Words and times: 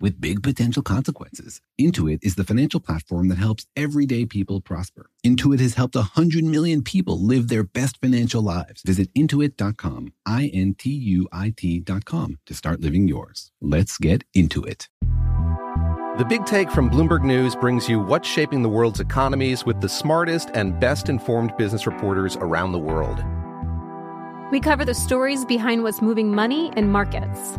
with 0.00 0.20
big 0.20 0.42
potential 0.42 0.82
consequences. 0.82 1.60
Intuit 1.80 2.18
is 2.22 2.34
the 2.34 2.44
financial 2.44 2.80
platform 2.80 3.28
that 3.28 3.38
helps 3.38 3.66
everyday 3.76 4.26
people 4.26 4.60
prosper. 4.60 5.10
Intuit 5.24 5.60
has 5.60 5.74
helped 5.74 5.94
100 5.94 6.44
million 6.44 6.82
people 6.82 7.20
live 7.20 7.48
their 7.48 7.64
best 7.64 8.00
financial 8.00 8.42
lives. 8.42 8.82
Visit 8.82 9.12
intuit.com, 9.14 10.12
I 10.26 10.50
N 10.52 10.74
T 10.74 10.90
U 10.90 11.28
I 11.32 11.54
T.com 11.56 12.38
to 12.46 12.54
start 12.54 12.80
living 12.80 13.08
yours. 13.08 13.50
Let's 13.60 13.98
get 13.98 14.24
into 14.34 14.62
it. 14.62 14.88
The 16.16 16.24
Big 16.24 16.46
Take 16.46 16.70
from 16.70 16.90
Bloomberg 16.90 17.24
News 17.24 17.56
brings 17.56 17.88
you 17.88 17.98
what's 17.98 18.28
shaping 18.28 18.62
the 18.62 18.68
world's 18.68 19.00
economies 19.00 19.64
with 19.64 19.80
the 19.80 19.88
smartest 19.88 20.50
and 20.54 20.78
best 20.78 21.08
informed 21.08 21.56
business 21.56 21.86
reporters 21.88 22.36
around 22.36 22.70
the 22.70 22.78
world. 22.78 23.24
We 24.52 24.60
cover 24.60 24.84
the 24.84 24.94
stories 24.94 25.44
behind 25.44 25.82
what's 25.82 26.00
moving 26.00 26.32
money 26.32 26.72
and 26.76 26.92
markets 26.92 27.58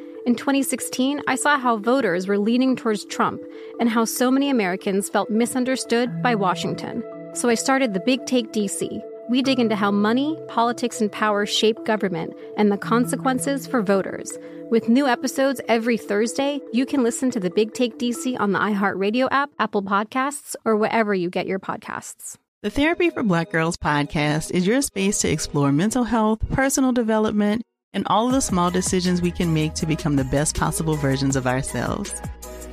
in 0.25 0.35
2016, 0.35 1.21
I 1.27 1.35
saw 1.35 1.57
how 1.57 1.77
voters 1.77 2.27
were 2.27 2.37
leaning 2.37 2.75
towards 2.75 3.05
Trump 3.05 3.41
and 3.79 3.89
how 3.89 4.05
so 4.05 4.29
many 4.29 4.49
Americans 4.49 5.09
felt 5.09 5.31
misunderstood 5.31 6.21
by 6.21 6.35
Washington. 6.35 7.03
So 7.33 7.49
I 7.49 7.55
started 7.55 7.93
the 7.93 8.01
Big 8.01 8.25
Take 8.27 8.51
DC. 8.51 9.01
We 9.29 9.41
dig 9.41 9.59
into 9.59 9.75
how 9.75 9.89
money, 9.89 10.37
politics, 10.47 11.01
and 11.01 11.11
power 11.11 11.45
shape 11.45 11.83
government 11.85 12.33
and 12.55 12.71
the 12.71 12.77
consequences 12.77 13.65
for 13.65 13.81
voters. 13.81 14.37
With 14.69 14.89
new 14.89 15.07
episodes 15.07 15.59
every 15.67 15.97
Thursday, 15.97 16.59
you 16.71 16.85
can 16.85 17.01
listen 17.01 17.31
to 17.31 17.39
the 17.39 17.49
Big 17.49 17.73
Take 17.73 17.97
DC 17.97 18.39
on 18.39 18.51
the 18.51 18.59
iHeartRadio 18.59 19.27
app, 19.31 19.49
Apple 19.57 19.81
Podcasts, 19.81 20.55
or 20.65 20.77
wherever 20.77 21.15
you 21.15 21.29
get 21.29 21.47
your 21.47 21.59
podcasts. 21.59 22.37
The 22.61 22.69
Therapy 22.69 23.09
for 23.09 23.23
Black 23.23 23.49
Girls 23.49 23.75
podcast 23.75 24.51
is 24.51 24.67
your 24.67 24.83
space 24.83 25.19
to 25.21 25.31
explore 25.31 25.71
mental 25.71 26.03
health, 26.03 26.47
personal 26.51 26.91
development, 26.91 27.63
and 27.93 28.07
all 28.07 28.27
of 28.27 28.33
the 28.33 28.41
small 28.41 28.71
decisions 28.71 29.21
we 29.21 29.31
can 29.31 29.53
make 29.53 29.73
to 29.73 29.85
become 29.85 30.15
the 30.15 30.23
best 30.23 30.55
possible 30.55 30.95
versions 30.95 31.35
of 31.35 31.47
ourselves. 31.47 32.13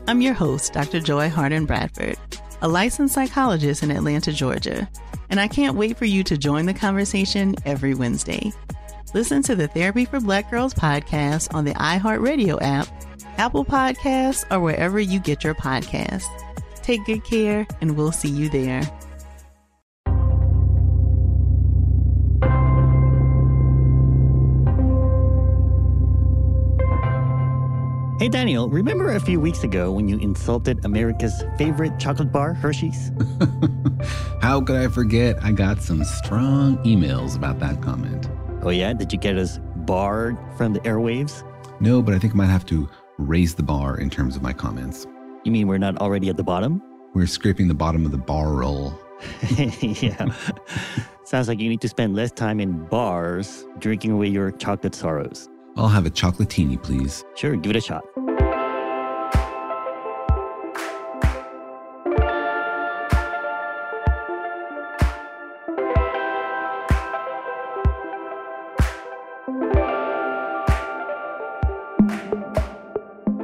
I'm 0.06 0.20
your 0.20 0.34
host, 0.34 0.72
Dr. 0.72 1.00
Joy 1.00 1.28
Harden 1.28 1.66
Bradford, 1.66 2.16
a 2.62 2.68
licensed 2.68 3.14
psychologist 3.14 3.82
in 3.82 3.90
Atlanta, 3.90 4.32
Georgia, 4.32 4.88
and 5.30 5.40
I 5.40 5.48
can't 5.48 5.76
wait 5.76 5.96
for 5.96 6.04
you 6.04 6.22
to 6.24 6.38
join 6.38 6.66
the 6.66 6.74
conversation 6.74 7.54
every 7.64 7.94
Wednesday. 7.94 8.52
Listen 9.14 9.42
to 9.42 9.54
the 9.54 9.68
Therapy 9.68 10.04
for 10.04 10.20
Black 10.20 10.50
Girls 10.50 10.74
podcast 10.74 11.54
on 11.54 11.64
the 11.64 11.74
iHeartRadio 11.74 12.58
app, 12.60 12.88
Apple 13.38 13.64
Podcasts, 13.64 14.44
or 14.50 14.60
wherever 14.60 15.00
you 15.00 15.18
get 15.18 15.44
your 15.44 15.54
podcasts. 15.54 16.26
Take 16.82 17.04
good 17.04 17.24
care, 17.24 17.66
and 17.80 17.96
we'll 17.96 18.12
see 18.12 18.28
you 18.28 18.48
there. 18.48 18.82
Hey, 28.18 28.28
Daniel, 28.28 28.68
remember 28.68 29.12
a 29.12 29.20
few 29.20 29.38
weeks 29.38 29.62
ago 29.62 29.92
when 29.92 30.08
you 30.08 30.18
insulted 30.18 30.84
America's 30.84 31.44
favorite 31.56 32.00
chocolate 32.00 32.32
bar, 32.32 32.52
Hershey's? 32.52 33.12
How 34.42 34.60
could 34.60 34.74
I 34.74 34.88
forget? 34.88 35.38
I 35.40 35.52
got 35.52 35.80
some 35.80 36.02
strong 36.02 36.78
emails 36.78 37.36
about 37.36 37.60
that 37.60 37.80
comment. 37.80 38.28
Oh, 38.62 38.70
yeah? 38.70 38.92
Did 38.92 39.12
you 39.12 39.20
get 39.20 39.36
us 39.36 39.60
barred 39.86 40.36
from 40.56 40.72
the 40.72 40.80
airwaves? 40.80 41.44
No, 41.78 42.02
but 42.02 42.12
I 42.12 42.18
think 42.18 42.34
I 42.34 42.36
might 42.38 42.46
have 42.46 42.66
to 42.66 42.88
raise 43.18 43.54
the 43.54 43.62
bar 43.62 44.00
in 44.00 44.10
terms 44.10 44.34
of 44.34 44.42
my 44.42 44.52
comments. 44.52 45.06
You 45.44 45.52
mean 45.52 45.68
we're 45.68 45.78
not 45.78 45.96
already 45.98 46.28
at 46.28 46.36
the 46.36 46.42
bottom? 46.42 46.82
We're 47.14 47.28
scraping 47.28 47.68
the 47.68 47.74
bottom 47.74 48.04
of 48.04 48.10
the 48.10 48.18
barrel. 48.18 48.98
yeah. 49.56 50.26
Sounds 51.24 51.46
like 51.46 51.60
you 51.60 51.68
need 51.68 51.82
to 51.82 51.88
spend 51.88 52.16
less 52.16 52.32
time 52.32 52.58
in 52.58 52.84
bars 52.86 53.64
drinking 53.78 54.10
away 54.10 54.26
your 54.26 54.50
chocolate 54.50 54.96
sorrows. 54.96 55.48
I'll 55.78 55.86
have 55.86 56.06
a 56.06 56.10
chocolatini, 56.10 56.82
please. 56.82 57.24
Sure, 57.36 57.54
give 57.54 57.70
it 57.70 57.76
a 57.76 57.80
shot. 57.80 58.04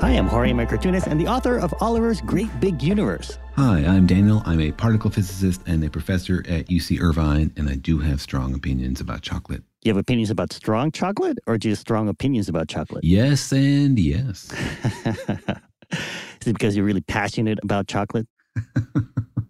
Hi, 0.01 0.11
I'm 0.11 0.27
Jorge, 0.27 0.53
my 0.53 0.67
cartoonist, 0.67 1.07
and 1.07 1.21
the 1.21 1.29
author 1.29 1.57
of 1.59 1.73
Oliver's 1.81 2.21
Great 2.21 2.49
Big 2.59 2.83
Universe. 2.83 3.39
Hi, 3.55 3.85
I'm 3.85 4.09
Daniel. 4.09 4.43
I'm 4.45 4.61
a 4.61 4.73
particle 4.73 5.09
physicist 5.09 5.63
and 5.67 5.85
a 5.85 5.89
professor 5.89 6.45
at 6.49 6.67
UC 6.67 7.01
Irvine, 7.01 7.53
and 7.57 7.69
I 7.69 7.77
do 7.77 8.01
have 8.01 8.21
strong 8.21 8.55
opinions 8.55 9.01
about 9.01 9.23
chocolate. 9.23 9.63
You 9.85 9.91
have 9.91 9.99
opinions 9.99 10.31
about 10.31 10.51
strong 10.51 10.91
chocolate 10.91 11.39
or 11.47 11.59
just 11.59 11.83
strong 11.83 12.09
opinions 12.09 12.49
about 12.49 12.69
chocolate? 12.69 13.05
Yes, 13.05 13.53
and 13.53 13.99
yes. 13.99 14.51
Is 15.93 16.47
it 16.47 16.55
because 16.55 16.75
you're 16.75 16.87
really 16.87 17.03
passionate 17.03 17.59
about 17.63 17.87
chocolate? 17.87 18.27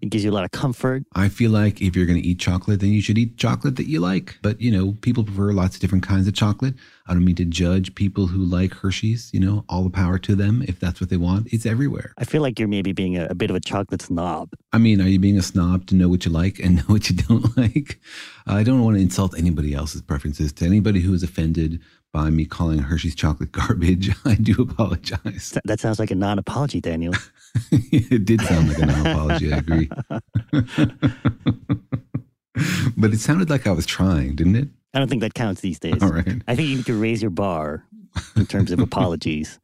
It 0.04 0.10
gives 0.10 0.22
you 0.22 0.30
a 0.30 0.34
lot 0.34 0.44
of 0.44 0.50
comfort. 0.50 1.04
I 1.14 1.28
feel 1.28 1.50
like 1.50 1.80
if 1.80 1.96
you're 1.96 2.06
going 2.06 2.20
to 2.20 2.26
eat 2.26 2.38
chocolate, 2.38 2.80
then 2.80 2.90
you 2.90 3.00
should 3.00 3.16
eat 3.16 3.38
chocolate 3.38 3.76
that 3.76 3.88
you 3.88 4.00
like. 4.00 4.38
But, 4.42 4.60
you 4.60 4.70
know, 4.70 4.92
people 5.00 5.24
prefer 5.24 5.52
lots 5.52 5.76
of 5.76 5.80
different 5.80 6.04
kinds 6.04 6.28
of 6.28 6.34
chocolate. 6.34 6.74
I 7.06 7.14
don't 7.14 7.24
mean 7.24 7.36
to 7.36 7.44
judge 7.44 7.94
people 7.94 8.26
who 8.26 8.44
like 8.44 8.74
Hershey's, 8.74 9.30
you 9.32 9.40
know, 9.40 9.64
all 9.68 9.82
the 9.82 9.90
power 9.90 10.18
to 10.18 10.34
them 10.34 10.62
if 10.68 10.78
that's 10.78 11.00
what 11.00 11.08
they 11.08 11.16
want. 11.16 11.52
It's 11.52 11.64
everywhere. 11.64 12.12
I 12.18 12.24
feel 12.24 12.42
like 12.42 12.58
you're 12.58 12.68
maybe 12.68 12.92
being 12.92 13.16
a, 13.16 13.26
a 13.30 13.34
bit 13.34 13.50
of 13.50 13.56
a 13.56 13.60
chocolate 13.60 14.02
snob. 14.02 14.50
I 14.72 14.78
mean, 14.78 15.00
are 15.00 15.08
you 15.08 15.18
being 15.18 15.38
a 15.38 15.42
snob 15.42 15.86
to 15.86 15.94
know 15.94 16.08
what 16.08 16.24
you 16.26 16.30
like 16.30 16.58
and 16.58 16.76
know 16.76 16.82
what 16.86 17.08
you 17.08 17.16
don't 17.16 17.56
like? 17.56 17.98
I 18.46 18.62
don't 18.62 18.82
want 18.82 18.96
to 18.96 19.02
insult 19.02 19.38
anybody 19.38 19.74
else's 19.74 20.02
preferences. 20.02 20.52
To 20.54 20.66
anybody 20.66 21.00
who 21.00 21.14
is 21.14 21.22
offended 21.22 21.80
by 22.12 22.30
me 22.30 22.44
calling 22.44 22.78
Hershey's 22.78 23.14
chocolate 23.14 23.52
garbage, 23.52 24.10
I 24.24 24.34
do 24.34 24.54
apologize. 24.60 25.58
That 25.64 25.80
sounds 25.80 25.98
like 25.98 26.10
a 26.10 26.14
non 26.14 26.38
apology, 26.38 26.80
Daniel. 26.80 27.14
it 27.70 28.24
did 28.24 28.40
sound 28.42 28.68
like 28.68 28.78
an 28.78 28.90
apology, 28.90 29.52
I 29.52 29.58
agree. 29.58 29.88
but 32.96 33.12
it 33.12 33.20
sounded 33.20 33.50
like 33.50 33.66
I 33.66 33.72
was 33.72 33.86
trying, 33.86 34.36
didn't 34.36 34.56
it? 34.56 34.68
I 34.92 34.98
don't 34.98 35.08
think 35.08 35.22
that 35.22 35.34
counts 35.34 35.60
these 35.60 35.78
days. 35.78 36.02
All 36.02 36.12
right. 36.12 36.42
I 36.46 36.54
think 36.54 36.68
you 36.68 36.76
need 36.76 36.86
to 36.86 37.00
raise 37.00 37.20
your 37.20 37.30
bar 37.30 37.84
in 38.36 38.46
terms 38.46 38.70
of 38.70 38.78
apologies 38.80 39.58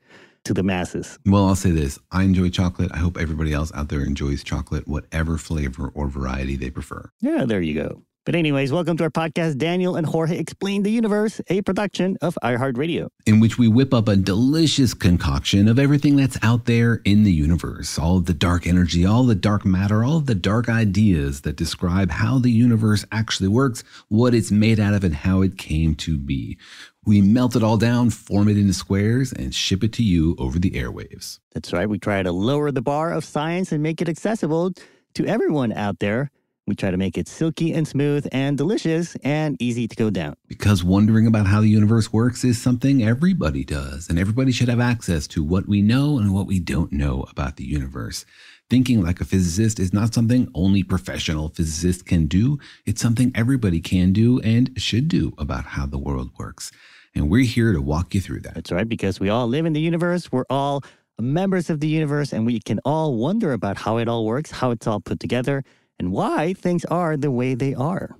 to 0.44 0.54
the 0.54 0.62
masses. 0.62 1.18
Well, 1.26 1.46
I'll 1.46 1.56
say 1.56 1.70
this 1.70 1.98
I 2.10 2.24
enjoy 2.24 2.50
chocolate. 2.50 2.90
I 2.92 2.98
hope 2.98 3.18
everybody 3.18 3.52
else 3.52 3.72
out 3.74 3.88
there 3.88 4.02
enjoys 4.02 4.42
chocolate, 4.42 4.88
whatever 4.88 5.38
flavor 5.38 5.90
or 5.94 6.08
variety 6.08 6.56
they 6.56 6.70
prefer. 6.70 7.10
Yeah, 7.20 7.44
there 7.44 7.60
you 7.60 7.74
go. 7.74 8.02
But, 8.26 8.34
anyways, 8.34 8.70
welcome 8.70 8.98
to 8.98 9.04
our 9.04 9.10
podcast, 9.10 9.56
Daniel 9.56 9.96
and 9.96 10.06
Jorge 10.06 10.36
Explain 10.36 10.82
the 10.82 10.90
Universe, 10.90 11.40
a 11.48 11.62
production 11.62 12.18
of 12.20 12.36
iHeartRadio. 12.44 13.08
In 13.24 13.40
which 13.40 13.56
we 13.56 13.66
whip 13.66 13.94
up 13.94 14.08
a 14.08 14.16
delicious 14.16 14.92
concoction 14.92 15.66
of 15.68 15.78
everything 15.78 16.16
that's 16.16 16.36
out 16.42 16.66
there 16.66 17.00
in 17.06 17.24
the 17.24 17.32
universe 17.32 17.98
all 17.98 18.18
of 18.18 18.26
the 18.26 18.34
dark 18.34 18.66
energy, 18.66 19.06
all 19.06 19.24
the 19.24 19.34
dark 19.34 19.64
matter, 19.64 20.04
all 20.04 20.18
of 20.18 20.26
the 20.26 20.34
dark 20.34 20.68
ideas 20.68 21.40
that 21.40 21.56
describe 21.56 22.10
how 22.10 22.38
the 22.38 22.50
universe 22.50 23.06
actually 23.10 23.48
works, 23.48 23.82
what 24.08 24.34
it's 24.34 24.50
made 24.50 24.78
out 24.78 24.92
of, 24.92 25.02
and 25.02 25.14
how 25.14 25.40
it 25.40 25.56
came 25.56 25.94
to 25.94 26.18
be. 26.18 26.58
We 27.06 27.22
melt 27.22 27.56
it 27.56 27.62
all 27.62 27.78
down, 27.78 28.10
form 28.10 28.48
it 28.48 28.58
into 28.58 28.74
squares, 28.74 29.32
and 29.32 29.54
ship 29.54 29.82
it 29.82 29.94
to 29.94 30.02
you 30.02 30.36
over 30.38 30.58
the 30.58 30.72
airwaves. 30.72 31.38
That's 31.52 31.72
right. 31.72 31.88
We 31.88 31.98
try 31.98 32.22
to 32.22 32.32
lower 32.32 32.70
the 32.70 32.82
bar 32.82 33.14
of 33.14 33.24
science 33.24 33.72
and 33.72 33.82
make 33.82 34.02
it 34.02 34.10
accessible 34.10 34.72
to 35.14 35.24
everyone 35.24 35.72
out 35.72 36.00
there. 36.00 36.30
We 36.70 36.76
try 36.76 36.92
to 36.92 36.96
make 36.96 37.18
it 37.18 37.26
silky 37.26 37.72
and 37.72 37.88
smooth 37.88 38.28
and 38.30 38.56
delicious 38.56 39.16
and 39.24 39.60
easy 39.60 39.88
to 39.88 39.96
go 39.96 40.08
down. 40.08 40.36
Because 40.46 40.84
wondering 40.84 41.26
about 41.26 41.48
how 41.48 41.60
the 41.60 41.68
universe 41.68 42.12
works 42.12 42.44
is 42.44 42.62
something 42.62 43.02
everybody 43.02 43.64
does, 43.64 44.08
and 44.08 44.20
everybody 44.20 44.52
should 44.52 44.68
have 44.68 44.78
access 44.78 45.26
to 45.26 45.42
what 45.42 45.66
we 45.66 45.82
know 45.82 46.18
and 46.18 46.32
what 46.32 46.46
we 46.46 46.60
don't 46.60 46.92
know 46.92 47.24
about 47.28 47.56
the 47.56 47.64
universe. 47.64 48.24
Thinking 48.68 49.02
like 49.02 49.20
a 49.20 49.24
physicist 49.24 49.80
is 49.80 49.92
not 49.92 50.14
something 50.14 50.48
only 50.54 50.84
professional 50.84 51.48
physicists 51.48 52.02
can 52.02 52.26
do. 52.26 52.60
It's 52.86 53.02
something 53.02 53.32
everybody 53.34 53.80
can 53.80 54.12
do 54.12 54.38
and 54.42 54.70
should 54.76 55.08
do 55.08 55.34
about 55.36 55.64
how 55.64 55.86
the 55.86 55.98
world 55.98 56.30
works. 56.38 56.70
And 57.16 57.28
we're 57.28 57.44
here 57.44 57.72
to 57.72 57.82
walk 57.82 58.14
you 58.14 58.20
through 58.20 58.42
that. 58.42 58.54
That's 58.54 58.70
right, 58.70 58.88
because 58.88 59.18
we 59.18 59.28
all 59.28 59.48
live 59.48 59.66
in 59.66 59.72
the 59.72 59.80
universe. 59.80 60.30
We're 60.30 60.46
all 60.48 60.84
members 61.18 61.68
of 61.68 61.80
the 61.80 61.88
universe, 61.88 62.32
and 62.32 62.46
we 62.46 62.60
can 62.60 62.78
all 62.84 63.16
wonder 63.16 63.52
about 63.52 63.76
how 63.76 63.96
it 63.96 64.06
all 64.06 64.24
works, 64.24 64.52
how 64.52 64.70
it's 64.70 64.86
all 64.86 65.00
put 65.00 65.18
together, 65.18 65.64
and 66.00 66.10
why 66.10 66.54
things 66.54 66.84
are 66.86 67.14
the 67.16 67.30
way 67.30 67.54
they 67.54 67.74
are. 67.74 68.16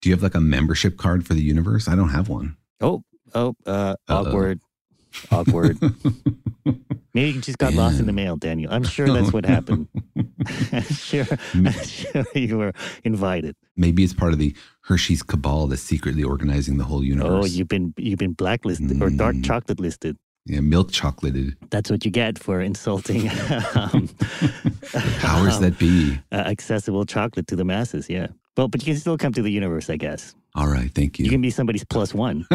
Do 0.00 0.08
you 0.08 0.14
have 0.14 0.22
like 0.22 0.36
a 0.36 0.40
membership 0.40 0.96
card 0.96 1.26
for 1.26 1.34
the 1.34 1.42
universe? 1.42 1.88
I 1.88 1.96
don't 1.96 2.10
have 2.10 2.28
one. 2.28 2.56
Oh, 2.80 3.02
oh, 3.34 3.54
uh, 3.66 3.96
Uh-oh. 4.08 4.26
awkward, 4.26 4.60
awkward. 5.32 5.76
Maybe 7.14 7.30
you 7.30 7.40
just 7.40 7.56
got 7.58 7.72
lost 7.72 7.98
in 7.98 8.06
the 8.06 8.12
mail, 8.12 8.36
Daniel. 8.36 8.70
I'm 8.72 8.84
sure 8.84 9.08
that's 9.08 9.32
what 9.32 9.44
happened. 9.46 9.88
I'm 10.72 10.82
sure, 10.82 11.24
sure 11.84 12.24
you 12.34 12.58
were 12.58 12.72
invited. 13.04 13.56
Maybe 13.74 14.04
it's 14.04 14.12
part 14.12 14.32
of 14.34 14.38
the 14.38 14.54
Hershey's 14.82 15.22
cabal 15.22 15.66
that's 15.66 15.80
secretly 15.82 16.22
organizing 16.22 16.76
the 16.76 16.84
whole 16.84 17.02
universe. 17.02 17.44
Oh, 17.44 17.46
you've 17.46 17.68
been 17.68 17.94
you've 17.96 18.18
been 18.18 18.34
blacklisted 18.34 19.02
or 19.02 19.08
dark 19.10 19.34
Mm. 19.36 19.44
chocolate 19.44 19.80
listed. 19.80 20.16
Yeah, 20.46 20.60
milk 20.60 20.92
chocolated. 20.92 21.56
That's 21.70 21.90
what 21.90 22.04
you 22.04 22.10
get 22.10 22.38
for 22.38 22.60
insulting 22.60 23.28
um, 23.74 24.08
Powers 25.18 25.56
um, 25.56 25.62
that 25.62 25.76
be. 25.78 26.18
uh, 26.32 26.36
accessible 26.36 27.04
chocolate 27.04 27.48
to 27.48 27.56
the 27.56 27.64
masses. 27.64 28.08
Yeah. 28.08 28.28
Well, 28.56 28.68
but 28.68 28.80
you 28.80 28.92
can 28.92 29.00
still 29.00 29.18
come 29.18 29.32
to 29.32 29.42
the 29.42 29.50
universe, 29.50 29.90
I 29.90 29.96
guess. 29.96 30.34
All 30.54 30.68
right, 30.68 30.90
thank 30.94 31.18
You 31.18 31.26
you. 31.26 31.30
can 31.30 31.42
be 31.42 31.50
somebody's 31.50 31.84
plus 31.84 32.14
one. 32.14 32.46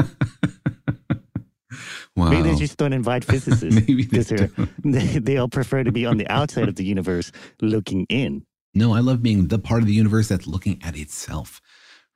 wow. 2.15 2.29
Maybe 2.29 2.49
they 2.49 2.55
just 2.55 2.77
don't 2.77 2.93
invite 2.93 3.23
physicists. 3.23 3.75
Maybe 3.87 4.05
they 4.05 4.23
don't. 4.23 4.83
they, 4.83 5.19
they 5.19 5.37
all 5.37 5.49
prefer 5.49 5.83
to 5.83 5.91
be 5.91 6.05
on 6.05 6.17
the 6.17 6.27
outside 6.29 6.67
of 6.69 6.75
the 6.75 6.85
universe 6.85 7.31
looking 7.61 8.05
in. 8.09 8.45
No, 8.73 8.93
I 8.93 9.01
love 9.01 9.21
being 9.21 9.49
the 9.49 9.59
part 9.59 9.81
of 9.81 9.87
the 9.87 9.93
universe 9.93 10.29
that's 10.29 10.47
looking 10.47 10.81
at 10.81 10.97
itself, 10.97 11.61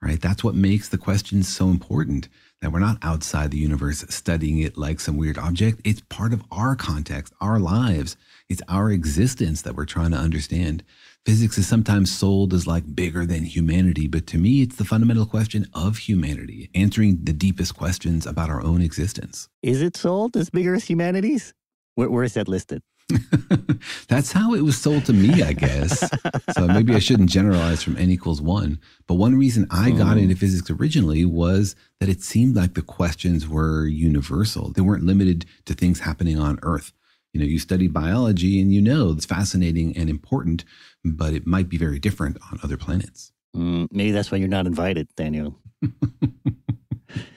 right? 0.02 0.20
That's 0.20 0.44
what 0.44 0.56
makes 0.56 0.90
the 0.90 0.98
questions 0.98 1.48
so 1.50 1.68
important 1.68 2.30
we're 2.72 2.80
not 2.80 2.98
outside 3.02 3.52
the 3.52 3.58
universe 3.58 4.06
studying 4.10 4.60
it 4.60 4.78
like 4.78 5.00
some 5.00 5.18
weird 5.18 5.38
object. 5.38 5.82
It's 5.84 6.02
part 6.10 6.34
of 6.34 6.44
our 6.52 6.76
context, 6.76 7.34
our 7.42 7.60
lives. 7.60 8.18
It's 8.50 8.62
our 8.68 8.92
existence 8.92 9.62
that 9.64 9.76
we're 9.76 9.86
trying 9.86 10.12
to 10.12 10.18
understand. 10.18 10.84
Physics 11.26 11.58
is 11.58 11.68
sometimes 11.68 12.16
sold 12.16 12.54
as 12.54 12.68
like 12.68 12.96
bigger 12.96 13.26
than 13.26 13.46
humanity, 13.46 14.08
but 14.08 14.28
to 14.28 14.38
me, 14.38 14.62
it's 14.62 14.76
the 14.76 14.86
fundamental 14.86 15.26
question 15.26 15.68
of 15.74 15.98
humanity, 15.98 16.70
answering 16.76 17.20
the 17.24 17.34
deepest 17.34 17.76
questions 17.76 18.28
about 18.28 18.50
our 18.50 18.62
own 18.62 18.82
existence. 18.82 19.50
Is 19.64 19.82
it 19.82 19.98
sold 19.98 20.38
as 20.38 20.50
bigger 20.50 20.76
as 20.76 20.86
humanity's? 20.86 21.54
Where, 21.96 22.10
where 22.10 22.24
is 22.24 22.36
that 22.36 22.48
listed? 22.48 22.84
That's 24.08 24.32
how 24.32 24.54
it 24.54 24.62
was 24.62 24.78
sold 24.82 25.06
to 25.06 25.14
me, 25.14 25.44
I 25.44 25.54
guess. 25.54 26.10
so 26.54 26.68
maybe 26.68 26.96
I 26.96 27.00
shouldn't 27.00 27.30
generalize 27.30 27.84
from 27.84 27.98
n 27.98 28.10
equals 28.10 28.42
one. 28.42 28.80
But 29.08 29.16
one 29.16 29.36
reason 29.36 29.68
I 29.70 29.92
got 29.92 30.18
into 30.18 30.36
physics 30.36 30.70
originally 30.70 31.26
was 31.26 31.76
that 32.00 32.10
it 32.10 32.22
seemed 32.22 32.56
like 32.56 32.74
the 32.74 32.82
questions 32.82 33.48
were 33.48 33.86
universal. 33.86 34.72
They 34.72 34.82
weren't 34.82 35.06
limited 35.06 35.46
to 35.66 35.74
things 35.74 36.00
happening 36.00 36.40
on 36.40 36.60
Earth. 36.64 36.94
You 37.34 37.42
know, 37.42 37.46
you 37.46 37.60
study 37.60 37.88
biology 37.88 38.62
and 38.62 38.74
you 38.74 38.82
know 38.82 39.12
it's 39.12 39.26
fascinating 39.26 39.96
and 39.98 40.10
important, 40.10 40.64
but 41.04 41.34
it 41.34 41.46
might 41.46 41.70
be 41.70 41.78
very 41.78 42.00
different 42.00 42.38
on 42.52 42.60
other 42.64 42.78
planets. 42.78 43.32
Mm, 43.56 43.88
maybe 43.92 44.12
that's 44.12 44.32
why 44.32 44.38
you're 44.38 44.48
not 44.48 44.66
invited, 44.66 45.10
Daniel. 45.16 45.60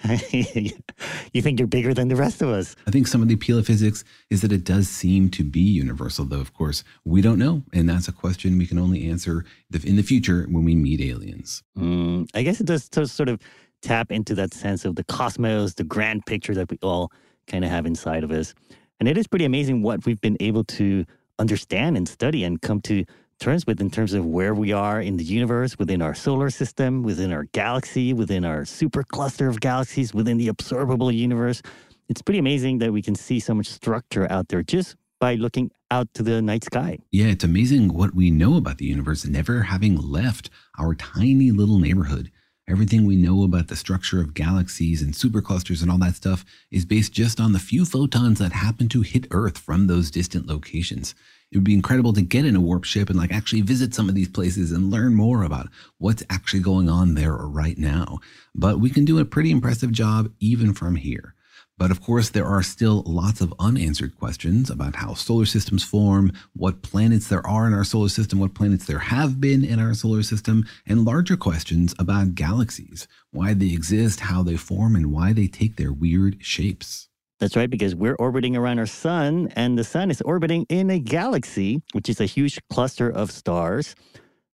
you 0.33 1.43
think 1.43 1.59
you're 1.59 1.69
bigger 1.69 1.95
than 1.95 2.09
the 2.09 2.17
rest 2.17 2.43
of 2.43 2.49
us. 2.49 2.77
I 2.87 2.91
think 2.91 3.07
some 3.07 3.23
of 3.23 3.29
the 3.29 3.35
appeal 3.35 3.59
of 3.59 3.67
physics 3.67 4.05
is 4.31 4.41
that 4.43 4.53
it 4.53 4.65
does 4.65 4.89
seem 4.89 5.29
to 5.31 5.45
be 5.45 5.61
universal, 5.61 6.25
though, 6.25 6.41
of 6.41 6.55
course, 6.55 6.85
we 7.05 7.21
don't 7.21 7.39
know. 7.39 7.63
And 7.73 7.89
that's 7.89 8.09
a 8.09 8.13
question 8.13 8.59
we 8.59 8.67
can 8.67 8.79
only 8.79 9.09
answer 9.09 9.45
in 9.85 9.97
the 9.97 10.03
future 10.03 10.47
when 10.51 10.65
we 10.65 10.75
meet 10.75 11.01
aliens. 11.01 11.63
Mm, 11.77 12.29
I 12.35 12.43
guess 12.43 12.61
it 12.61 12.67
does 12.67 13.13
sort 13.13 13.29
of 13.29 13.41
tap 13.83 14.11
into 14.11 14.35
that 14.35 14.53
sense 14.55 14.85
of 14.85 14.97
the 14.97 15.05
cosmos, 15.05 15.75
the 15.75 15.85
grand 15.85 16.27
picture 16.27 16.55
that 16.55 16.71
we 16.71 16.79
all 16.83 17.13
kind 17.47 17.65
of 17.65 17.71
have 17.71 17.87
inside 17.87 18.25
of 18.25 18.31
us. 18.31 18.55
And 19.01 19.09
it 19.09 19.17
is 19.17 19.27
pretty 19.27 19.45
amazing 19.45 19.83
what 19.83 20.05
we've 20.05 20.21
been 20.21 20.37
able 20.41 20.65
to 20.65 21.05
understand 21.39 21.97
and 21.97 22.09
study 22.09 22.45
and 22.45 22.61
come 22.61 22.81
to 22.83 23.05
terms 23.39 23.67
with 23.67 23.81
in 23.81 23.91
terms 23.91 24.13
of 24.13 24.27
where 24.27 24.55
we 24.55 24.73
are 24.73 25.01
in 25.01 25.17
the 25.17 25.25
universe, 25.25 25.79
within 25.79 26.03
our 26.03 26.15
solar 26.15 26.51
system, 26.51 27.03
within 27.03 27.33
our 27.33 27.45
galaxy, 27.53 28.13
within 28.13 28.45
our 28.45 28.63
supercluster 28.63 29.49
of 29.49 29.61
galaxies, 29.61 30.13
within 30.13 30.39
the 30.39 30.49
observable 30.49 31.11
universe. 31.11 31.63
It's 32.09 32.23
pretty 32.23 32.39
amazing 32.39 32.79
that 32.79 32.93
we 32.93 33.03
can 33.03 33.15
see 33.15 33.39
so 33.39 33.55
much 33.55 33.69
structure 33.69 34.31
out 34.31 34.49
there 34.49 34.63
just 34.63 34.97
by 35.21 35.35
looking 35.35 35.71
out 35.91 36.13
to 36.15 36.23
the 36.23 36.41
night 36.43 36.65
sky. 36.65 36.99
Yeah, 37.11 37.27
it's 37.27 37.45
amazing 37.45 37.93
what 37.93 38.15
we 38.15 38.31
know 38.31 38.57
about 38.57 38.79
the 38.79 38.87
universe, 38.87 39.25
never 39.25 39.63
having 39.63 39.97
left 39.97 40.51
our 40.79 40.95
tiny 40.95 41.51
little 41.51 41.79
neighborhood. 41.79 42.31
Everything 42.69 43.07
we 43.07 43.17
know 43.17 43.45
about 43.45 43.69
the 43.69 43.77
structure 43.77 44.21
of 44.21 44.35
galaxies 44.35 45.01
and 45.01 45.15
superclusters 45.15 45.81
and 45.81 45.91
all 45.91 45.97
that 45.99 46.17
stuff 46.17 46.45
is 46.71 46.85
based 46.85 47.13
just 47.13 47.41
on 47.41 47.53
the 47.53 47.59
few 47.59 47.87
photons 47.87 48.39
that 48.41 48.53
happen 48.53 48.89
to 48.91 49.01
hit 49.01 49.27
Earth 49.31 49.57
from 49.57 49.87
those 49.87 50.11
distant 50.11 50.47
locations. 50.47 51.15
It 51.51 51.57
would 51.57 51.65
be 51.65 51.75
incredible 51.75 52.13
to 52.13 52.21
get 52.21 52.45
in 52.45 52.57
a 52.57 52.61
warp 52.61 52.85
ship 52.85 53.09
and 53.09 53.19
like 53.19 53.33
actually 53.33 53.63
visit 53.63 53.95
some 53.95 54.09
of 54.09 54.15
these 54.15 54.29
places 54.29 54.71
and 54.71 54.91
learn 54.91 55.15
more 55.15 55.43
about 55.43 55.69
what's 55.97 56.23
actually 56.29 56.61
going 56.61 56.89
on 56.91 57.15
there 57.15 57.35
right 57.35 57.79
now. 57.79 58.19
But 58.55 58.81
we 58.81 58.91
can 58.91 59.05
do 59.05 59.19
a 59.19 59.25
pretty 59.25 59.51
impressive 59.51 59.91
job 59.91 60.31
even 60.41 60.75
from 60.75 60.97
here. 60.97 61.35
But 61.79 61.93
of 61.93 62.03
course, 62.03 62.29
there 62.31 62.45
are 62.45 62.63
still 62.63 63.05
lots 63.07 63.41
of 63.41 63.55
unanswered 63.61 64.19
questions 64.19 64.69
about 64.69 64.97
how 64.97 65.15
solar 65.15 65.47
systems 65.47 65.85
form, 65.85 66.33
what 66.53 66.83
planets 66.83 67.29
there 67.29 67.47
are 67.47 67.69
in 67.69 67.73
our 67.73 67.85
solar 67.85 68.09
system, 68.09 68.41
what 68.41 68.53
planets 68.53 68.87
there 68.87 68.99
have 68.99 69.41
been 69.41 69.65
in 69.65 69.79
our 69.79 69.95
solar 69.95 70.25
system, 70.25 70.67
and 70.87 71.05
larger 71.05 71.37
questions 71.37 71.95
about 71.99 72.35
galaxies, 72.35 73.07
why 73.31 73.55
they 73.55 73.73
exist, 73.73 74.21
how 74.21 74.43
they 74.43 74.57
form, 74.57 74.97
and 74.97 75.13
why 75.13 75.33
they 75.33 75.47
take 75.47 75.77
their 75.77 75.93
weird 75.93 76.39
shapes. 76.41 77.08
That's 77.41 77.55
right, 77.55 77.71
because 77.71 77.95
we're 77.95 78.17
orbiting 78.17 78.57
around 78.57 78.81
our 78.81 78.87
sun, 78.87 79.53
and 79.55 79.79
the 79.79 79.85
sun 79.85 80.11
is 80.11 80.21
orbiting 80.23 80.67
in 80.69 80.91
a 80.91 80.99
galaxy, 80.99 81.81
which 81.93 82.09
is 82.09 82.21
a 82.21 82.25
huge 82.25 82.59
cluster 82.69 83.09
of 83.09 83.31
stars. 83.31 83.95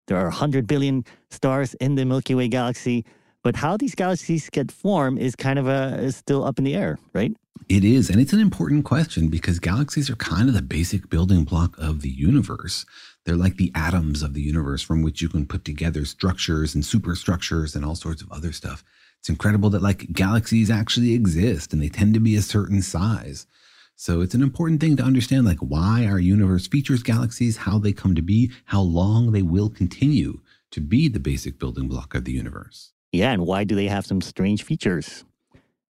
There 0.07 0.17
are 0.17 0.25
100 0.25 0.67
billion 0.67 1.03
stars 1.31 1.73
in 1.75 1.95
the 1.95 2.05
Milky 2.05 2.35
Way 2.35 2.47
galaxy, 2.47 3.03
but 3.41 3.55
how 3.55 3.75
these 3.75 3.95
galaxies 3.95 4.49
get 4.51 4.71
formed 4.71 5.19
is 5.19 5.35
kind 5.35 5.57
of 5.57 5.67
a, 5.67 5.97
is 5.99 6.15
still 6.15 6.45
up 6.45 6.59
in 6.59 6.63
the 6.63 6.75
air, 6.75 6.99
right? 7.13 7.35
It 7.69 7.83
is, 7.83 8.11
and 8.11 8.21
it's 8.21 8.33
an 8.33 8.39
important 8.39 8.85
question 8.85 9.29
because 9.29 9.57
galaxies 9.57 10.09
are 10.11 10.15
kind 10.17 10.47
of 10.47 10.53
the 10.53 10.61
basic 10.61 11.09
building 11.09 11.43
block 11.43 11.75
of 11.79 12.01
the 12.01 12.09
universe. 12.09 12.85
They're 13.25 13.35
like 13.35 13.57
the 13.57 13.71
atoms 13.73 14.21
of 14.21 14.35
the 14.35 14.41
universe 14.41 14.83
from 14.83 15.01
which 15.01 15.23
you 15.23 15.29
can 15.29 15.47
put 15.47 15.65
together 15.65 16.05
structures 16.05 16.75
and 16.75 16.85
superstructures 16.85 17.75
and 17.75 17.83
all 17.83 17.95
sorts 17.95 18.21
of 18.21 18.31
other 18.31 18.51
stuff. 18.51 18.83
It's 19.25 19.29
incredible 19.31 19.71
that 19.71 19.81
like 19.81 20.13
galaxies 20.13 20.69
actually 20.69 21.15
exist 21.15 21.73
and 21.73 21.81
they 21.81 21.89
tend 21.89 22.13
to 22.13 22.19
be 22.19 22.35
a 22.35 22.43
certain 22.43 22.83
size. 22.83 23.47
So 23.95 24.21
it's 24.21 24.35
an 24.35 24.43
important 24.43 24.81
thing 24.81 24.95
to 24.97 25.03
understand 25.03 25.47
like 25.47 25.57
why 25.57 26.05
our 26.05 26.19
universe 26.19 26.67
features 26.67 27.01
galaxies, 27.01 27.57
how 27.57 27.79
they 27.79 27.91
come 27.91 28.13
to 28.13 28.21
be, 28.21 28.51
how 28.65 28.81
long 28.81 29.31
they 29.31 29.41
will 29.41 29.71
continue 29.71 30.41
to 30.69 30.79
be 30.79 31.07
the 31.07 31.19
basic 31.19 31.57
building 31.57 31.87
block 31.87 32.13
of 32.13 32.25
the 32.25 32.33
universe. 32.33 32.91
Yeah, 33.11 33.31
and 33.31 33.47
why 33.47 33.63
do 33.63 33.73
they 33.73 33.87
have 33.87 34.05
some 34.05 34.21
strange 34.21 34.61
features? 34.61 35.25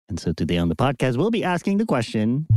And 0.10 0.20
so 0.20 0.34
today 0.34 0.58
on 0.58 0.67
the 0.67 0.75
podcast, 0.75 1.15
we'll 1.15 1.32
be 1.32 1.46
asking 1.46 1.77
the 1.77 1.86
question 1.86 2.48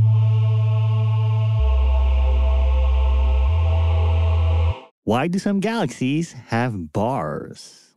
Why 5.05 5.29
do 5.29 5.39
some 5.39 5.61
galaxies 5.61 6.33
have 6.33 6.91
bars? 6.91 7.94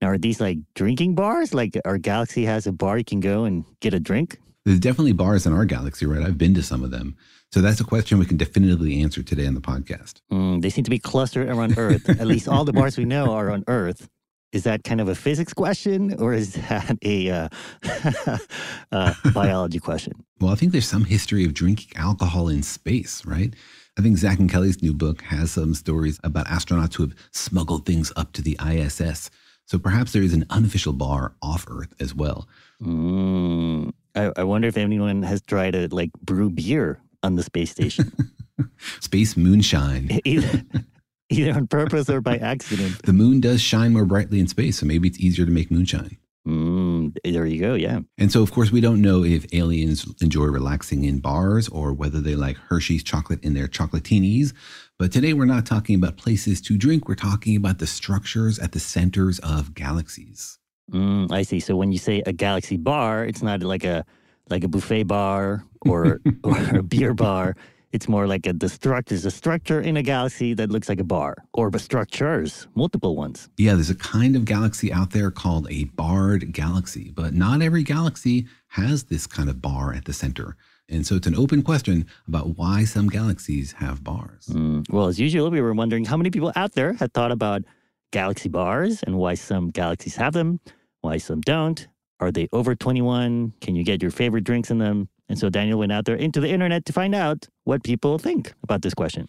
Now, 0.00 0.08
are 0.08 0.18
these 0.18 0.40
like 0.40 0.58
drinking 0.74 1.14
bars? 1.14 1.52
Like 1.52 1.78
our 1.84 1.98
galaxy 1.98 2.44
has 2.44 2.66
a 2.66 2.72
bar 2.72 2.98
you 2.98 3.04
can 3.04 3.20
go 3.20 3.44
and 3.44 3.64
get 3.80 3.94
a 3.94 4.00
drink? 4.00 4.38
There's 4.64 4.80
definitely 4.80 5.12
bars 5.12 5.46
in 5.46 5.52
our 5.52 5.64
galaxy, 5.64 6.06
right? 6.06 6.22
I've 6.22 6.38
been 6.38 6.54
to 6.54 6.62
some 6.62 6.84
of 6.84 6.90
them. 6.90 7.16
So 7.52 7.60
that's 7.60 7.80
a 7.80 7.84
question 7.84 8.18
we 8.18 8.26
can 8.26 8.36
definitively 8.36 9.02
answer 9.02 9.22
today 9.22 9.46
on 9.46 9.54
the 9.54 9.60
podcast. 9.60 10.20
Mm, 10.30 10.62
they 10.62 10.70
seem 10.70 10.84
to 10.84 10.90
be 10.90 10.98
clustered 10.98 11.48
around 11.48 11.76
Earth. 11.76 12.08
At 12.08 12.26
least 12.26 12.46
all 12.46 12.64
the 12.64 12.72
bars 12.72 12.96
we 12.96 13.04
know 13.04 13.32
are 13.32 13.50
on 13.50 13.64
Earth. 13.66 14.08
Is 14.52 14.64
that 14.64 14.84
kind 14.84 15.00
of 15.00 15.08
a 15.08 15.14
physics 15.14 15.52
question 15.52 16.14
or 16.20 16.32
is 16.32 16.54
that 16.54 16.96
a 17.02 17.30
uh, 17.30 17.48
uh, 18.92 19.14
biology 19.32 19.78
question? 19.78 20.12
Well, 20.40 20.52
I 20.52 20.54
think 20.56 20.72
there's 20.72 20.88
some 20.88 21.04
history 21.04 21.44
of 21.44 21.54
drinking 21.54 21.92
alcohol 21.96 22.48
in 22.48 22.62
space, 22.62 23.24
right? 23.24 23.54
I 23.98 24.02
think 24.02 24.16
Zach 24.18 24.38
and 24.38 24.50
Kelly's 24.50 24.82
new 24.82 24.94
book 24.94 25.22
has 25.22 25.50
some 25.52 25.74
stories 25.74 26.18
about 26.24 26.46
astronauts 26.46 26.94
who 26.94 27.04
have 27.04 27.14
smuggled 27.32 27.86
things 27.86 28.12
up 28.16 28.32
to 28.32 28.42
the 28.42 28.58
ISS. 28.64 29.30
So 29.70 29.78
perhaps 29.78 30.10
there 30.10 30.22
is 30.22 30.34
an 30.34 30.44
unofficial 30.50 30.92
bar 30.92 31.36
off 31.40 31.64
Earth 31.70 31.94
as 32.00 32.12
well. 32.12 32.48
Mm, 32.82 33.92
I, 34.16 34.32
I 34.36 34.42
wonder 34.42 34.66
if 34.66 34.76
anyone 34.76 35.22
has 35.22 35.40
tried 35.42 35.74
to 35.74 35.86
like 35.94 36.10
brew 36.22 36.50
beer 36.50 37.00
on 37.22 37.36
the 37.36 37.44
space 37.44 37.70
station, 37.70 38.12
Space 39.00 39.36
moonshine. 39.36 40.18
either, 40.24 40.64
either 41.30 41.52
on 41.54 41.68
purpose 41.68 42.10
or 42.10 42.20
by 42.20 42.36
accident. 42.38 43.00
The 43.02 43.12
moon 43.12 43.40
does 43.40 43.60
shine 43.60 43.92
more 43.92 44.04
brightly 44.04 44.40
in 44.40 44.48
space, 44.48 44.80
so 44.80 44.86
maybe 44.86 45.06
it's 45.06 45.20
easier 45.20 45.46
to 45.46 45.52
make 45.52 45.70
moonshine. 45.70 46.16
Mm, 46.48 47.16
there 47.22 47.46
you 47.46 47.60
go. 47.60 47.74
Yeah. 47.74 48.00
And 48.18 48.32
so, 48.32 48.42
of 48.42 48.50
course, 48.50 48.72
we 48.72 48.80
don't 48.80 49.00
know 49.00 49.22
if 49.22 49.46
aliens 49.54 50.04
enjoy 50.20 50.46
relaxing 50.46 51.04
in 51.04 51.20
bars 51.20 51.68
or 51.68 51.92
whether 51.92 52.20
they 52.20 52.34
like 52.34 52.56
Hershey's 52.56 53.04
chocolate 53.04 53.44
in 53.44 53.54
their 53.54 53.68
chocolatinis. 53.68 54.52
But 55.00 55.12
today 55.12 55.32
we're 55.32 55.46
not 55.46 55.64
talking 55.64 55.94
about 55.94 56.18
places 56.18 56.60
to 56.60 56.76
drink. 56.76 57.08
We're 57.08 57.14
talking 57.14 57.56
about 57.56 57.78
the 57.78 57.86
structures 57.86 58.58
at 58.58 58.72
the 58.72 58.80
centers 58.80 59.38
of 59.38 59.72
galaxies. 59.72 60.58
Mm, 60.92 61.32
I 61.32 61.40
see. 61.40 61.58
So 61.58 61.74
when 61.74 61.90
you 61.90 61.96
say 61.96 62.22
a 62.26 62.34
galaxy 62.34 62.76
bar, 62.76 63.24
it's 63.24 63.42
not 63.42 63.62
like 63.62 63.82
a 63.82 64.04
like 64.50 64.62
a 64.62 64.68
buffet 64.68 65.04
bar 65.04 65.64
or 65.86 66.20
or 66.44 66.58
a 66.76 66.82
beer 66.82 67.14
bar. 67.14 67.56
it's 67.92 68.10
more 68.10 68.26
like 68.26 68.46
a 68.46 68.52
the 68.52 68.68
structure 68.68 69.14
is 69.14 69.24
a 69.24 69.30
structure 69.30 69.80
in 69.80 69.96
a 69.96 70.02
galaxy 70.02 70.52
that 70.52 70.70
looks 70.70 70.90
like 70.90 71.00
a 71.00 71.08
bar, 71.16 71.34
or 71.54 71.72
structures, 71.78 72.68
multiple 72.74 73.16
ones. 73.16 73.48
Yeah, 73.56 73.76
there's 73.76 73.88
a 73.88 73.94
kind 73.94 74.36
of 74.36 74.44
galaxy 74.44 74.92
out 74.92 75.12
there 75.12 75.30
called 75.30 75.66
a 75.70 75.84
barred 75.96 76.52
galaxy, 76.52 77.10
but 77.10 77.32
not 77.32 77.62
every 77.62 77.84
galaxy 77.84 78.48
has 78.68 79.04
this 79.04 79.26
kind 79.26 79.48
of 79.48 79.62
bar 79.62 79.94
at 79.94 80.04
the 80.04 80.12
center. 80.12 80.58
And 80.90 81.06
so 81.06 81.14
it's 81.14 81.26
an 81.26 81.36
open 81.36 81.62
question 81.62 82.06
about 82.26 82.58
why 82.58 82.84
some 82.84 83.08
galaxies 83.08 83.72
have 83.72 84.02
bars. 84.02 84.48
Mm, 84.48 84.90
well, 84.90 85.06
as 85.06 85.20
usual, 85.20 85.50
we 85.50 85.60
were 85.60 85.72
wondering 85.72 86.04
how 86.04 86.16
many 86.16 86.30
people 86.30 86.52
out 86.56 86.72
there 86.72 86.94
had 86.94 87.14
thought 87.14 87.30
about 87.30 87.62
galaxy 88.10 88.48
bars 88.48 89.02
and 89.04 89.16
why 89.16 89.34
some 89.34 89.70
galaxies 89.70 90.16
have 90.16 90.32
them, 90.32 90.60
why 91.00 91.16
some 91.16 91.40
don't. 91.40 91.86
Are 92.18 92.30
they 92.30 92.48
over 92.52 92.74
21? 92.74 93.54
Can 93.60 93.76
you 93.76 93.84
get 93.84 94.02
your 94.02 94.10
favorite 94.10 94.44
drinks 94.44 94.70
in 94.70 94.78
them? 94.78 95.08
And 95.28 95.38
so 95.38 95.48
Daniel 95.48 95.78
went 95.78 95.92
out 95.92 96.04
there 96.04 96.16
into 96.16 96.40
the 96.40 96.50
internet 96.50 96.84
to 96.86 96.92
find 96.92 97.14
out 97.14 97.46
what 97.64 97.84
people 97.84 98.18
think 98.18 98.52
about 98.62 98.82
this 98.82 98.94
question. 98.94 99.26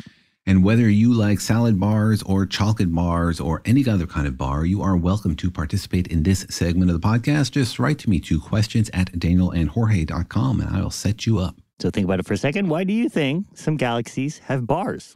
And 0.52 0.66
whether 0.66 0.90
you 0.90 1.14
like 1.14 1.40
salad 1.40 1.80
bars 1.80 2.22
or 2.24 2.46
chocolate 2.46 2.94
bars 2.94 3.40
or 3.40 3.62
any 3.64 3.88
other 3.88 4.06
kind 4.06 4.28
of 4.28 4.38
bar, 4.38 4.66
you 4.66 4.82
are 4.82 4.98
welcome 4.98 5.34
to 5.38 5.50
participate 5.50 6.08
in 6.08 6.24
this 6.24 6.46
segment 6.50 6.92
of 6.92 7.00
the 7.00 7.08
podcast. 7.08 7.52
Just 7.52 7.80
write 7.80 8.00
to 8.00 8.10
me 8.10 8.20
to 8.20 8.38
questions 8.38 8.90
at 8.94 9.14
danielandjorge.com 9.14 10.60
and 10.60 10.76
I 10.76 10.82
will 10.82 10.90
set 10.90 11.26
you 11.26 11.40
up. 11.40 11.56
So 11.80 11.90
think 11.90 12.04
about 12.04 12.20
it 12.20 12.26
for 12.26 12.34
a 12.34 12.38
second. 12.38 12.68
Why 12.68 12.84
do 12.84 12.92
you 12.92 13.08
think 13.08 13.46
some 13.54 13.78
galaxies 13.78 14.40
have 14.40 14.68
bars? 14.68 15.16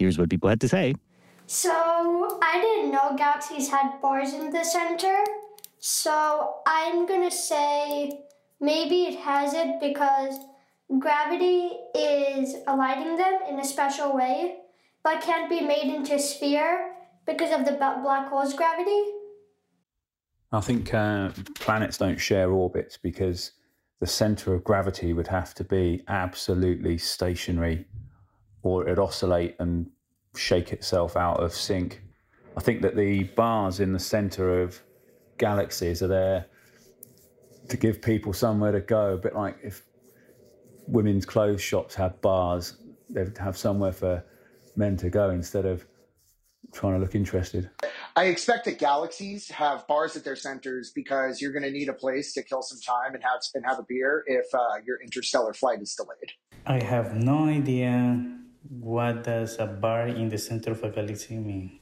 Here's 0.00 0.18
what 0.18 0.28
people 0.28 0.48
had 0.48 0.60
to 0.62 0.68
say. 0.68 0.96
So 1.46 1.70
I 2.42 2.60
didn't 2.60 2.90
know 2.90 3.14
galaxies 3.16 3.68
had 3.68 4.00
bars 4.02 4.32
in 4.32 4.50
the 4.50 4.64
center. 4.64 5.16
So 5.78 6.56
I'm 6.66 7.06
going 7.06 7.22
to 7.22 7.36
say 7.36 8.18
maybe 8.58 9.02
it 9.02 9.20
has 9.20 9.54
it 9.54 9.78
because 9.78 10.34
gravity 10.98 11.70
is 11.94 12.56
aligning 12.66 13.16
them 13.16 13.40
in 13.48 13.60
a 13.60 13.64
special 13.64 14.16
way, 14.16 14.56
but 15.04 15.22
can't 15.22 15.48
be 15.48 15.60
made 15.60 15.94
into 15.94 16.14
a 16.14 16.18
sphere 16.18 16.92
because 17.26 17.52
of 17.52 17.64
the 17.64 17.72
black 17.72 18.28
hole's 18.28 18.54
gravity. 18.54 19.02
I 20.52 20.60
think 20.60 20.92
uh, 20.92 21.30
planets 21.54 21.96
don't 21.96 22.18
share 22.18 22.50
orbits 22.50 22.96
because 22.96 23.52
the 24.00 24.06
center 24.06 24.52
of 24.54 24.64
gravity 24.64 25.12
would 25.12 25.28
have 25.28 25.54
to 25.54 25.64
be 25.64 26.02
absolutely 26.08 26.98
stationary 26.98 27.84
or 28.62 28.84
it'd 28.84 28.98
oscillate 28.98 29.54
and 29.60 29.88
shake 30.34 30.72
itself 30.72 31.16
out 31.16 31.40
of 31.40 31.54
sync. 31.54 32.02
I 32.56 32.60
think 32.60 32.82
that 32.82 32.96
the 32.96 33.24
bars 33.24 33.78
in 33.78 33.92
the 33.92 33.98
center 33.98 34.62
of 34.62 34.80
galaxies 35.38 36.02
are 36.02 36.08
there 36.08 36.46
to 37.68 37.76
give 37.76 38.02
people 38.02 38.32
somewhere 38.32 38.72
to 38.72 38.80
go. 38.80 39.14
A 39.14 39.16
bit 39.16 39.34
like 39.34 39.56
if 39.62 39.84
women's 40.90 41.24
clothes 41.24 41.60
shops 41.60 41.94
have 41.94 42.20
bars, 42.20 42.76
they'd 43.08 43.36
have 43.38 43.56
somewhere 43.56 43.92
for 43.92 44.24
men 44.76 44.96
to 44.98 45.10
go 45.10 45.30
instead 45.30 45.66
of 45.66 45.86
trying 46.72 46.94
to 46.94 46.98
look 46.98 47.14
interested. 47.14 47.70
I 48.16 48.24
expect 48.24 48.64
that 48.66 48.78
galaxies 48.78 49.50
have 49.50 49.86
bars 49.86 50.16
at 50.16 50.24
their 50.24 50.36
centers 50.36 50.92
because 50.94 51.40
you're 51.40 51.52
going 51.52 51.62
to 51.62 51.70
need 51.70 51.88
a 51.88 51.94
place 51.94 52.32
to 52.34 52.42
kill 52.42 52.62
some 52.62 52.78
time 52.80 53.14
and 53.14 53.22
have 53.22 53.40
and 53.54 53.64
have 53.64 53.78
a 53.78 53.84
beer 53.88 54.24
if 54.26 54.46
uh, 54.54 54.58
your 54.84 55.00
interstellar 55.02 55.54
flight 55.54 55.80
is 55.80 55.94
delayed. 55.94 56.32
I 56.66 56.82
have 56.82 57.16
no 57.16 57.44
idea 57.46 58.36
what 58.68 59.24
does 59.24 59.58
a 59.58 59.66
bar 59.66 60.08
in 60.08 60.28
the 60.28 60.38
center 60.38 60.72
of 60.72 60.82
a 60.84 60.90
galaxy 60.90 61.36
mean. 61.36 61.80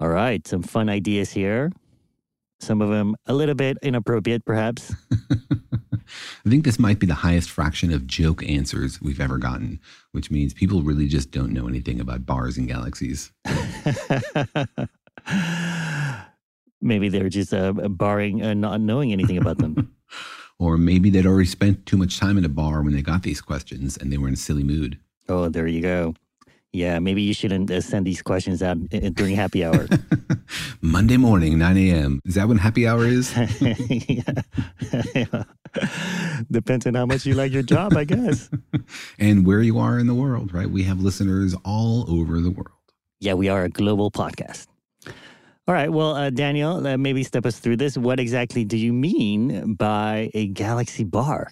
All 0.00 0.08
right, 0.08 0.46
some 0.46 0.62
fun 0.62 0.88
ideas 0.88 1.32
here. 1.32 1.72
Some 2.60 2.82
of 2.82 2.90
them 2.90 3.14
a 3.26 3.34
little 3.34 3.54
bit 3.54 3.78
inappropriate, 3.82 4.44
perhaps. 4.44 4.94
I 6.44 6.50
think 6.50 6.64
this 6.64 6.78
might 6.78 6.98
be 6.98 7.06
the 7.06 7.14
highest 7.14 7.50
fraction 7.50 7.92
of 7.92 8.06
joke 8.06 8.42
answers 8.48 9.00
we've 9.00 9.20
ever 9.20 9.38
gotten, 9.38 9.80
which 10.12 10.30
means 10.30 10.54
people 10.54 10.82
really 10.82 11.06
just 11.06 11.30
don't 11.30 11.52
know 11.52 11.68
anything 11.68 12.00
about 12.00 12.26
bars 12.26 12.56
and 12.56 12.68
galaxies. 12.68 13.32
maybe 16.80 17.08
they're 17.08 17.28
just 17.28 17.52
uh, 17.52 17.72
barring 17.72 18.42
uh, 18.42 18.54
not 18.54 18.80
knowing 18.80 19.12
anything 19.12 19.38
about 19.38 19.58
them. 19.58 19.94
or 20.58 20.76
maybe 20.76 21.10
they'd 21.10 21.26
already 21.26 21.48
spent 21.48 21.86
too 21.86 21.96
much 21.96 22.18
time 22.18 22.38
in 22.38 22.44
a 22.44 22.48
bar 22.48 22.82
when 22.82 22.94
they 22.94 23.02
got 23.02 23.22
these 23.22 23.40
questions 23.40 23.96
and 23.96 24.12
they 24.12 24.18
were 24.18 24.28
in 24.28 24.34
a 24.34 24.38
silly 24.38 24.64
mood. 24.64 24.98
Oh, 25.28 25.48
there 25.48 25.66
you 25.66 25.82
go. 25.82 26.14
Yeah, 26.72 26.98
maybe 26.98 27.22
you 27.22 27.32
shouldn't 27.32 27.70
uh, 27.70 27.80
send 27.80 28.06
these 28.06 28.20
questions 28.20 28.62
out 28.62 28.76
during 29.14 29.34
happy 29.34 29.64
hour. 29.64 29.88
Monday 30.82 31.16
morning, 31.16 31.58
9 31.58 31.76
a.m. 31.78 32.20
Is 32.26 32.34
that 32.34 32.46
when 32.46 32.58
happy 32.58 32.86
hour 32.86 33.06
is? 33.06 33.34
yeah. 33.60 35.44
Depends 36.50 36.86
on 36.86 36.94
how 36.94 37.06
much 37.06 37.26
you 37.26 37.34
like 37.34 37.52
your 37.52 37.62
job, 37.62 37.96
I 37.96 38.04
guess. 38.04 38.48
and 39.18 39.46
where 39.46 39.60
you 39.60 39.78
are 39.78 39.98
in 39.98 40.06
the 40.06 40.14
world, 40.14 40.54
right? 40.54 40.70
We 40.70 40.82
have 40.84 41.00
listeners 41.00 41.54
all 41.64 42.10
over 42.10 42.40
the 42.40 42.50
world. 42.50 42.72
Yeah, 43.20 43.34
we 43.34 43.48
are 43.48 43.64
a 43.64 43.68
global 43.68 44.10
podcast. 44.10 44.66
All 45.06 45.74
right. 45.74 45.92
Well, 45.92 46.14
uh, 46.14 46.30
Daniel, 46.30 46.86
uh, 46.86 46.96
maybe 46.96 47.22
step 47.22 47.44
us 47.44 47.58
through 47.58 47.76
this. 47.76 47.98
What 47.98 48.18
exactly 48.18 48.64
do 48.64 48.78
you 48.78 48.92
mean 48.92 49.74
by 49.74 50.30
a 50.32 50.46
galaxy 50.46 51.04
bar? 51.04 51.50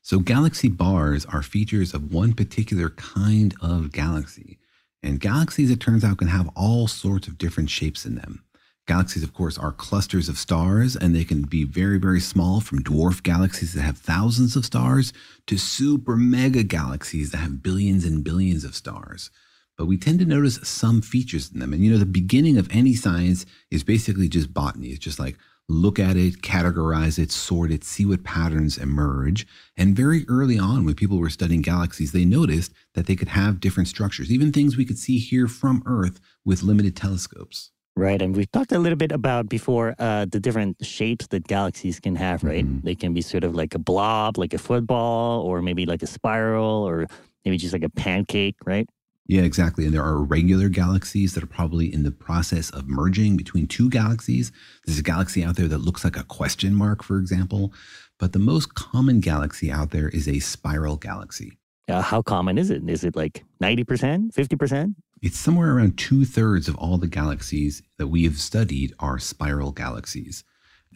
So, 0.00 0.20
galaxy 0.20 0.68
bars 0.68 1.26
are 1.26 1.42
features 1.42 1.92
of 1.92 2.14
one 2.14 2.32
particular 2.32 2.90
kind 2.90 3.54
of 3.60 3.92
galaxy. 3.92 4.58
And 5.02 5.20
galaxies, 5.20 5.70
it 5.70 5.80
turns 5.80 6.02
out, 6.02 6.18
can 6.18 6.28
have 6.28 6.48
all 6.56 6.88
sorts 6.88 7.28
of 7.28 7.36
different 7.36 7.68
shapes 7.68 8.06
in 8.06 8.14
them. 8.14 8.42
Galaxies, 8.88 9.22
of 9.22 9.32
course, 9.32 9.56
are 9.56 9.70
clusters 9.70 10.28
of 10.28 10.36
stars, 10.36 10.96
and 10.96 11.14
they 11.14 11.24
can 11.24 11.42
be 11.42 11.64
very, 11.64 11.98
very 11.98 12.18
small, 12.18 12.60
from 12.60 12.82
dwarf 12.82 13.22
galaxies 13.22 13.74
that 13.74 13.82
have 13.82 13.98
thousands 13.98 14.56
of 14.56 14.64
stars 14.64 15.12
to 15.46 15.56
super 15.56 16.16
mega 16.16 16.64
galaxies 16.64 17.30
that 17.30 17.38
have 17.38 17.62
billions 17.62 18.04
and 18.04 18.24
billions 18.24 18.64
of 18.64 18.74
stars. 18.74 19.30
But 19.78 19.86
we 19.86 19.96
tend 19.96 20.18
to 20.18 20.24
notice 20.24 20.60
some 20.64 21.00
features 21.00 21.50
in 21.52 21.60
them. 21.60 21.72
And 21.72 21.84
you 21.84 21.90
know, 21.90 21.98
the 21.98 22.06
beginning 22.06 22.58
of 22.58 22.68
any 22.70 22.94
science 22.94 23.46
is 23.70 23.84
basically 23.84 24.28
just 24.28 24.52
botany. 24.52 24.88
It's 24.88 25.04
just 25.04 25.18
like, 25.18 25.36
look 25.68 25.98
at 25.98 26.16
it, 26.16 26.42
categorize 26.42 27.18
it, 27.18 27.32
sort 27.32 27.70
it, 27.70 27.84
see 27.84 28.04
what 28.04 28.24
patterns 28.24 28.78
emerge. 28.78 29.46
And 29.76 29.96
very 29.96 30.24
early 30.28 30.58
on, 30.58 30.84
when 30.84 30.94
people 30.94 31.18
were 31.18 31.30
studying 31.30 31.62
galaxies, 31.62 32.12
they 32.12 32.24
noticed 32.24 32.72
that 32.94 33.06
they 33.06 33.16
could 33.16 33.28
have 33.28 33.60
different 33.60 33.88
structures, 33.88 34.30
even 34.30 34.52
things 34.52 34.76
we 34.76 34.84
could 34.84 34.98
see 34.98 35.18
here 35.18 35.48
from 35.48 35.82
Earth 35.86 36.20
with 36.44 36.62
limited 36.62 36.96
telescopes. 36.96 37.71
Right. 37.94 38.22
And 38.22 38.34
we've 38.34 38.50
talked 38.50 38.72
a 38.72 38.78
little 38.78 38.96
bit 38.96 39.12
about 39.12 39.48
before 39.48 39.94
uh, 39.98 40.24
the 40.24 40.40
different 40.40 40.84
shapes 40.84 41.26
that 41.26 41.46
galaxies 41.46 42.00
can 42.00 42.16
have, 42.16 42.42
right? 42.42 42.64
Mm-hmm. 42.64 42.86
They 42.86 42.94
can 42.94 43.12
be 43.12 43.20
sort 43.20 43.44
of 43.44 43.54
like 43.54 43.74
a 43.74 43.78
blob, 43.78 44.38
like 44.38 44.54
a 44.54 44.58
football, 44.58 45.42
or 45.42 45.60
maybe 45.60 45.84
like 45.84 46.02
a 46.02 46.06
spiral, 46.06 46.88
or 46.88 47.06
maybe 47.44 47.58
just 47.58 47.74
like 47.74 47.82
a 47.82 47.90
pancake, 47.90 48.56
right? 48.64 48.88
Yeah, 49.26 49.42
exactly. 49.42 49.84
And 49.84 49.94
there 49.94 50.02
are 50.02 50.18
regular 50.18 50.68
galaxies 50.68 51.34
that 51.34 51.42
are 51.42 51.48
probably 51.48 51.92
in 51.92 52.02
the 52.02 52.10
process 52.10 52.70
of 52.70 52.88
merging 52.88 53.36
between 53.36 53.66
two 53.66 53.88
galaxies. 53.88 54.52
There's 54.84 54.98
a 54.98 55.02
galaxy 55.02 55.44
out 55.44 55.56
there 55.56 55.68
that 55.68 55.78
looks 55.78 56.02
like 56.02 56.16
a 56.16 56.24
question 56.24 56.74
mark, 56.74 57.02
for 57.02 57.18
example. 57.18 57.72
But 58.18 58.32
the 58.32 58.38
most 58.38 58.74
common 58.74 59.20
galaxy 59.20 59.70
out 59.70 59.90
there 59.90 60.08
is 60.08 60.28
a 60.28 60.38
spiral 60.40 60.96
galaxy. 60.96 61.58
Uh, 61.88 62.02
how 62.02 62.22
common 62.22 62.58
is 62.58 62.70
it? 62.70 62.88
Is 62.88 63.04
it 63.04 63.16
like 63.16 63.44
90%, 63.62 64.32
50%? 64.32 64.94
It's 65.22 65.38
somewhere 65.38 65.76
around 65.76 65.96
two 65.98 66.24
thirds 66.24 66.66
of 66.66 66.74
all 66.74 66.98
the 66.98 67.06
galaxies 67.06 67.80
that 67.96 68.08
we 68.08 68.24
have 68.24 68.40
studied 68.40 68.92
are 68.98 69.20
spiral 69.20 69.70
galaxies. 69.70 70.42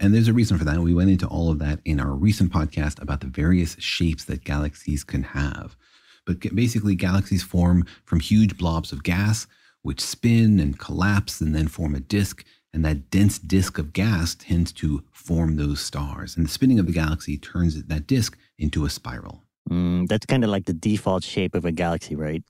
And 0.01 0.13
there's 0.13 0.27
a 0.27 0.33
reason 0.33 0.59
for 0.59 0.65
that. 0.65 0.81
We 0.81 0.95
went 0.95 1.11
into 1.11 1.29
all 1.29 1.49
of 1.49 1.61
that 1.61 1.79
in 1.85 2.01
our 2.01 2.11
recent 2.11 2.53
podcast 2.53 3.01
about 3.01 3.21
the 3.21 3.29
various 3.29 3.77
shapes 3.79 4.25
that 4.25 4.43
galaxies 4.43 5.05
can 5.05 5.23
have. 5.23 5.77
But 6.27 6.41
basically, 6.57 6.97
galaxies 6.97 7.45
form 7.45 7.87
from 8.05 8.19
huge 8.19 8.59
blobs 8.59 8.91
of 8.91 9.05
gas, 9.05 9.47
which 9.83 10.01
spin 10.01 10.59
and 10.59 10.77
collapse 10.77 11.41
and 11.41 11.55
then 11.55 11.69
form 11.69 11.95
a 11.95 12.01
disk. 12.01 12.45
And 12.73 12.85
that 12.85 13.11
dense 13.13 13.39
disk 13.39 13.79
of 13.79 13.93
gas 13.93 14.35
tends 14.35 14.73
to 14.73 15.05
form 15.13 15.55
those 15.55 15.81
stars. 15.81 16.37
And 16.37 16.47
the 16.47 16.51
spinning 16.51 16.81
of 16.81 16.87
the 16.87 16.93
galaxy 16.93 17.39
turns 17.39 17.81
that 17.81 18.09
disk 18.09 18.37
into 18.59 18.85
a 18.85 18.91
spiral. 18.91 19.45
Mm, 19.71 20.09
that's 20.09 20.27
kind 20.27 20.43
of 20.43 20.51
like 20.51 20.67
the 20.67 20.73
default 20.73 21.23
shape 21.23 21.55
of 21.55 21.65
a 21.65 21.71
galaxy, 21.71 22.17
right? 22.17 22.43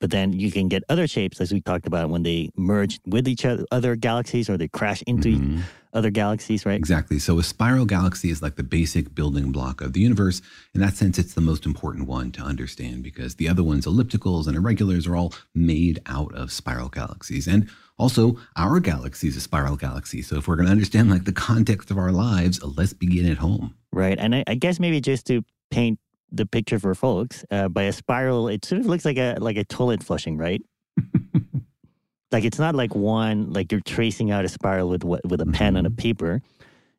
But 0.00 0.10
then 0.10 0.32
you 0.32 0.52
can 0.52 0.68
get 0.68 0.84
other 0.88 1.06
shapes, 1.06 1.40
as 1.40 1.52
we 1.52 1.60
talked 1.60 1.86
about, 1.86 2.10
when 2.10 2.22
they 2.22 2.50
merge 2.56 3.00
with 3.06 3.26
each 3.26 3.44
other, 3.44 3.64
other 3.70 3.96
galaxies 3.96 4.50
or 4.50 4.58
they 4.58 4.68
crash 4.68 5.02
into 5.06 5.30
mm-hmm. 5.30 5.60
other 5.94 6.10
galaxies, 6.10 6.66
right? 6.66 6.78
Exactly. 6.78 7.18
So 7.18 7.38
a 7.38 7.42
spiral 7.42 7.86
galaxy 7.86 8.30
is 8.30 8.42
like 8.42 8.56
the 8.56 8.62
basic 8.62 9.14
building 9.14 9.52
block 9.52 9.80
of 9.80 9.94
the 9.94 10.00
universe. 10.00 10.42
In 10.74 10.82
that 10.82 10.96
sense, 10.96 11.18
it's 11.18 11.32
the 11.32 11.40
most 11.40 11.64
important 11.64 12.06
one 12.06 12.30
to 12.32 12.42
understand 12.42 13.02
because 13.02 13.36
the 13.36 13.48
other 13.48 13.62
ones, 13.62 13.86
ellipticals 13.86 14.46
and 14.46 14.56
irregulars, 14.56 15.06
are 15.06 15.16
all 15.16 15.32
made 15.54 16.00
out 16.06 16.34
of 16.34 16.52
spiral 16.52 16.90
galaxies. 16.90 17.46
And 17.46 17.70
also, 17.98 18.36
our 18.56 18.80
galaxy 18.80 19.28
is 19.28 19.36
a 19.36 19.40
spiral 19.40 19.76
galaxy. 19.76 20.20
So 20.20 20.36
if 20.36 20.46
we're 20.46 20.56
going 20.56 20.66
to 20.66 20.72
understand 20.72 21.10
like 21.10 21.24
the 21.24 21.32
context 21.32 21.90
of 21.90 21.96
our 21.96 22.12
lives, 22.12 22.62
let's 22.62 22.92
begin 22.92 23.30
at 23.30 23.38
home. 23.38 23.74
Right. 23.92 24.18
And 24.18 24.34
I, 24.34 24.44
I 24.46 24.54
guess 24.56 24.78
maybe 24.78 25.00
just 25.00 25.26
to 25.28 25.42
paint 25.70 25.98
the 26.30 26.46
picture 26.46 26.78
for 26.78 26.94
folks 26.94 27.44
uh, 27.50 27.68
by 27.68 27.84
a 27.84 27.92
spiral. 27.92 28.48
It 28.48 28.64
sort 28.64 28.80
of 28.80 28.86
looks 28.86 29.04
like 29.04 29.18
a 29.18 29.36
like 29.38 29.56
a 29.56 29.64
toilet 29.64 30.02
flushing, 30.02 30.36
right? 30.36 30.62
like 32.32 32.44
it's 32.44 32.58
not 32.58 32.74
like 32.74 32.94
one 32.94 33.52
like 33.52 33.70
you're 33.72 33.80
tracing 33.80 34.30
out 34.30 34.44
a 34.44 34.48
spiral 34.48 34.88
with 34.88 35.04
with 35.04 35.40
a 35.40 35.46
pen 35.46 35.70
mm-hmm. 35.70 35.76
and 35.76 35.86
a 35.86 35.90
paper. 35.90 36.42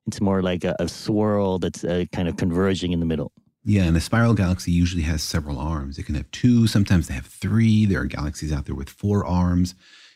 It's 0.08 0.22
more 0.22 0.42
like 0.42 0.64
a, 0.64 0.76
a 0.80 0.88
swirl 0.88 1.60
that's 1.60 1.84
uh, 1.84 2.06
kind 2.14 2.30
of 2.30 2.38
converging 2.38 2.94
in 2.94 3.02
the 3.02 3.06
middle. 3.06 3.34
Yeah, 3.70 3.84
and 3.84 3.98
a 3.98 4.00
spiral 4.00 4.34
galaxy 4.34 4.72
usually 4.72 5.04
has 5.04 5.22
several 5.22 5.60
arms. 5.60 5.98
It 5.98 6.06
can 6.06 6.16
have 6.16 6.32
two, 6.32 6.68
sometimes 6.68 7.10
they 7.10 7.14
have 7.16 7.26
three. 7.26 7.86
There 7.86 8.00
are 8.00 8.06
galaxies 8.06 8.54
out 8.54 8.66
there 8.66 8.76
with 8.76 8.90
four 8.90 9.26
arms. 9.26 9.76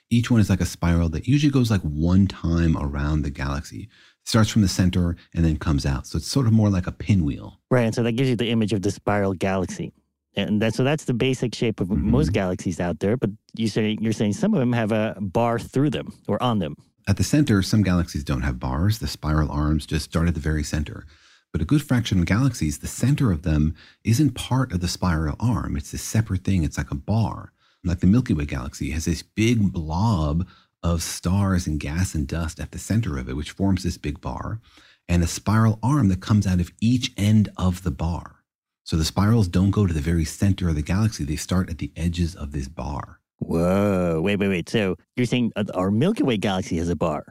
Each 0.10 0.32
one 0.32 0.39
is 0.39 0.50
like 0.50 0.62
a 0.62 0.65
spiral 0.65 1.10
that 1.10 1.27
usually 1.27 1.51
goes 1.51 1.70
like 1.70 1.82
one 1.82 2.27
time 2.27 2.77
around 2.77 3.24
the 3.24 3.30
galaxy. 3.30 3.89
Starts 4.25 4.50
from 4.50 4.62
the 4.62 4.68
center 4.68 5.16
and 5.34 5.44
then 5.44 5.58
comes 5.58 5.86
out. 5.86 6.08
So 6.08 6.18
it's 6.18 6.28
sort 6.28 6.48
of 6.48 6.54
more 6.54 6.70
like 6.70 6.88
a 6.88 6.92
pinwheel. 6.92 7.60
Right. 7.70 7.84
And 7.84 7.96
so 7.96 8.04
that 8.04 8.13
gives 8.13 8.30
you 8.30 8.36
the 8.36 8.50
image 8.50 8.74
of 8.74 8.82
the 8.82 8.92
spiral 8.92 9.34
galaxy. 9.34 9.94
And 10.36 10.62
that, 10.62 10.74
so 10.74 10.84
that's 10.84 11.06
the 11.06 11.13
basic 11.13 11.54
shape 11.56 11.80
of 11.82 11.90
Mm-hmm. 11.90 12.12
most 12.12 12.32
galaxies 12.32 12.80
out 12.80 13.00
there. 13.00 13.18
But 13.18 13.32
you 13.56 13.68
say 13.68 13.98
you're 14.00 14.13
saying 14.13 14.34
some 14.34 14.54
of 14.54 14.60
them 14.60 14.74
have 14.74 14.92
a 14.92 15.16
bar 15.20 15.60
through 15.60 15.90
them 15.90 16.13
or 16.28 16.42
on 16.42 16.60
them. 16.60 16.75
At 17.08 17.18
the 17.18 17.24
center, 17.24 17.62
some 17.62 17.82
galaxies 17.84 18.24
don't 18.24 18.44
have 18.44 18.60
bars. 18.60 19.00
The 19.00 19.08
spiral 19.08 19.51
arms 19.51 19.86
just 19.86 20.06
start 20.06 20.28
at 20.28 20.36
the 20.36 20.40
very 20.40 20.63
center. 20.63 21.06
But 21.51 21.62
a 21.62 21.66
good 21.66 21.82
fraction 21.82 22.20
of 22.20 22.25
galaxies, 22.25 22.78
the 22.80 22.88
center 22.88 23.32
of 23.32 23.42
them 23.42 23.75
isn't 24.06 24.36
part 24.36 24.72
of 24.72 24.80
the 24.80 24.88
spiral 24.88 25.36
arm. 25.40 25.75
It's 25.75 25.92
a 25.94 25.98
separate 25.98 26.46
thing. 26.46 26.63
It's 26.63 26.78
like 26.78 26.92
a 26.92 26.96
bar. 26.96 27.51
Like 27.84 28.00
the 28.00 28.08
Milky 28.08 28.34
Way 28.34 28.46
galaxy 28.46 28.92
has 28.92 29.04
this 29.06 29.24
big 29.24 29.74
blob 29.74 30.48
of 30.84 31.04
stars 31.04 31.68
and 31.68 31.80
gas 31.80 32.16
and 32.16 32.28
dust 32.28 32.60
at 32.60 32.72
the 32.72 32.80
center 32.80 33.18
of 33.18 33.30
it, 33.30 33.36
which 33.36 33.52
forms 33.52 33.84
this 33.84 33.98
big 33.98 34.22
bar, 34.22 34.60
and 35.08 35.24
a 35.24 35.28
spiral 35.28 35.80
arm 35.84 36.10
that 36.10 36.22
comes 36.22 36.48
out 36.48 36.60
of 36.60 36.72
each 36.80 37.12
end 37.18 37.50
of 37.58 37.84
the 37.84 37.92
bar. 37.92 38.44
So 38.84 38.98
the 38.98 39.06
spirals 39.06 39.48
don't 39.48 39.72
go 39.72 39.86
to 39.86 39.94
the 39.94 40.02
very 40.02 40.26
center 40.26 40.70
of 40.70 40.76
the 40.76 40.82
galaxy. 40.82 41.24
They 41.24 41.36
start 41.36 41.70
at 41.70 41.78
the 41.78 41.92
edges 41.96 42.36
of 42.36 42.52
this 42.52 42.68
bar. 42.68 43.20
Whoa. 43.40 44.22
Wait, 44.22 44.38
wait, 44.38 44.50
wait. 44.50 44.70
So 44.70 44.98
you're 45.16 45.26
saying 45.26 45.52
our 45.74 45.92
Milky 45.92 46.24
Way 46.24 46.38
galaxy 46.38 46.78
has 46.78 46.90
a 46.90 46.96
bar? 46.96 47.26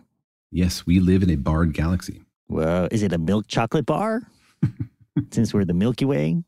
Yes, 0.50 0.87
we 0.87 1.00
live 1.00 1.23
in 1.23 1.30
a 1.30 1.37
barred 1.37 1.73
galaxy. 1.73 2.23
Whoa. 2.49 2.88
Is 2.90 3.02
it 3.02 3.12
a 3.12 3.19
milk 3.19 3.47
chocolate 3.47 3.87
bar? 3.87 4.23
Since 5.30 5.54
we're 5.54 5.64
the 5.64 5.75
Milky 5.75 6.04
Way? 6.04 6.42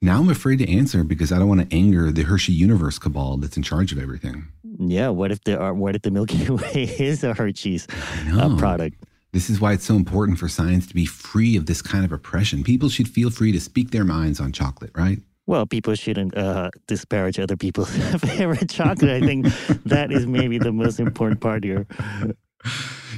Now 0.00 0.20
I'm 0.20 0.28
afraid 0.28 0.60
to 0.60 0.70
answer 0.70 1.02
because 1.02 1.32
I 1.32 1.38
don't 1.38 1.48
want 1.48 1.68
to 1.68 1.76
anger 1.76 2.12
the 2.12 2.22
Hershey 2.22 2.52
Universe 2.52 2.98
cabal 2.98 3.36
that's 3.36 3.56
in 3.56 3.64
charge 3.64 3.90
of 3.90 3.98
everything. 3.98 4.46
Yeah. 4.78 5.08
What 5.08 5.32
if 5.32 5.42
the, 5.42 5.60
uh, 5.60 5.72
what 5.72 5.96
if 5.96 6.02
the 6.02 6.10
Milky 6.10 6.48
Way 6.50 6.94
is 6.98 7.24
a 7.24 7.34
Hershey's 7.34 7.88
uh, 8.32 8.56
product? 8.56 9.04
This 9.32 9.50
is 9.50 9.60
why 9.60 9.72
it's 9.72 9.84
so 9.84 9.96
important 9.96 10.38
for 10.38 10.48
science 10.48 10.86
to 10.86 10.94
be 10.94 11.04
free 11.04 11.56
of 11.56 11.66
this 11.66 11.82
kind 11.82 12.04
of 12.04 12.12
oppression. 12.12 12.62
People 12.62 12.88
should 12.88 13.08
feel 13.08 13.30
free 13.30 13.52
to 13.52 13.60
speak 13.60 13.90
their 13.90 14.04
minds 14.04 14.40
on 14.40 14.52
chocolate, 14.52 14.90
right? 14.94 15.18
Well, 15.46 15.66
people 15.66 15.94
shouldn't 15.94 16.36
uh, 16.36 16.70
disparage 16.86 17.38
other 17.38 17.56
people's 17.56 17.90
favorite 18.18 18.70
chocolate. 18.70 19.22
I 19.22 19.26
think 19.26 19.46
that 19.84 20.12
is 20.12 20.26
maybe 20.26 20.58
the 20.58 20.72
most 20.72 21.00
important 21.00 21.40
part 21.40 21.64
here. 21.64 21.86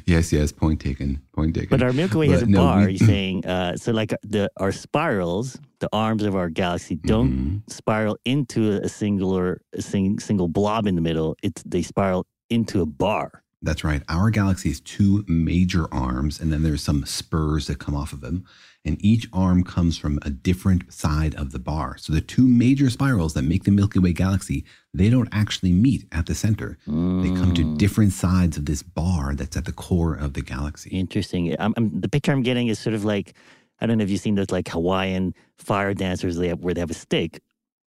Yes, 0.06 0.32
yes, 0.32 0.52
point 0.52 0.80
taken. 0.80 1.20
Point 1.32 1.54
taken. 1.54 1.68
But 1.70 1.82
our 1.82 1.92
Milky 1.92 2.16
Way 2.18 2.28
has 2.28 2.42
a 2.42 2.46
no, 2.46 2.58
bar. 2.64 2.86
we- 2.86 2.92
You're 2.92 3.06
saying 3.06 3.46
uh, 3.46 3.76
so, 3.76 3.92
like 3.92 4.14
the 4.22 4.50
our 4.56 4.72
spirals, 4.72 5.58
the 5.80 5.88
arms 5.92 6.22
of 6.24 6.34
our 6.34 6.48
galaxy 6.50 6.96
don't 6.96 7.32
Mhm. 7.66 7.70
spiral 7.70 8.16
into 8.24 8.70
a 8.82 8.88
singular 8.88 9.60
a 9.74 9.82
sing, 9.82 10.18
single 10.18 10.48
blob 10.48 10.86
in 10.86 10.94
the 10.94 11.00
middle. 11.00 11.36
It's 11.42 11.62
they 11.64 11.82
spiral 11.82 12.26
into 12.48 12.80
a 12.80 12.86
bar. 12.86 13.42
That's 13.62 13.84
right. 13.84 14.02
Our 14.08 14.30
galaxy 14.30 14.70
has 14.70 14.80
two 14.80 15.24
major 15.28 15.92
arms, 15.92 16.40
and 16.40 16.50
then 16.52 16.62
there's 16.62 16.82
some 16.82 17.04
spurs 17.04 17.66
that 17.66 17.78
come 17.78 17.94
off 17.94 18.12
of 18.14 18.20
them. 18.22 18.44
And 18.84 18.96
each 19.04 19.28
arm 19.32 19.62
comes 19.62 19.98
from 19.98 20.18
a 20.22 20.30
different 20.30 20.90
side 20.92 21.34
of 21.34 21.52
the 21.52 21.58
bar. 21.58 21.98
So 21.98 22.14
the 22.14 22.22
two 22.22 22.48
major 22.48 22.88
spirals 22.88 23.34
that 23.34 23.42
make 23.42 23.64
the 23.64 23.70
Milky 23.70 23.98
Way 23.98 24.14
galaxy, 24.14 24.64
they 24.94 25.10
don't 25.10 25.28
actually 25.32 25.72
meet 25.72 26.06
at 26.12 26.24
the 26.24 26.34
center. 26.34 26.78
They 26.86 27.28
come 27.28 27.52
to 27.54 27.76
different 27.76 28.12
sides 28.12 28.56
of 28.56 28.64
this 28.64 28.82
bar 28.82 29.34
that's 29.34 29.56
at 29.56 29.66
the 29.66 29.72
core 29.72 30.14
of 30.14 30.32
the 30.32 30.40
galaxy. 30.40 30.90
Interesting. 30.90 31.54
I'm, 31.58 31.74
I'm, 31.76 32.00
the 32.00 32.08
picture 32.08 32.32
I'm 32.32 32.42
getting 32.42 32.68
is 32.68 32.78
sort 32.78 32.94
of 32.94 33.04
like 33.04 33.34
I 33.80 33.86
don't 33.86 33.98
know 33.98 34.04
if 34.04 34.10
you've 34.10 34.20
seen 34.20 34.34
those 34.34 34.50
like 34.50 34.68
Hawaiian 34.68 35.34
fire 35.58 35.94
dancers 35.94 36.36
they 36.36 36.48
have, 36.48 36.60
where 36.60 36.74
they 36.74 36.80
have 36.80 36.90
a 36.90 36.94
stick, 36.94 37.40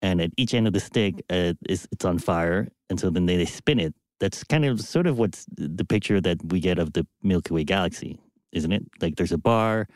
and 0.03 0.21
at 0.21 0.31
each 0.37 0.55
end 0.55 0.67
of 0.67 0.73
the 0.73 0.81
stick 0.81 1.23
uh, 1.31 1.55
is 1.69 1.89
it's 1.93 2.05
on 2.05 2.19
fire, 2.19 2.69
and 2.89 2.99
so 2.99 3.11
then 3.11 3.27
they, 3.27 3.37
they 3.37 3.45
spin 3.45 3.81
it. 3.81 3.95
That's 4.21 4.45
kind 4.45 4.65
of 4.65 4.81
sort 4.81 5.07
of 5.07 5.19
what's 5.19 5.47
the 5.57 5.85
picture 5.85 6.21
that 6.21 6.39
we 6.45 6.61
get 6.61 6.79
of 6.79 6.93
the 6.93 7.07
Milky 7.23 7.55
Way 7.55 7.65
galaxy, 7.65 8.21
isn't 8.53 8.73
it? 8.73 8.85
Like 9.01 9.17
there's 9.17 9.33
a 9.33 9.39
bar, 9.39 9.89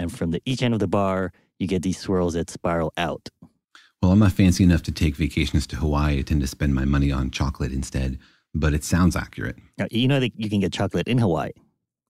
and 0.00 0.10
from 0.10 0.30
the 0.30 0.40
each 0.46 0.62
end 0.62 0.74
of 0.74 0.80
the 0.80 0.88
bar 0.88 1.32
you 1.58 1.66
get 1.66 1.82
these 1.82 1.98
swirls 1.98 2.32
that 2.34 2.48
spiral 2.48 2.92
out. 2.96 3.28
Well, 4.02 4.12
I'm 4.12 4.18
not 4.18 4.32
fancy 4.32 4.64
enough 4.64 4.82
to 4.84 4.92
take 4.92 5.14
vacations 5.14 5.66
to 5.68 5.76
Hawaii. 5.76 6.18
I 6.18 6.22
tend 6.22 6.40
to 6.40 6.46
spend 6.46 6.74
my 6.74 6.86
money 6.86 7.12
on 7.12 7.30
chocolate 7.30 7.70
instead, 7.70 8.18
but 8.54 8.72
it 8.72 8.82
sounds 8.82 9.14
accurate. 9.14 9.56
Now, 9.76 9.86
you 9.90 10.08
know 10.08 10.20
that 10.20 10.32
you 10.40 10.48
can 10.48 10.60
get 10.60 10.72
chocolate 10.72 11.06
in 11.06 11.18
Hawaii. 11.18 11.52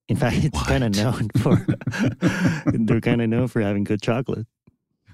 In 0.09 0.16
fact, 0.16 0.44
it's 0.44 0.62
kind 0.62 0.85
of 0.85 0.94
known 0.94 1.29
for 1.38 1.66
they're 2.72 3.00
kind 3.00 3.20
of 3.22 3.29
known 3.29 3.48
for 3.48 3.61
having 3.61 3.83
good 3.83 4.03
chocolate. 4.03 4.46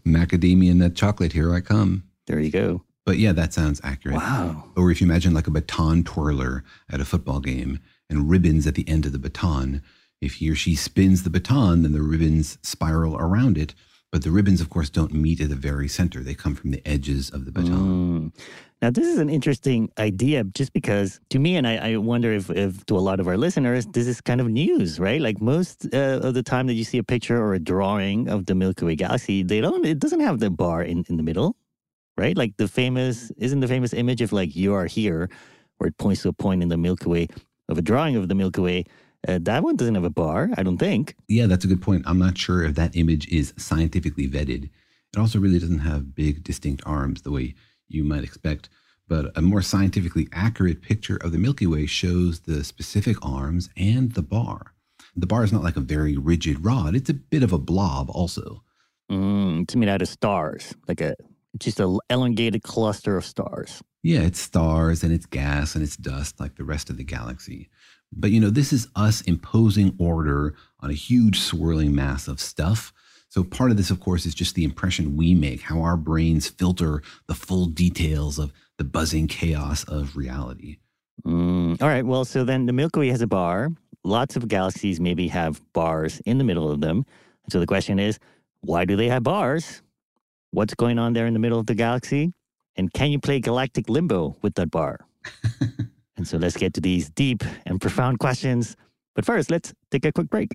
Macadamia 0.06 0.74
nut 0.74 0.94
chocolate, 0.94 1.32
here 1.32 1.54
I 1.54 1.60
come. 1.60 2.04
There 2.26 2.40
you 2.40 2.50
go. 2.50 2.84
But 3.06 3.18
yeah, 3.18 3.32
that 3.32 3.54
sounds 3.54 3.80
accurate. 3.82 4.16
Wow. 4.16 4.64
Or 4.76 4.90
if 4.90 5.00
you 5.00 5.06
imagine 5.06 5.32
like 5.32 5.46
a 5.46 5.50
baton 5.50 6.04
twirler 6.04 6.62
at 6.90 7.00
a 7.00 7.04
football 7.04 7.40
game 7.40 7.78
and 8.10 8.28
ribbons 8.28 8.66
at 8.66 8.74
the 8.74 8.86
end 8.88 9.06
of 9.06 9.12
the 9.12 9.18
baton, 9.18 9.82
if 10.20 10.34
he 10.34 10.50
or 10.50 10.54
she 10.54 10.74
spins 10.74 11.22
the 11.22 11.30
baton, 11.30 11.82
then 11.82 11.92
the 11.92 12.02
ribbons 12.02 12.58
spiral 12.62 13.16
around 13.16 13.58
it. 13.58 13.74
But 14.12 14.22
the 14.22 14.30
ribbons, 14.30 14.60
of 14.60 14.70
course, 14.70 14.88
don't 14.88 15.12
meet 15.12 15.40
at 15.40 15.48
the 15.48 15.56
very 15.56 15.88
center. 15.88 16.22
They 16.22 16.34
come 16.34 16.54
from 16.54 16.70
the 16.70 16.80
edges 16.86 17.28
of 17.30 17.44
the 17.44 17.52
baton. 17.52 18.32
Mm. 18.32 18.40
Now, 18.82 18.90
this 18.90 19.06
is 19.06 19.18
an 19.18 19.30
interesting 19.30 19.90
idea 19.98 20.44
just 20.44 20.72
because 20.72 21.18
to 21.30 21.38
me, 21.38 21.56
and 21.56 21.66
I, 21.66 21.76
I 21.76 21.96
wonder 21.96 22.32
if, 22.32 22.50
if 22.50 22.84
to 22.86 22.96
a 22.96 23.00
lot 23.00 23.20
of 23.20 23.26
our 23.26 23.36
listeners, 23.36 23.86
this 23.86 24.06
is 24.06 24.20
kind 24.20 24.40
of 24.40 24.48
news, 24.48 25.00
right? 25.00 25.20
Like 25.20 25.40
most 25.40 25.86
uh, 25.92 26.20
of 26.22 26.34
the 26.34 26.42
time 26.42 26.66
that 26.66 26.74
you 26.74 26.84
see 26.84 26.98
a 26.98 27.02
picture 27.02 27.42
or 27.42 27.54
a 27.54 27.58
drawing 27.58 28.28
of 28.28 28.46
the 28.46 28.54
Milky 28.54 28.84
Way 28.84 28.96
galaxy, 28.96 29.42
they 29.42 29.60
don't, 29.60 29.84
it 29.84 29.98
doesn't 29.98 30.20
have 30.20 30.40
the 30.40 30.50
bar 30.50 30.82
in, 30.82 31.04
in 31.08 31.16
the 31.16 31.22
middle, 31.22 31.56
right? 32.16 32.36
Like 32.36 32.56
the 32.58 32.68
famous, 32.68 33.32
isn't 33.38 33.60
the 33.60 33.68
famous 33.68 33.92
image 33.94 34.20
of 34.20 34.32
like 34.32 34.54
you 34.54 34.74
are 34.74 34.86
here, 34.86 35.30
where 35.78 35.88
it 35.88 35.96
points 35.98 36.22
to 36.22 36.28
a 36.28 36.32
point 36.32 36.62
in 36.62 36.68
the 36.68 36.76
Milky 36.76 37.08
Way 37.08 37.28
of 37.68 37.78
a 37.78 37.82
drawing 37.82 38.14
of 38.14 38.28
the 38.28 38.34
Milky 38.34 38.60
Way? 38.60 38.84
Uh, 39.26 39.38
that 39.42 39.62
one 39.62 39.76
doesn't 39.76 39.94
have 39.94 40.04
a 40.04 40.10
bar, 40.10 40.50
I 40.56 40.62
don't 40.62 40.78
think. 40.78 41.16
Yeah, 41.28 41.46
that's 41.46 41.64
a 41.64 41.68
good 41.68 41.82
point. 41.82 42.04
I'm 42.06 42.18
not 42.18 42.38
sure 42.38 42.64
if 42.64 42.74
that 42.76 42.96
image 42.96 43.26
is 43.28 43.52
scientifically 43.56 44.28
vetted. 44.28 44.70
It 45.12 45.18
also 45.18 45.38
really 45.38 45.58
doesn't 45.58 45.80
have 45.80 46.14
big, 46.14 46.44
distinct 46.44 46.82
arms 46.86 47.22
the 47.22 47.30
way 47.30 47.54
you 47.88 48.04
might 48.04 48.24
expect. 48.24 48.68
But 49.08 49.36
a 49.36 49.42
more 49.42 49.62
scientifically 49.62 50.28
accurate 50.32 50.82
picture 50.82 51.16
of 51.16 51.32
the 51.32 51.38
Milky 51.38 51.66
Way 51.66 51.86
shows 51.86 52.40
the 52.40 52.64
specific 52.64 53.16
arms 53.24 53.70
and 53.76 54.12
the 54.12 54.22
bar. 54.22 54.72
The 55.16 55.26
bar 55.26 55.44
is 55.44 55.52
not 55.52 55.62
like 55.62 55.76
a 55.76 55.80
very 55.80 56.16
rigid 56.16 56.64
rod, 56.64 56.94
it's 56.94 57.10
a 57.10 57.14
bit 57.14 57.42
of 57.42 57.52
a 57.52 57.58
blob, 57.58 58.10
also. 58.10 58.62
Mm, 59.10 59.62
it's 59.62 59.76
made 59.76 59.88
out 59.88 60.02
of 60.02 60.08
stars, 60.08 60.74
like 60.88 61.00
a 61.00 61.14
just 61.58 61.80
an 61.80 61.98
elongated 62.10 62.62
cluster 62.62 63.16
of 63.16 63.24
stars. 63.24 63.82
Yeah, 64.02 64.20
it's 64.20 64.40
stars 64.40 65.02
and 65.02 65.12
it's 65.12 65.26
gas 65.26 65.74
and 65.74 65.82
it's 65.82 65.96
dust 65.96 66.38
like 66.38 66.56
the 66.56 66.64
rest 66.64 66.90
of 66.90 66.96
the 66.96 67.04
galaxy. 67.04 67.68
But 68.12 68.30
you 68.30 68.40
know, 68.40 68.50
this 68.50 68.72
is 68.72 68.88
us 68.96 69.20
imposing 69.22 69.94
order 69.98 70.54
on 70.80 70.90
a 70.90 70.94
huge 70.94 71.40
swirling 71.40 71.94
mass 71.94 72.28
of 72.28 72.40
stuff. 72.40 72.92
So 73.28 73.42
part 73.44 73.70
of 73.70 73.76
this, 73.76 73.90
of 73.90 74.00
course, 74.00 74.24
is 74.24 74.34
just 74.34 74.54
the 74.54 74.64
impression 74.64 75.16
we 75.16 75.34
make, 75.34 75.62
how 75.62 75.82
our 75.82 75.96
brains 75.96 76.48
filter 76.48 77.02
the 77.26 77.34
full 77.34 77.66
details 77.66 78.38
of 78.38 78.52
the 78.78 78.84
buzzing 78.84 79.26
chaos 79.26 79.84
of 79.84 80.16
reality. 80.16 80.78
Mm, 81.26 81.80
all 81.82 81.88
right. 81.88 82.06
Well, 82.06 82.24
so 82.24 82.44
then 82.44 82.66
the 82.66 82.72
Milky 82.72 83.00
Way 83.00 83.08
has 83.08 83.20
a 83.20 83.26
bar. 83.26 83.70
Lots 84.04 84.36
of 84.36 84.46
galaxies 84.48 85.00
maybe 85.00 85.28
have 85.28 85.60
bars 85.72 86.20
in 86.24 86.38
the 86.38 86.44
middle 86.44 86.70
of 86.70 86.80
them. 86.80 87.04
So 87.50 87.58
the 87.58 87.66
question 87.66 87.98
is, 87.98 88.18
why 88.60 88.84
do 88.84 88.96
they 88.96 89.08
have 89.08 89.22
bars? 89.22 89.82
What's 90.52 90.74
going 90.74 90.98
on 90.98 91.12
there 91.12 91.26
in 91.26 91.32
the 91.32 91.40
middle 91.40 91.58
of 91.58 91.66
the 91.66 91.74
galaxy? 91.74 92.32
And 92.76 92.92
can 92.92 93.10
you 93.10 93.18
play 93.18 93.40
galactic 93.40 93.88
limbo 93.88 94.36
with 94.42 94.54
that 94.54 94.70
bar? 94.70 95.00
and 96.16 96.26
so 96.26 96.38
let's 96.38 96.56
get 96.56 96.74
to 96.74 96.80
these 96.80 97.10
deep 97.10 97.42
and 97.66 97.80
profound 97.80 98.18
questions. 98.18 98.76
But 99.14 99.24
first, 99.24 99.50
let's 99.50 99.72
take 99.90 100.04
a 100.04 100.12
quick 100.12 100.30
break. 100.30 100.50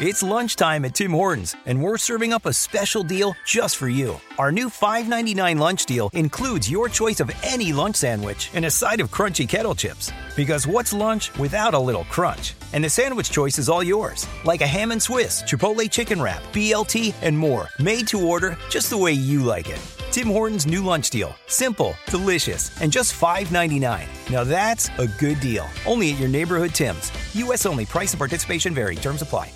It's 0.00 0.22
lunchtime 0.22 0.84
at 0.84 0.94
Tim 0.94 1.10
Hortons, 1.10 1.56
and 1.66 1.82
we're 1.82 1.98
serving 1.98 2.32
up 2.32 2.46
a 2.46 2.52
special 2.52 3.02
deal 3.02 3.34
just 3.44 3.76
for 3.76 3.88
you. 3.88 4.20
Our 4.38 4.52
new 4.52 4.68
$5.99 4.68 5.58
lunch 5.58 5.86
deal 5.86 6.08
includes 6.12 6.70
your 6.70 6.88
choice 6.88 7.18
of 7.18 7.32
any 7.42 7.72
lunch 7.72 7.96
sandwich 7.96 8.48
and 8.54 8.64
a 8.64 8.70
side 8.70 9.00
of 9.00 9.10
crunchy 9.10 9.48
kettle 9.48 9.74
chips. 9.74 10.12
Because 10.36 10.68
what's 10.68 10.92
lunch 10.92 11.36
without 11.36 11.74
a 11.74 11.78
little 11.80 12.04
crunch? 12.04 12.54
And 12.72 12.84
the 12.84 12.88
sandwich 12.88 13.32
choice 13.32 13.58
is 13.58 13.68
all 13.68 13.82
yours, 13.82 14.24
like 14.44 14.60
a 14.60 14.68
ham 14.68 14.92
and 14.92 15.02
Swiss, 15.02 15.42
Chipotle 15.42 15.90
chicken 15.90 16.22
wrap, 16.22 16.44
BLT, 16.52 17.12
and 17.20 17.36
more, 17.36 17.68
made 17.80 18.06
to 18.06 18.24
order 18.24 18.56
just 18.70 18.90
the 18.90 18.96
way 18.96 19.12
you 19.12 19.42
like 19.42 19.68
it. 19.68 19.97
Tim 20.10 20.28
Hortons' 20.28 20.66
new 20.66 20.82
lunch 20.82 21.10
deal. 21.10 21.34
Simple, 21.46 21.94
delicious, 22.06 22.80
and 22.80 22.90
just 22.90 23.12
$5.99. 23.20 24.30
Now 24.30 24.44
that's 24.44 24.88
a 24.98 25.06
good 25.06 25.40
deal. 25.40 25.68
Only 25.86 26.12
at 26.12 26.18
your 26.18 26.28
neighborhood 26.28 26.74
Tim's. 26.74 27.12
U.S. 27.34 27.66
only. 27.66 27.84
Price 27.84 28.12
and 28.12 28.18
participation 28.18 28.74
vary. 28.74 28.96
Terms 28.96 29.22
apply. 29.22 29.52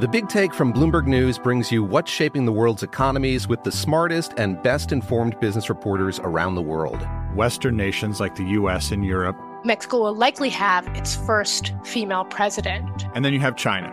The 0.00 0.06
Big 0.06 0.28
Take 0.28 0.54
from 0.54 0.72
Bloomberg 0.72 1.08
News 1.08 1.38
brings 1.38 1.72
you 1.72 1.82
what's 1.82 2.08
shaping 2.08 2.44
the 2.44 2.52
world's 2.52 2.84
economies 2.84 3.48
with 3.48 3.64
the 3.64 3.72
smartest 3.72 4.32
and 4.36 4.62
best 4.62 4.92
informed 4.92 5.40
business 5.40 5.68
reporters 5.68 6.20
around 6.20 6.54
the 6.54 6.62
world. 6.62 7.04
Western 7.34 7.76
nations 7.76 8.20
like 8.20 8.36
the 8.36 8.44
US 8.44 8.92
and 8.92 9.04
Europe. 9.04 9.36
Mexico 9.64 9.98
will 9.98 10.14
likely 10.14 10.50
have 10.50 10.86
its 10.96 11.16
first 11.16 11.74
female 11.82 12.24
president. 12.24 13.06
And 13.16 13.24
then 13.24 13.32
you 13.32 13.40
have 13.40 13.56
China. 13.56 13.92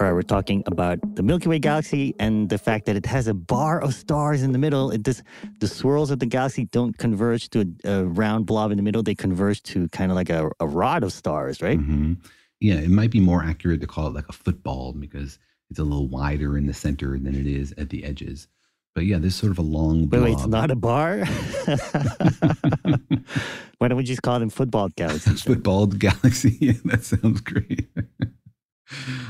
All 0.00 0.06
right, 0.06 0.12
we're 0.12 0.22
talking 0.22 0.62
about 0.66 0.98
the 1.14 1.22
Milky 1.22 1.48
Way 1.48 1.58
galaxy 1.58 2.14
and 2.18 2.48
the 2.48 2.58
fact 2.58 2.86
that 2.86 2.96
it 2.96 3.06
has 3.06 3.28
a 3.28 3.34
bar 3.34 3.80
of 3.80 3.94
stars 3.94 4.42
in 4.42 4.52
the 4.52 4.58
middle. 4.58 4.90
It 4.90 5.02
does 5.02 5.22
the 5.60 5.68
swirls 5.68 6.10
of 6.10 6.18
the 6.18 6.26
galaxy 6.26 6.64
don't 6.66 6.96
converge 6.98 7.48
to 7.50 7.74
a, 7.84 7.90
a 7.90 8.04
round 8.04 8.46
blob 8.46 8.72
in 8.72 8.76
the 8.76 8.82
middle; 8.82 9.02
they 9.02 9.14
converge 9.14 9.62
to 9.64 9.88
kind 9.90 10.10
of 10.10 10.16
like 10.16 10.30
a, 10.30 10.50
a 10.58 10.66
rod 10.66 11.04
of 11.04 11.12
stars, 11.12 11.62
right? 11.62 11.78
Mm-hmm. 11.78 12.14
Yeah, 12.60 12.74
it 12.74 12.90
might 12.90 13.10
be 13.10 13.20
more 13.20 13.44
accurate 13.44 13.80
to 13.82 13.86
call 13.86 14.08
it 14.08 14.14
like 14.14 14.28
a 14.28 14.32
football 14.32 14.92
because 14.92 15.38
it's 15.70 15.78
a 15.78 15.84
little 15.84 16.08
wider 16.08 16.58
in 16.58 16.66
the 16.66 16.74
center 16.74 17.18
than 17.18 17.34
it 17.34 17.46
is 17.46 17.72
at 17.78 17.90
the 17.90 18.04
edges. 18.04 18.48
But 18.94 19.06
yeah, 19.06 19.18
there's 19.18 19.34
sort 19.34 19.52
of 19.52 19.58
a 19.58 19.62
long. 19.62 20.08
Wait, 20.08 20.20
wait, 20.20 20.32
it's 20.32 20.46
not 20.46 20.70
a 20.70 20.76
bar. 20.76 21.18
Why 23.78 23.88
don't 23.88 23.98
we 23.98 24.04
just 24.04 24.22
call 24.22 24.38
them 24.38 24.50
football 24.50 24.88
galaxies? 24.96 25.42
football 25.42 25.86
galaxy. 25.86 26.56
Yeah, 26.60 26.72
that 26.84 27.04
sounds 27.04 27.40
great. 27.40 27.88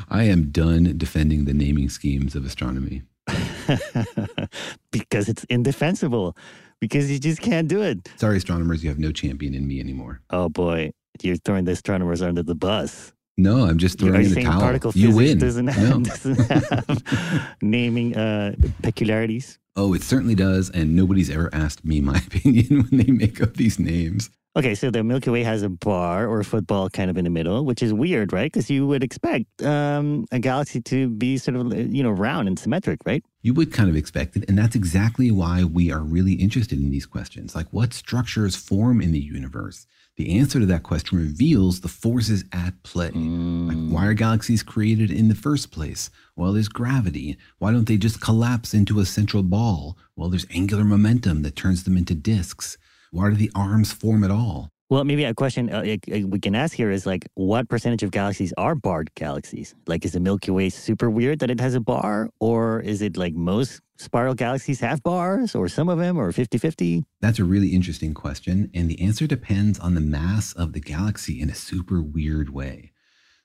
I 0.08 0.24
am 0.24 0.50
done 0.50 0.94
defending 0.96 1.44
the 1.44 1.54
naming 1.54 1.88
schemes 1.88 2.34
of 2.34 2.44
astronomy. 2.44 3.02
because 4.90 5.28
it's 5.28 5.44
indefensible. 5.44 6.36
Because 6.80 7.10
you 7.10 7.18
just 7.18 7.40
can't 7.40 7.68
do 7.68 7.82
it. 7.82 8.10
Sorry, 8.16 8.36
astronomers, 8.36 8.82
you 8.82 8.90
have 8.90 8.98
no 8.98 9.12
champion 9.12 9.54
in 9.54 9.66
me 9.66 9.80
anymore. 9.80 10.20
Oh 10.30 10.48
boy, 10.48 10.92
you're 11.22 11.36
throwing 11.36 11.64
the 11.64 11.72
astronomers 11.72 12.20
under 12.20 12.42
the 12.42 12.54
bus. 12.54 13.12
No, 13.36 13.64
I'm 13.64 13.78
just 13.78 13.98
throwing 13.98 14.26
in 14.26 14.34
the 14.34 14.42
towel. 14.44 14.60
Particle 14.60 14.92
you 14.94 15.14
win. 15.14 15.38
Doesn't 15.38 15.66
have, 15.66 15.98
no. 15.98 16.04
doesn't 16.04 16.38
have 16.50 17.56
naming 17.62 18.16
uh, 18.16 18.54
peculiarities. 18.82 19.58
Oh, 19.76 19.92
it 19.92 20.02
certainly 20.02 20.36
does. 20.36 20.70
And 20.70 20.94
nobody's 20.94 21.30
ever 21.30 21.50
asked 21.52 21.84
me 21.84 22.00
my 22.00 22.18
opinion 22.18 22.86
when 22.88 23.00
they 23.00 23.10
make 23.10 23.40
up 23.40 23.54
these 23.54 23.78
names. 23.78 24.30
Okay, 24.56 24.76
so 24.76 24.88
the 24.88 25.02
Milky 25.02 25.30
Way 25.30 25.42
has 25.42 25.64
a 25.64 25.68
bar 25.68 26.28
or 26.28 26.38
a 26.38 26.44
football 26.44 26.88
kind 26.88 27.10
of 27.10 27.18
in 27.18 27.24
the 27.24 27.30
middle, 27.30 27.64
which 27.64 27.82
is 27.82 27.92
weird, 27.92 28.32
right? 28.32 28.52
Because 28.52 28.70
you 28.70 28.86
would 28.86 29.02
expect 29.02 29.46
um, 29.64 30.26
a 30.30 30.38
galaxy 30.38 30.80
to 30.82 31.08
be 31.08 31.38
sort 31.38 31.56
of, 31.56 31.72
you 31.92 32.04
know, 32.04 32.12
round 32.12 32.46
and 32.46 32.56
symmetric, 32.56 33.00
right? 33.04 33.24
You 33.42 33.52
would 33.54 33.72
kind 33.72 33.90
of 33.90 33.96
expect 33.96 34.36
it. 34.36 34.44
And 34.48 34.56
that's 34.56 34.76
exactly 34.76 35.32
why 35.32 35.64
we 35.64 35.90
are 35.90 36.02
really 36.02 36.34
interested 36.34 36.78
in 36.78 36.90
these 36.90 37.04
questions. 37.04 37.56
Like, 37.56 37.66
what 37.72 37.92
structures 37.92 38.54
form 38.54 39.00
in 39.00 39.10
the 39.10 39.18
universe? 39.18 39.88
The 40.16 40.38
answer 40.38 40.60
to 40.60 40.66
that 40.66 40.84
question 40.84 41.18
reveals 41.18 41.80
the 41.80 41.88
forces 41.88 42.44
at 42.52 42.80
play. 42.84 43.10
Mm. 43.10 43.66
Like, 43.66 43.92
why 43.92 44.06
are 44.06 44.14
galaxies 44.14 44.62
created 44.62 45.10
in 45.10 45.26
the 45.26 45.34
first 45.34 45.72
place? 45.72 46.10
Well, 46.36 46.52
there's 46.52 46.68
gravity. 46.68 47.36
Why 47.58 47.72
don't 47.72 47.88
they 47.88 47.96
just 47.96 48.20
collapse 48.20 48.72
into 48.72 49.00
a 49.00 49.04
central 49.04 49.42
ball? 49.42 49.98
Well, 50.14 50.28
there's 50.28 50.46
angular 50.50 50.84
momentum 50.84 51.42
that 51.42 51.56
turns 51.56 51.82
them 51.82 51.96
into 51.96 52.14
disks. 52.14 52.78
Why 53.14 53.30
do 53.30 53.36
the 53.36 53.52
arms 53.54 53.92
form 53.92 54.24
at 54.24 54.32
all? 54.32 54.70
Well, 54.90 55.04
maybe 55.04 55.22
a 55.22 55.34
question 55.34 55.70
uh, 55.70 55.82
we 56.26 56.40
can 56.40 56.56
ask 56.56 56.74
here 56.74 56.90
is 56.90 57.06
like, 57.06 57.28
what 57.34 57.68
percentage 57.68 58.02
of 58.02 58.10
galaxies 58.10 58.52
are 58.58 58.74
barred 58.74 59.14
galaxies? 59.14 59.72
Like, 59.86 60.04
is 60.04 60.14
the 60.14 60.20
Milky 60.20 60.50
Way 60.50 60.68
super 60.68 61.08
weird 61.08 61.38
that 61.38 61.48
it 61.48 61.60
has 61.60 61.76
a 61.76 61.80
bar? 61.80 62.28
Or 62.40 62.80
is 62.80 63.02
it 63.02 63.16
like 63.16 63.32
most 63.32 63.80
spiral 63.98 64.34
galaxies 64.34 64.80
have 64.80 65.00
bars, 65.04 65.54
or 65.54 65.68
some 65.68 65.88
of 65.88 65.98
them, 65.98 66.18
or 66.18 66.32
50 66.32 66.58
50? 66.58 67.04
That's 67.20 67.38
a 67.38 67.44
really 67.44 67.68
interesting 67.68 68.14
question. 68.14 68.68
And 68.74 68.90
the 68.90 69.00
answer 69.00 69.28
depends 69.28 69.78
on 69.78 69.94
the 69.94 70.00
mass 70.00 70.52
of 70.52 70.72
the 70.72 70.80
galaxy 70.80 71.40
in 71.40 71.48
a 71.48 71.54
super 71.54 72.02
weird 72.02 72.50
way. 72.50 72.90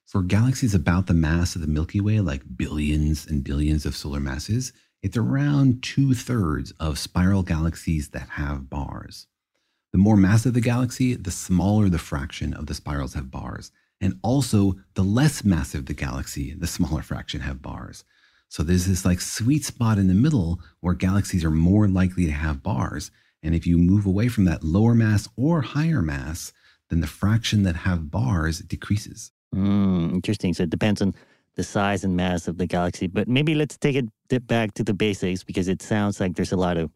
For 0.08 0.24
galaxies 0.24 0.74
about 0.74 1.06
the 1.06 1.14
mass 1.14 1.54
of 1.54 1.62
the 1.62 1.68
Milky 1.68 2.02
Way, 2.02 2.22
like 2.22 2.58
billions 2.58 3.28
and 3.28 3.44
billions 3.44 3.86
of 3.86 3.96
solar 3.96 4.20
masses, 4.20 4.74
it's 5.04 5.16
around 5.16 5.84
two 5.84 6.16
thirds 6.16 6.72
of 6.80 6.98
spiral 6.98 7.44
galaxies 7.44 8.10
that 8.10 8.30
have 8.30 8.68
bars. 8.68 9.28
The 9.92 9.98
more 9.98 10.18
massive 10.18 10.54
the 10.54 10.62
galaxy, 10.62 11.16
the 11.16 11.32
smaller 11.32 11.90
the 11.90 11.98
fraction 11.98 12.54
of 12.54 12.68
the 12.68 12.74
spirals 12.74 13.14
have 13.16 13.32
bars. 13.32 13.72
And 14.02 14.20
also, 14.24 14.76
the 14.94 15.04
less 15.04 15.44
massive 15.44 15.86
the 15.86 15.94
galaxy, 15.94 16.54
the 16.54 16.68
smaller 16.68 17.02
fraction 17.12 17.42
have 17.42 17.62
bars. 17.62 18.04
So 18.50 18.64
there's 18.64 18.88
this 18.88 19.06
like 19.06 19.22
sweet 19.22 19.64
spot 19.64 19.98
in 19.98 20.08
the 20.08 20.14
middle 20.16 20.60
where 20.80 20.96
galaxies 20.96 21.46
are 21.46 21.52
more 21.52 21.88
likely 21.88 22.26
to 22.26 22.32
have 22.32 22.64
bars. 22.64 23.12
And 23.44 23.54
if 23.54 23.68
you 23.68 23.78
move 23.78 24.06
away 24.06 24.28
from 24.28 24.46
that 24.46 24.64
lower 24.64 24.96
mass 24.96 25.30
or 25.38 25.62
higher 25.62 26.02
mass, 26.02 26.52
then 26.90 27.02
the 27.02 27.08
fraction 27.08 27.64
that 27.64 27.76
have 27.76 28.10
bars 28.10 28.60
decreases. 28.60 29.32
Mm, 29.56 30.14
interesting. 30.14 30.54
So 30.54 30.64
it 30.64 30.70
depends 30.70 31.02
on 31.02 31.14
the 31.56 31.64
size 31.64 32.04
and 32.04 32.16
mass 32.16 32.48
of 32.48 32.58
the 32.58 32.66
galaxy. 32.66 33.08
But 33.08 33.28
maybe 33.28 33.54
let's 33.54 33.78
take 33.78 33.96
it 33.96 34.48
back 34.48 34.74
to 34.76 34.84
the 34.84 34.94
basics 34.94 35.44
because 35.44 35.68
it 35.68 35.82
sounds 35.82 36.20
like 36.20 36.36
there's 36.36 36.52
a 36.52 36.58
lot 36.58 36.78
of 36.78 36.90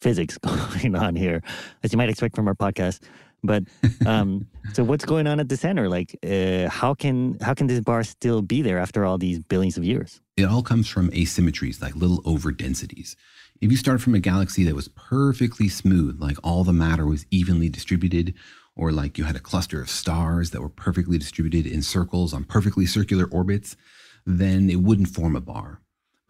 physics 0.00 0.38
going 0.38 0.94
on 0.94 1.16
here, 1.16 1.42
as 1.82 1.92
you 1.92 1.98
might 1.98 2.08
expect 2.08 2.36
from 2.36 2.48
our 2.48 2.54
podcast. 2.54 3.00
But 3.42 3.64
um, 4.06 4.46
so 4.72 4.84
what's 4.84 5.04
going 5.04 5.26
on 5.26 5.40
at 5.40 5.48
the 5.48 5.56
center? 5.56 5.88
Like, 5.88 6.16
uh, 6.22 6.68
how 6.68 6.94
can 6.94 7.38
how 7.40 7.54
can 7.54 7.66
this 7.66 7.80
bar 7.80 8.02
still 8.04 8.42
be 8.42 8.62
there 8.62 8.78
after 8.78 9.04
all 9.04 9.18
these 9.18 9.38
billions 9.38 9.76
of 9.76 9.84
years? 9.84 10.20
It 10.36 10.44
all 10.44 10.62
comes 10.62 10.88
from 10.88 11.10
asymmetries, 11.10 11.80
like 11.80 11.96
little 11.96 12.22
overdensities. 12.22 13.16
If 13.60 13.70
you 13.70 13.76
start 13.76 14.00
from 14.00 14.14
a 14.14 14.20
galaxy 14.20 14.64
that 14.64 14.74
was 14.74 14.88
perfectly 14.88 15.68
smooth, 15.68 16.18
like 16.18 16.38
all 16.42 16.64
the 16.64 16.72
matter 16.72 17.06
was 17.06 17.26
evenly 17.30 17.68
distributed, 17.68 18.34
or 18.74 18.90
like 18.90 19.18
you 19.18 19.24
had 19.24 19.36
a 19.36 19.40
cluster 19.40 19.82
of 19.82 19.90
stars 19.90 20.50
that 20.50 20.62
were 20.62 20.70
perfectly 20.70 21.18
distributed 21.18 21.66
in 21.66 21.82
circles 21.82 22.32
on 22.32 22.44
perfectly 22.44 22.86
circular 22.86 23.26
orbits, 23.26 23.76
then 24.24 24.70
it 24.70 24.80
wouldn't 24.80 25.08
form 25.08 25.36
a 25.36 25.40
bar. 25.40 25.80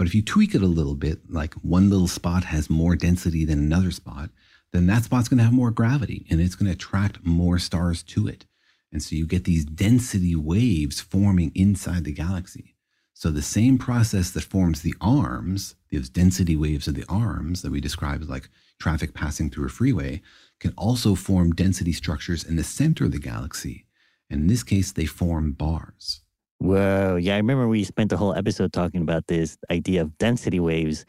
But 0.01 0.07
if 0.07 0.15
you 0.15 0.23
tweak 0.23 0.55
it 0.55 0.63
a 0.63 0.67
little 0.67 0.95
bit, 0.95 1.31
like 1.31 1.53
one 1.57 1.91
little 1.91 2.09
spot 2.09 2.45
has 2.45 2.71
more 2.71 2.97
density 2.97 3.45
than 3.45 3.59
another 3.59 3.91
spot, 3.91 4.31
then 4.73 4.87
that 4.87 5.05
spot's 5.05 5.29
going 5.29 5.37
to 5.37 5.45
have 5.45 5.53
more 5.53 5.71
gravity 5.71 6.25
and 6.31 6.41
it's 6.41 6.55
going 6.55 6.69
to 6.69 6.73
attract 6.73 7.23
more 7.23 7.59
stars 7.59 8.03
to 8.05 8.27
it. 8.27 8.47
And 8.91 9.03
so 9.03 9.15
you 9.15 9.27
get 9.27 9.45
these 9.45 9.67
density 9.67 10.35
waves 10.35 11.03
forming 11.03 11.53
inside 11.55 12.05
the 12.05 12.15
galaxy. 12.15 12.77
So 13.13 13.31
the 13.31 13.43
same 13.43 13.77
process 13.77 14.31
that 14.31 14.45
forms 14.45 14.81
the 14.81 14.95
arms, 15.03 15.75
those 15.93 16.09
density 16.09 16.57
waves 16.57 16.89
of 16.89 16.95
the 16.95 17.05
arms 17.07 17.61
that 17.61 17.71
we 17.71 17.83
describe 17.83 18.23
as 18.23 18.31
like 18.31 18.49
traffic 18.79 19.13
passing 19.13 19.51
through 19.51 19.67
a 19.67 19.69
freeway, 19.69 20.23
can 20.61 20.73
also 20.79 21.15
form 21.15 21.53
density 21.53 21.93
structures 21.93 22.43
in 22.43 22.57
the 22.57 22.65
center 22.65 23.05
of 23.05 23.13
the 23.13 23.19
galaxy. 23.19 23.85
And 24.31 24.41
in 24.41 24.47
this 24.47 24.63
case, 24.63 24.93
they 24.93 25.05
form 25.05 25.53
bars. 25.53 26.23
Whoa. 26.61 27.17
Yeah, 27.17 27.35
I 27.35 27.39
remember 27.39 27.67
we 27.69 27.85
spent 27.85 28.11
the 28.11 28.19
whole 28.19 28.35
episode 28.35 28.73
talking 28.73 29.01
about 29.01 29.27
this 29.29 29.57
idea 29.71 30.03
of 30.03 30.19
density 30.19 30.61
waves 30.61 31.07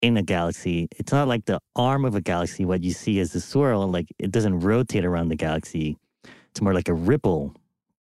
in 0.00 0.16
a 0.16 0.22
galaxy. 0.22 0.88
It's 0.96 1.10
not 1.10 1.26
like 1.26 1.44
the 1.46 1.60
arm 1.74 2.04
of 2.04 2.14
a 2.14 2.20
galaxy, 2.20 2.64
what 2.64 2.84
you 2.84 2.92
see 2.92 3.18
as 3.18 3.32
the 3.32 3.40
swirl, 3.40 3.88
like 3.88 4.06
it 4.20 4.30
doesn't 4.30 4.60
rotate 4.60 5.04
around 5.04 5.28
the 5.28 5.36
galaxy. 5.36 5.96
It's 6.50 6.60
more 6.60 6.72
like 6.72 6.88
a 6.88 6.94
ripple 6.94 7.54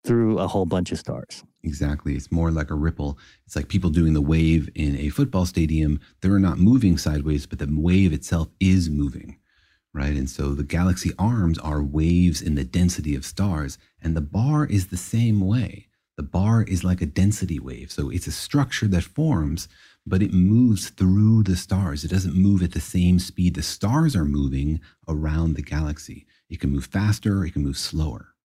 through 0.03 0.37
a 0.37 0.47
whole 0.47 0.67
bunch 0.67 0.91
of 0.91 0.99
stars. 0.99 1.43
Exactly. 1.63 2.15
It's 2.15 2.31
more 2.31 2.51
like 2.51 2.69
a 2.69 2.75
ripple. 2.75 3.17
It's 3.47 3.55
like 3.55 3.67
people 3.67 3.89
doing 3.89 4.13
the 4.13 4.21
wave 4.21 4.69
in 4.75 4.95
a 4.97 5.09
football 5.09 5.47
stadium. 5.47 5.99
They're 6.21 6.39
not 6.39 6.59
moving 6.59 6.99
sideways, 6.99 7.47
but 7.47 7.59
the 7.59 7.67
wave 7.69 8.13
itself 8.13 8.49
is 8.59 8.89
moving, 8.89 9.37
right? 9.93 10.15
And 10.15 10.29
so 10.29 10.53
the 10.53 10.63
galaxy 10.63 11.11
arms 11.17 11.57
are 11.59 11.81
waves 11.81 12.43
in 12.43 12.55
the 12.55 12.63
density 12.63 13.15
of 13.15 13.25
stars, 13.25 13.79
and 14.01 14.15
the 14.15 14.21
bar 14.21 14.65
is 14.65 14.87
the 14.87 14.97
same 14.97 15.39
way. 15.39 15.87
The 16.21 16.27
bar 16.27 16.61
is 16.61 16.83
like 16.83 17.01
a 17.01 17.07
density 17.07 17.57
wave. 17.59 17.91
So 17.91 18.11
it's 18.11 18.27
a 18.27 18.31
structure 18.31 18.87
that 18.89 19.03
forms, 19.03 19.67
but 20.05 20.21
it 20.21 20.31
moves 20.31 20.91
through 20.91 21.41
the 21.41 21.55
stars. 21.55 22.03
It 22.03 22.09
doesn't 22.09 22.35
move 22.35 22.61
at 22.61 22.73
the 22.73 22.79
same 22.79 23.17
speed 23.17 23.55
the 23.55 23.63
stars 23.63 24.15
are 24.15 24.23
moving 24.23 24.81
around 25.07 25.55
the 25.55 25.63
galaxy. 25.63 26.27
It 26.47 26.59
can 26.59 26.69
move 26.69 26.85
faster, 26.85 27.43
it 27.43 27.53
can 27.53 27.63
move 27.63 27.75
slower. 27.75 28.35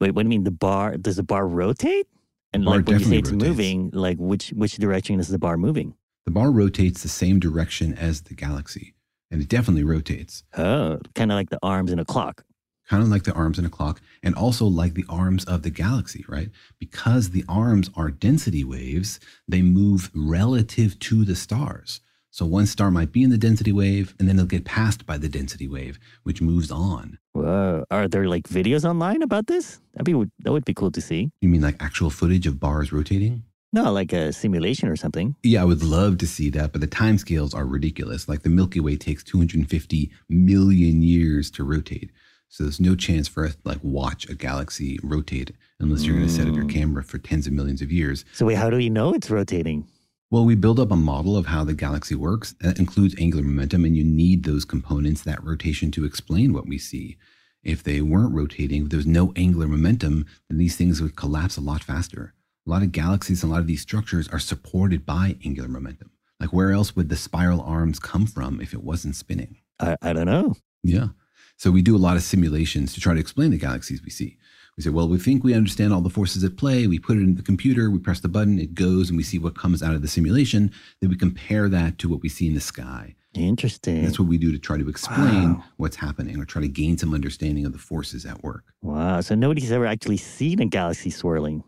Wait, 0.00 0.12
what 0.12 0.22
do 0.22 0.28
you 0.28 0.30
mean? 0.30 0.44
The 0.44 0.50
bar 0.50 0.96
does 0.96 1.16
the 1.16 1.22
bar 1.22 1.46
rotate? 1.46 2.06
And 2.54 2.64
Bar 2.64 2.76
like 2.76 2.86
when 2.86 3.00
you 3.00 3.04
say 3.04 3.18
it's 3.18 3.30
rotates. 3.30 3.48
moving, 3.50 3.90
like 3.92 4.16
which 4.16 4.48
which 4.56 4.76
direction 4.76 5.20
is 5.20 5.28
the 5.28 5.38
bar 5.38 5.58
moving? 5.58 5.94
The 6.24 6.30
bar 6.30 6.50
rotates 6.50 7.02
the 7.02 7.10
same 7.10 7.38
direction 7.38 7.92
as 7.92 8.22
the 8.22 8.34
galaxy, 8.34 8.94
and 9.30 9.42
it 9.42 9.48
definitely 9.48 9.84
rotates. 9.84 10.42
Oh, 10.56 11.00
kind 11.14 11.30
of 11.30 11.36
like 11.36 11.50
the 11.50 11.58
arms 11.62 11.92
in 11.92 11.98
a 11.98 12.04
clock. 12.06 12.44
Kind 12.88 13.02
of 13.02 13.08
like 13.08 13.24
the 13.24 13.32
arms 13.32 13.58
in 13.58 13.64
a 13.64 13.70
clock, 13.70 14.00
and 14.22 14.34
also 14.34 14.64
like 14.64 14.94
the 14.94 15.04
arms 15.08 15.44
of 15.44 15.62
the 15.62 15.70
galaxy, 15.70 16.24
right? 16.28 16.50
Because 16.78 17.30
the 17.30 17.44
arms 17.48 17.90
are 17.96 18.10
density 18.10 18.62
waves, 18.62 19.18
they 19.48 19.60
move 19.62 20.10
relative 20.14 20.98
to 21.00 21.24
the 21.24 21.34
stars. 21.34 22.00
So 22.30 22.44
one 22.44 22.66
star 22.66 22.90
might 22.90 23.12
be 23.12 23.22
in 23.22 23.30
the 23.30 23.38
density 23.38 23.72
wave, 23.72 24.14
and 24.18 24.28
then 24.28 24.36
it'll 24.36 24.46
get 24.46 24.64
passed 24.66 25.06
by 25.06 25.16
the 25.16 25.28
density 25.28 25.66
wave, 25.66 25.98
which 26.22 26.42
moves 26.42 26.70
on. 26.70 27.18
Whoa. 27.32 27.84
Are 27.90 28.08
there 28.08 28.28
like 28.28 28.46
videos 28.48 28.84
online 28.88 29.22
about 29.22 29.46
this? 29.46 29.80
That'd 29.94 30.04
be 30.04 30.30
that 30.40 30.52
would 30.52 30.64
be 30.64 30.74
cool 30.74 30.90
to 30.90 31.00
see. 31.00 31.30
You 31.40 31.48
mean 31.48 31.62
like 31.62 31.76
actual 31.80 32.10
footage 32.10 32.46
of 32.46 32.60
bars 32.60 32.92
rotating? 32.92 33.44
No, 33.72 33.90
like 33.92 34.12
a 34.12 34.32
simulation 34.32 34.88
or 34.88 34.96
something. 34.96 35.34
Yeah, 35.42 35.62
I 35.62 35.64
would 35.64 35.82
love 35.82 36.18
to 36.18 36.26
see 36.26 36.50
that, 36.50 36.72
but 36.72 36.80
the 36.80 36.86
timescales 36.86 37.54
are 37.54 37.66
ridiculous. 37.66 38.28
Like 38.28 38.42
the 38.42 38.48
Milky 38.48 38.80
Way 38.80 38.96
takes 38.96 39.24
250 39.24 40.10
million 40.28 41.02
years 41.02 41.50
to 41.52 41.64
rotate. 41.64 42.10
So 42.48 42.64
there's 42.64 42.80
no 42.80 42.94
chance 42.94 43.28
for 43.28 43.44
us 43.44 43.54
to 43.54 43.60
like 43.64 43.80
watch 43.82 44.28
a 44.28 44.34
galaxy 44.34 44.98
rotate 45.02 45.52
unless 45.80 46.04
you're 46.04 46.16
going 46.16 46.26
to 46.26 46.32
set 46.32 46.48
up 46.48 46.54
your 46.54 46.64
Mm. 46.64 46.70
camera 46.72 47.02
for 47.04 47.18
tens 47.18 47.46
of 47.46 47.52
millions 47.52 47.82
of 47.82 47.92
years. 47.92 48.24
So 48.32 48.46
wait, 48.46 48.54
how 48.56 48.70
do 48.70 48.76
we 48.76 48.88
know 48.88 49.12
it's 49.14 49.30
rotating? 49.30 49.86
Well, 50.30 50.44
we 50.44 50.54
build 50.54 50.80
up 50.80 50.90
a 50.90 50.96
model 50.96 51.36
of 51.36 51.46
how 51.46 51.64
the 51.64 51.74
galaxy 51.74 52.14
works 52.14 52.54
that 52.60 52.78
includes 52.78 53.14
angular 53.18 53.44
momentum, 53.44 53.84
and 53.84 53.96
you 53.96 54.02
need 54.04 54.42
those 54.44 54.64
components, 54.64 55.22
that 55.22 55.42
rotation, 55.44 55.90
to 55.92 56.04
explain 56.04 56.52
what 56.52 56.66
we 56.66 56.78
see. 56.78 57.16
If 57.62 57.82
they 57.84 58.00
weren't 58.00 58.34
rotating, 58.34 58.82
if 58.84 58.88
there 58.88 58.96
was 58.96 59.06
no 59.06 59.32
angular 59.36 59.68
momentum, 59.68 60.26
then 60.48 60.58
these 60.58 60.76
things 60.76 61.00
would 61.00 61.14
collapse 61.16 61.56
a 61.56 61.60
lot 61.60 61.84
faster. 61.84 62.32
A 62.66 62.70
lot 62.70 62.82
of 62.82 62.90
galaxies 62.90 63.42
and 63.42 63.50
a 63.50 63.54
lot 63.54 63.60
of 63.60 63.66
these 63.68 63.82
structures 63.82 64.26
are 64.28 64.38
supported 64.40 65.06
by 65.06 65.36
angular 65.44 65.68
momentum. 65.68 66.10
Like, 66.40 66.52
where 66.52 66.72
else 66.72 66.96
would 66.96 67.08
the 67.08 67.16
spiral 67.16 67.60
arms 67.60 67.98
come 68.00 68.26
from 68.26 68.60
if 68.60 68.72
it 68.72 68.82
wasn't 68.82 69.14
spinning? 69.16 69.58
I, 69.78 69.96
I 70.02 70.12
don't 70.12 70.26
know. 70.26 70.56
Yeah. 70.82 71.08
So 71.56 71.70
we 71.70 71.82
do 71.82 71.96
a 71.96 71.98
lot 71.98 72.16
of 72.16 72.22
simulations 72.22 72.92
to 72.94 73.00
try 73.00 73.14
to 73.14 73.20
explain 73.20 73.50
the 73.50 73.58
galaxies 73.58 74.02
we 74.02 74.10
see. 74.10 74.36
We 74.76 74.82
say, 74.82 74.90
well, 74.90 75.08
we 75.08 75.18
think 75.18 75.42
we 75.42 75.54
understand 75.54 75.94
all 75.94 76.02
the 76.02 76.10
forces 76.10 76.44
at 76.44 76.58
play. 76.58 76.86
We 76.86 76.98
put 76.98 77.16
it 77.16 77.22
in 77.22 77.34
the 77.36 77.42
computer, 77.42 77.90
we 77.90 77.98
press 77.98 78.20
the 78.20 78.28
button, 78.28 78.58
it 78.58 78.74
goes, 78.74 79.08
and 79.08 79.16
we 79.16 79.22
see 79.22 79.38
what 79.38 79.56
comes 79.56 79.82
out 79.82 79.94
of 79.94 80.02
the 80.02 80.08
simulation. 80.08 80.70
Then 81.00 81.08
we 81.08 81.16
compare 81.16 81.70
that 81.70 81.96
to 81.98 82.10
what 82.10 82.20
we 82.20 82.28
see 82.28 82.46
in 82.46 82.52
the 82.54 82.60
sky. 82.60 83.14
Interesting. 83.32 84.02
That's 84.02 84.18
what 84.18 84.28
we 84.28 84.36
do 84.36 84.52
to 84.52 84.58
try 84.58 84.76
to 84.76 84.86
explain 84.88 85.62
what's 85.78 85.96
happening 85.96 86.38
or 86.38 86.44
try 86.44 86.60
to 86.60 86.68
gain 86.68 86.98
some 86.98 87.14
understanding 87.14 87.64
of 87.64 87.72
the 87.72 87.78
forces 87.78 88.26
at 88.26 88.42
work. 88.42 88.64
Wow. 88.82 89.22
So 89.22 89.34
nobody's 89.34 89.72
ever 89.72 89.86
actually 89.86 90.16
seen 90.18 90.60
a 90.60 90.66
galaxy 90.66 91.08
swirling. 91.10 91.64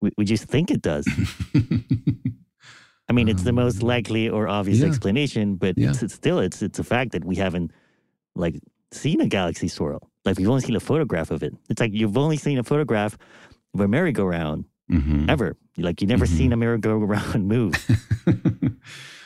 We, 0.00 0.10
we 0.16 0.24
just 0.24 0.44
think 0.44 0.70
it 0.70 0.82
does. 0.82 1.06
I 3.08 3.12
mean, 3.12 3.28
it's 3.28 3.42
the 3.44 3.52
most 3.52 3.82
likely 3.82 4.28
or 4.28 4.48
obvious 4.48 4.78
Um, 4.78 4.82
yeah. 4.84 4.88
explanation, 4.88 5.56
but 5.56 5.76
Yeah. 5.78 5.90
it's, 5.90 6.02
it's 6.02 6.14
still 6.14 6.38
it's 6.40 6.60
it's 6.62 6.78
a 6.78 6.84
fact 6.84 7.12
that 7.12 7.24
we 7.24 7.36
haven't 7.36 7.70
like 8.34 8.60
seen 8.92 9.20
a 9.20 9.26
galaxy 9.26 9.68
swirl. 9.68 10.08
Like 10.24 10.38
we've 10.38 10.48
only 10.48 10.62
seen 10.62 10.76
a 10.76 10.80
photograph 10.80 11.30
of 11.30 11.42
it. 11.42 11.54
It's 11.68 11.80
like 11.80 11.92
you've 11.92 12.16
only 12.18 12.36
seen 12.36 12.58
a 12.58 12.62
photograph 12.64 13.16
of 13.74 13.80
a 13.80 13.88
merry-go-round 13.88 14.64
Mhm. 14.90 15.28
ever. 15.28 15.56
Like 15.76 16.00
you've 16.00 16.08
never 16.10 16.26
seen 16.26 16.52
a 16.52 16.56
merry-go-round 16.56 17.46
move. 17.54 17.74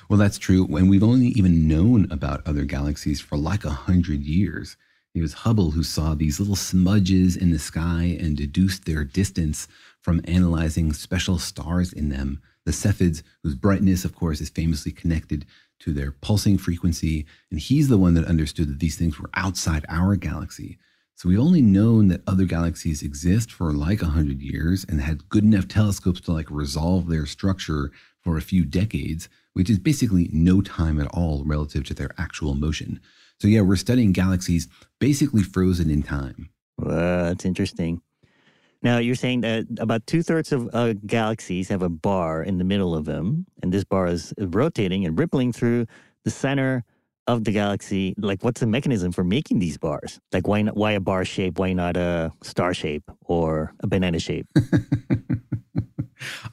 Well, 0.09 0.18
that's 0.18 0.38
true. 0.38 0.66
And 0.77 0.90
we've 0.90 1.05
only 1.05 1.29
even 1.29 1.68
known 1.68 2.09
about 2.11 2.44
other 2.44 2.64
galaxies 2.64 3.20
for 3.20 3.38
like 3.38 3.64
a 3.64 3.70
hundred 3.70 4.23
years. 4.23 4.77
It 5.14 5.20
was 5.23 5.33
Hubble 5.44 5.70
who 5.70 5.85
saw 5.85 6.14
these 6.16 6.40
little 6.40 6.57
smudges 6.57 7.37
in 7.37 7.53
the 7.53 7.61
sky 7.61 8.16
and 8.20 8.37
deduced 8.37 8.87
their 8.87 9.05
distance 9.05 9.68
from 10.01 10.20
analyzing 10.25 10.92
special 10.92 11.38
stars 11.38 11.92
in 11.92 12.09
them, 12.09 12.40
the 12.66 12.73
Cepheids, 12.73 13.23
whose 13.44 13.55
brightness, 13.55 14.05
of 14.05 14.16
course, 14.16 14.40
is 14.40 14.51
famously 14.51 14.90
connected 14.90 15.46
to 15.81 15.93
their 15.93 16.12
pulsing 16.12 16.59
frequency. 16.59 17.27
And 17.51 17.61
he's 17.61 17.88
the 17.88 17.99
one 17.99 18.14
that 18.14 18.27
understood 18.27 18.69
that 18.69 18.79
these 18.79 18.97
things 18.97 19.19
were 19.19 19.31
outside 19.35 19.85
our 19.88 20.16
galaxy. 20.16 20.79
So 21.16 21.29
we've 21.29 21.38
only 21.38 21.61
known 21.61 22.09
that 22.09 22.23
other 22.27 22.47
galaxies 22.47 23.03
exist 23.03 23.53
for 23.53 23.73
like 23.73 24.01
a 24.01 24.07
hundred 24.07 24.40
years 24.40 24.87
and 24.88 25.03
had 25.03 25.29
good 25.29 25.45
enough 25.45 25.69
telescopes 25.69 26.21
to 26.23 26.33
like 26.33 26.51
resolve 26.51 27.09
their 27.09 27.27
structure 27.27 27.90
for 28.23 28.38
a 28.38 28.43
few 28.43 28.64
decades, 28.64 29.29
which 29.53 29.69
is 29.69 29.79
basically 29.79 30.31
no 30.33 30.62
time 30.62 30.99
at 30.99 31.09
all 31.09 31.43
relative 31.45 31.85
to 31.85 31.95
their 31.95 32.11
actual 32.16 32.55
motion. 32.55 33.01
So 33.38 33.49
yeah, 33.49 33.61
we're 33.61 33.77
studying 33.77 34.12
galaxies 34.12 34.69
basically 34.99 35.43
frozen 35.43 35.90
in 35.90 36.03
time. 36.03 36.51
Wow, 36.79 37.25
that's 37.25 37.45
interesting. 37.45 38.01
Now 38.83 38.99
you're 38.99 39.14
saying 39.14 39.43
that 39.43 39.66
about 39.79 40.07
two 40.07 40.23
thirds 40.23 40.53
of 40.53 40.69
uh, 40.73 40.95
galaxies 41.07 41.69
have 41.69 41.83
a 41.83 41.88
bar 41.88 42.43
in 42.43 42.59
the 42.59 42.64
middle 42.64 42.95
of 42.95 43.05
them, 43.05 43.47
and 43.62 43.73
this 43.73 43.85
bar 43.85 44.07
is 44.07 44.33
rotating 44.38 45.05
and 45.05 45.19
rippling 45.19 45.53
through 45.53 45.87
the 46.25 46.31
center 46.31 46.85
of 47.27 47.45
the 47.45 47.53
galaxy. 47.53 48.14
Like, 48.16 48.43
what's 48.43 48.61
the 48.61 48.66
mechanism 48.66 49.12
for 49.12 49.23
making 49.23 49.59
these 49.59 49.77
bars? 49.77 50.19
Like, 50.33 50.49
why 50.49 50.62
not? 50.62 50.77
Why 50.77 50.93
a 50.93 51.01
bar 51.01 51.25
shape? 51.25 51.59
Why 51.59 51.73
not 51.73 51.97
a 51.97 52.33
star 52.43 52.73
shape 52.73 53.11
or 53.25 53.75
a 53.81 53.87
banana 53.87 54.19
shape? 54.19 54.47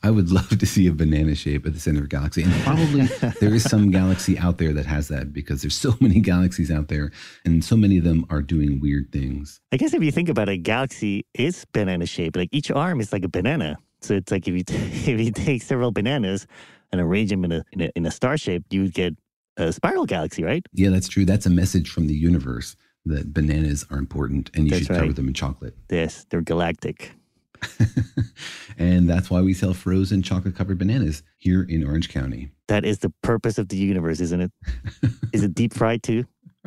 I 0.03 0.12
would 0.12 0.32
love 0.32 0.58
to 0.58 0.65
see 0.65 0.88
a 0.88 0.91
banana 0.91 1.36
shape 1.36 1.65
at 1.65 1.73
the 1.73 1.80
center 1.80 1.99
of 1.99 2.06
a 2.06 2.08
galaxy. 2.08 2.43
And 2.43 2.53
probably 2.63 3.06
there 3.39 3.53
is 3.53 3.63
some 3.63 3.91
galaxy 3.91 4.38
out 4.38 4.58
there 4.58 4.73
that 4.73 4.86
has 4.86 5.08
that 5.10 5.34
because 5.34 5.62
there's 5.62 5.75
so 5.75 5.95
many 5.99 6.19
galaxies 6.19 6.71
out 6.71 6.88
there 6.88 7.12
and 7.45 7.63
so 7.63 7.75
many 7.75 7.97
of 7.97 8.03
them 8.03 8.25
are 8.30 8.41
doing 8.41 8.80
weird 8.80 9.12
things. 9.12 9.60
I 9.71 9.77
guess 9.77 9.93
if 9.93 10.03
you 10.03 10.12
think 10.12 10.30
about 10.30 10.49
it, 10.49 10.53
a 10.53 10.58
galaxy 10.58 11.25
is 11.34 11.65
banana 11.73 12.06
shaped. 12.06 12.36
Like 12.36 12.49
each 12.51 12.71
arm 12.71 12.99
is 12.99 13.12
like 13.12 13.23
a 13.23 13.30
banana. 13.30 13.77
So 14.01 14.13
it's 14.13 14.32
like 14.32 14.47
if 14.47 14.56
you 14.56 14.63
t- 14.63 14.75
if 15.12 15.19
you 15.19 15.32
take 15.32 15.62
several 15.63 15.91
bananas 15.91 16.47
and 16.91 17.01
arrange 17.01 17.30
them 17.30 17.43
in 17.45 17.51
a 17.51 17.63
in 17.71 17.82
a, 17.82 17.91
in 17.95 18.06
a 18.06 18.12
star 18.12 18.38
shape, 18.38 18.63
you 18.69 18.84
would 18.84 18.93
get 18.93 19.15
a 19.58 19.73
spiral 19.73 20.06
galaxy, 20.06 20.43
right? 20.43 20.65
Yeah, 20.73 20.89
that's 20.89 21.08
true. 21.08 21.25
That's 21.25 21.45
a 21.45 21.49
message 21.49 21.89
from 21.89 22.08
the 22.08 22.13
universe 22.13 22.75
that 23.06 23.34
bananas 23.34 23.86
are 23.89 23.97
important 23.97 24.51
and 24.53 24.65
you 24.65 24.71
That's 24.71 24.86
should 24.86 24.95
cover 24.95 25.13
them 25.13 25.27
in 25.27 25.34
chocolate. 25.34 25.75
Yes, 25.89 26.25
they're 26.30 26.41
galactic. 26.41 27.13
and 28.78 29.10
that's 29.10 29.30
why 29.30 29.41
we 29.41 29.54
sell 29.54 29.74
frozen 29.74 30.22
chocolate 30.22 30.56
covered 30.56 30.78
bananas 30.78 31.24
here 31.38 31.63
in 31.63 31.86
Orange 31.86 32.10
County. 32.10 32.52
That 32.67 32.86
is 32.86 33.00
the 33.00 33.12
purpose 33.22 33.58
of 33.58 33.70
the 33.70 33.78
universe, 33.78 34.20
isn't 34.20 34.41
it? 34.41 34.52
is 35.34 35.43
it 35.43 35.54
deep 35.54 35.74
fried 35.74 36.04
too? 36.04 36.26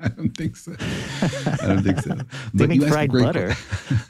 I 0.00 0.08
don't 0.08 0.36
think 0.36 0.56
so. 0.56 0.72
I 0.78 1.66
don't 1.66 1.82
think 1.82 2.00
so. 2.00 2.16
They 2.54 2.66
make 2.66 2.80
you 2.80 2.86
asked 2.86 2.90
a 2.90 2.94
fried 2.94 3.12
butter. 3.12 3.54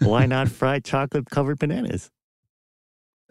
Why 0.01 0.27
not 0.27 0.49
fried 0.49 0.85
chocolate 0.85 1.31
covered 1.31 1.59
bananas? 1.59 2.11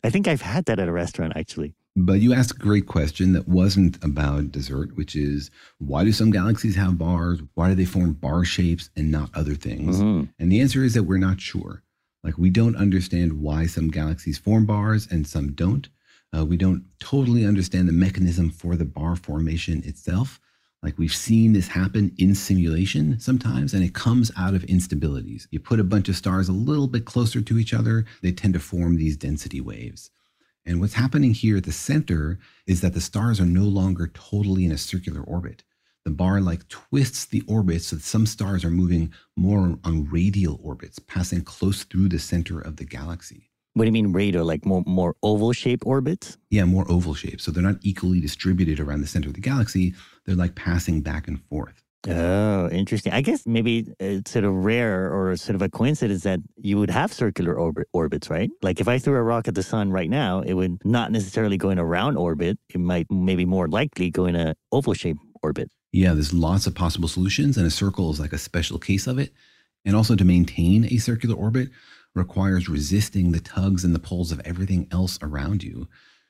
I 0.03 0.09
think 0.09 0.27
I've 0.27 0.41
had 0.41 0.65
that 0.65 0.79
at 0.79 0.87
a 0.87 0.91
restaurant 0.91 1.33
actually. 1.35 1.75
But 1.95 2.21
you 2.21 2.33
asked 2.33 2.51
a 2.51 2.57
great 2.57 2.87
question 2.87 3.33
that 3.33 3.47
wasn't 3.49 4.01
about 4.03 4.51
dessert, 4.51 4.95
which 4.95 5.15
is 5.15 5.51
why 5.77 6.05
do 6.05 6.11
some 6.13 6.31
galaxies 6.31 6.75
have 6.75 6.97
bars? 6.97 7.41
Why 7.55 7.69
do 7.69 7.75
they 7.75 7.85
form 7.85 8.13
bar 8.13 8.45
shapes 8.45 8.89
and 8.95 9.11
not 9.11 9.29
other 9.35 9.55
things? 9.55 9.99
Mhm. 9.99 10.29
And 10.39 10.51
the 10.51 10.61
answer 10.61 10.83
is 10.83 10.93
that 10.93 11.03
we're 11.03 11.17
not 11.17 11.41
sure. 11.41 11.83
Like, 12.23 12.37
we 12.37 12.49
don't 12.49 12.75
understand 12.75 13.41
why 13.41 13.65
some 13.65 13.89
galaxies 13.89 14.37
form 14.37 14.65
bars 14.65 15.07
and 15.09 15.25
some 15.25 15.53
don't. 15.53 15.89
Uh, 16.35 16.45
we 16.45 16.55
don't 16.55 16.85
totally 16.99 17.45
understand 17.45 17.87
the 17.87 17.93
mechanism 17.93 18.49
for 18.49 18.75
the 18.75 18.85
bar 18.85 19.15
formation 19.15 19.81
itself. 19.85 20.39
Like, 20.83 20.97
we've 20.97 21.13
seen 21.13 21.53
this 21.53 21.67
happen 21.67 22.11
in 22.17 22.33
simulation 22.33 23.19
sometimes, 23.19 23.73
and 23.73 23.83
it 23.83 23.93
comes 23.93 24.31
out 24.37 24.55
of 24.55 24.63
instabilities. 24.63 25.47
You 25.51 25.59
put 25.59 25.79
a 25.79 25.83
bunch 25.83 26.09
of 26.09 26.15
stars 26.15 26.49
a 26.49 26.53
little 26.53 26.87
bit 26.87 27.05
closer 27.05 27.41
to 27.41 27.59
each 27.59 27.73
other, 27.73 28.05
they 28.21 28.31
tend 28.31 28.53
to 28.53 28.59
form 28.59 28.97
these 28.97 29.17
density 29.17 29.61
waves. 29.61 30.09
And 30.65 30.79
what's 30.79 30.93
happening 30.93 31.33
here 31.33 31.57
at 31.57 31.63
the 31.63 31.71
center 31.71 32.39
is 32.67 32.81
that 32.81 32.93
the 32.93 33.01
stars 33.01 33.39
are 33.39 33.45
no 33.45 33.63
longer 33.63 34.07
totally 34.07 34.65
in 34.65 34.71
a 34.71 34.77
circular 34.77 35.21
orbit. 35.21 35.63
The 36.05 36.11
bar 36.11 36.41
like 36.41 36.67
twists 36.67 37.25
the 37.25 37.43
orbit 37.47 37.83
so 37.83 37.95
that 37.95 38.03
some 38.03 38.25
stars 38.25 38.65
are 38.65 38.71
moving 38.71 39.13
more 39.37 39.77
on 39.83 40.09
radial 40.09 40.59
orbits, 40.63 40.97
passing 40.97 41.41
close 41.41 41.83
through 41.83 42.09
the 42.09 42.19
center 42.19 42.59
of 42.59 42.77
the 42.77 42.85
galaxy. 42.85 43.49
What 43.73 43.83
do 43.83 43.87
you 43.87 43.93
mean 43.93 44.11
radial? 44.11 44.45
Like 44.45 44.65
more 44.65 44.83
more 44.85 45.15
oval 45.23 45.53
shaped 45.53 45.83
orbits? 45.85 46.37
Yeah, 46.49 46.65
more 46.65 46.89
oval 46.91 47.13
shaped. 47.13 47.41
So 47.41 47.51
they're 47.51 47.63
not 47.63 47.77
equally 47.83 48.19
distributed 48.19 48.79
around 48.79 49.01
the 49.01 49.07
center 49.07 49.29
of 49.29 49.35
the 49.35 49.41
galaxy. 49.41 49.93
They're 50.25 50.35
like 50.35 50.55
passing 50.55 51.01
back 51.01 51.27
and 51.27 51.39
forth. 51.49 51.81
Oh, 52.07 52.67
interesting. 52.69 53.13
I 53.13 53.21
guess 53.21 53.45
maybe 53.45 53.87
it's 53.99 54.31
sort 54.31 54.43
of 54.43 54.53
rare 54.65 55.13
or 55.13 55.35
sort 55.37 55.55
of 55.55 55.61
a 55.61 55.69
coincidence 55.69 56.23
that 56.23 56.39
you 56.57 56.79
would 56.79 56.89
have 56.89 57.13
circular 57.13 57.53
orbit, 57.53 57.87
orbits, 57.93 58.27
right? 58.27 58.49
Like 58.63 58.81
if 58.81 58.87
I 58.87 58.97
threw 58.97 59.15
a 59.15 59.21
rock 59.21 59.47
at 59.47 59.53
the 59.53 59.61
sun 59.61 59.91
right 59.91 60.09
now, 60.09 60.41
it 60.41 60.53
would 60.53 60.83
not 60.83 61.11
necessarily 61.11 61.57
go 61.57 61.69
in 61.69 61.77
a 61.77 61.85
round 61.85 62.17
orbit. 62.17 62.57
It 62.73 62.79
might 62.79 63.05
maybe 63.11 63.45
more 63.45 63.67
likely 63.67 64.09
go 64.09 64.25
in 64.25 64.35
a 64.35 64.55
oval 64.71 64.95
shaped 64.95 65.19
orbit. 65.43 65.69
Yeah, 65.91 66.13
there's 66.13 66.33
lots 66.33 66.67
of 66.67 66.75
possible 66.75 67.09
solutions, 67.09 67.57
and 67.57 67.67
a 67.67 67.71
circle 67.71 68.11
is 68.11 68.19
like 68.19 68.33
a 68.33 68.37
special 68.37 68.79
case 68.79 69.07
of 69.07 69.19
it. 69.19 69.33
And 69.83 69.95
also, 69.95 70.15
to 70.15 70.23
maintain 70.23 70.85
a 70.85 70.97
circular 70.97 71.35
orbit 71.35 71.69
requires 72.15 72.69
resisting 72.69 73.31
the 73.31 73.39
tugs 73.39 73.83
and 73.83 73.93
the 73.95 73.99
pulls 73.99 74.31
of 74.31 74.41
everything 74.45 74.87
else 74.91 75.17
around 75.21 75.63
you. 75.63 75.87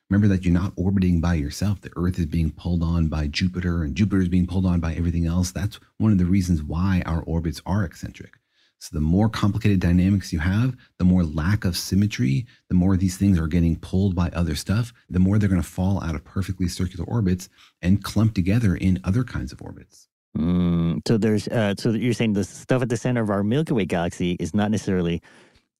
Remember 0.09 0.27
that 0.27 0.43
you're 0.43 0.53
not 0.53 0.73
orbiting 0.75 1.21
by 1.21 1.35
yourself. 1.35 1.81
The 1.81 1.91
Earth 1.95 2.19
is 2.19 2.25
being 2.25 2.51
pulled 2.51 2.83
on 2.83 3.07
by 3.07 3.27
Jupiter, 3.27 3.83
and 3.83 3.95
Jupiter 3.95 4.21
is 4.21 4.29
being 4.29 4.47
pulled 4.47 4.65
on 4.65 4.79
by 4.79 4.93
everything 4.93 5.25
else. 5.25 5.51
That's 5.51 5.79
one 5.97 6.11
of 6.11 6.17
the 6.17 6.25
reasons 6.25 6.63
why 6.63 7.03
our 7.05 7.21
orbits 7.21 7.61
are 7.65 7.83
eccentric. 7.83 8.37
So, 8.81 8.95
the 8.95 9.01
more 9.01 9.29
complicated 9.29 9.79
dynamics 9.79 10.33
you 10.33 10.39
have, 10.39 10.75
the 10.97 11.05
more 11.05 11.23
lack 11.23 11.65
of 11.65 11.77
symmetry, 11.77 12.47
the 12.67 12.73
more 12.73 12.97
these 12.97 13.15
things 13.15 13.37
are 13.37 13.45
getting 13.45 13.75
pulled 13.75 14.15
by 14.15 14.29
other 14.29 14.55
stuff, 14.55 14.91
the 15.07 15.19
more 15.19 15.37
they're 15.37 15.49
going 15.49 15.61
to 15.61 15.67
fall 15.67 16.03
out 16.03 16.15
of 16.15 16.23
perfectly 16.23 16.67
circular 16.67 17.05
orbits 17.05 17.47
and 17.83 18.03
clump 18.03 18.33
together 18.33 18.75
in 18.75 18.99
other 19.03 19.23
kinds 19.23 19.51
of 19.51 19.61
orbits. 19.61 20.07
Mm, 20.35 21.07
so 21.07 21.19
there's 21.19 21.47
uh, 21.49 21.75
so 21.77 21.91
you're 21.91 22.15
saying 22.15 22.33
the 22.33 22.43
stuff 22.43 22.81
at 22.81 22.89
the 22.89 22.97
center 22.97 23.21
of 23.21 23.29
our 23.29 23.43
Milky 23.43 23.73
Way 23.73 23.85
galaxy 23.85 24.31
is 24.39 24.55
not 24.55 24.71
necessarily 24.71 25.21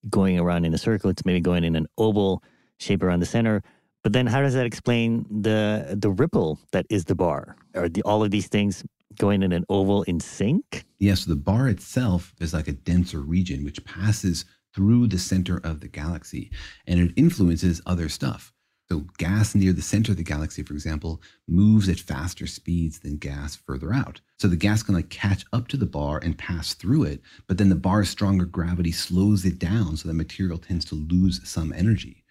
going 0.08 0.38
around 0.38 0.64
in 0.64 0.72
a 0.72 0.78
circle. 0.78 1.10
It's 1.10 1.24
maybe 1.24 1.40
going 1.40 1.64
in 1.64 1.74
an 1.74 1.88
oval 1.98 2.44
shape 2.78 3.02
around 3.02 3.18
the 3.18 3.26
center. 3.26 3.64
But 4.04 4.12
then, 4.12 4.28
how 4.28 4.42
does 4.42 4.54
that 4.54 4.66
explain 4.66 5.26
the 5.28 5.96
the 5.98 6.10
ripple 6.10 6.60
that 6.70 6.86
is 6.88 7.06
the 7.06 7.16
bar? 7.16 7.56
Are 7.74 7.88
the, 7.88 8.02
all 8.02 8.22
of 8.22 8.30
these 8.30 8.46
things 8.46 8.84
going 9.16 9.42
in 9.42 9.52
an 9.52 9.64
oval 9.68 10.02
in 10.04 10.20
sync? 10.20 10.84
Yes, 10.98 11.24
the 11.24 11.36
bar 11.36 11.68
itself 11.68 12.34
is 12.40 12.54
like 12.54 12.68
a 12.68 12.72
denser 12.72 13.20
region 13.20 13.64
which 13.64 13.84
passes 13.84 14.44
through 14.74 15.06
the 15.06 15.18
center 15.18 15.58
of 15.64 15.80
the 15.80 15.88
galaxy 15.88 16.50
and 16.86 17.00
it 17.00 17.12
influences 17.16 17.80
other 17.86 18.08
stuff. 18.08 18.52
So, 18.90 19.06
gas 19.16 19.54
near 19.54 19.72
the 19.72 19.80
center 19.80 20.12
of 20.12 20.18
the 20.18 20.22
galaxy, 20.22 20.62
for 20.62 20.74
example, 20.74 21.22
moves 21.48 21.88
at 21.88 21.98
faster 21.98 22.46
speeds 22.46 22.98
than 22.98 23.16
gas 23.16 23.56
further 23.56 23.94
out. 23.94 24.20
So, 24.38 24.48
the 24.48 24.56
gas 24.56 24.82
can 24.82 24.94
like 24.94 25.08
catch 25.08 25.46
up 25.54 25.68
to 25.68 25.78
the 25.78 25.86
bar 25.86 26.20
and 26.22 26.36
pass 26.36 26.74
through 26.74 27.04
it, 27.04 27.22
but 27.46 27.56
then 27.56 27.70
the 27.70 27.74
bar's 27.74 28.10
stronger 28.10 28.44
gravity 28.44 28.92
slows 28.92 29.46
it 29.46 29.58
down 29.58 29.96
so 29.96 30.08
the 30.08 30.14
material 30.14 30.58
tends 30.58 30.84
to 30.86 30.94
lose 30.94 31.40
some 31.48 31.72
energy 31.72 32.21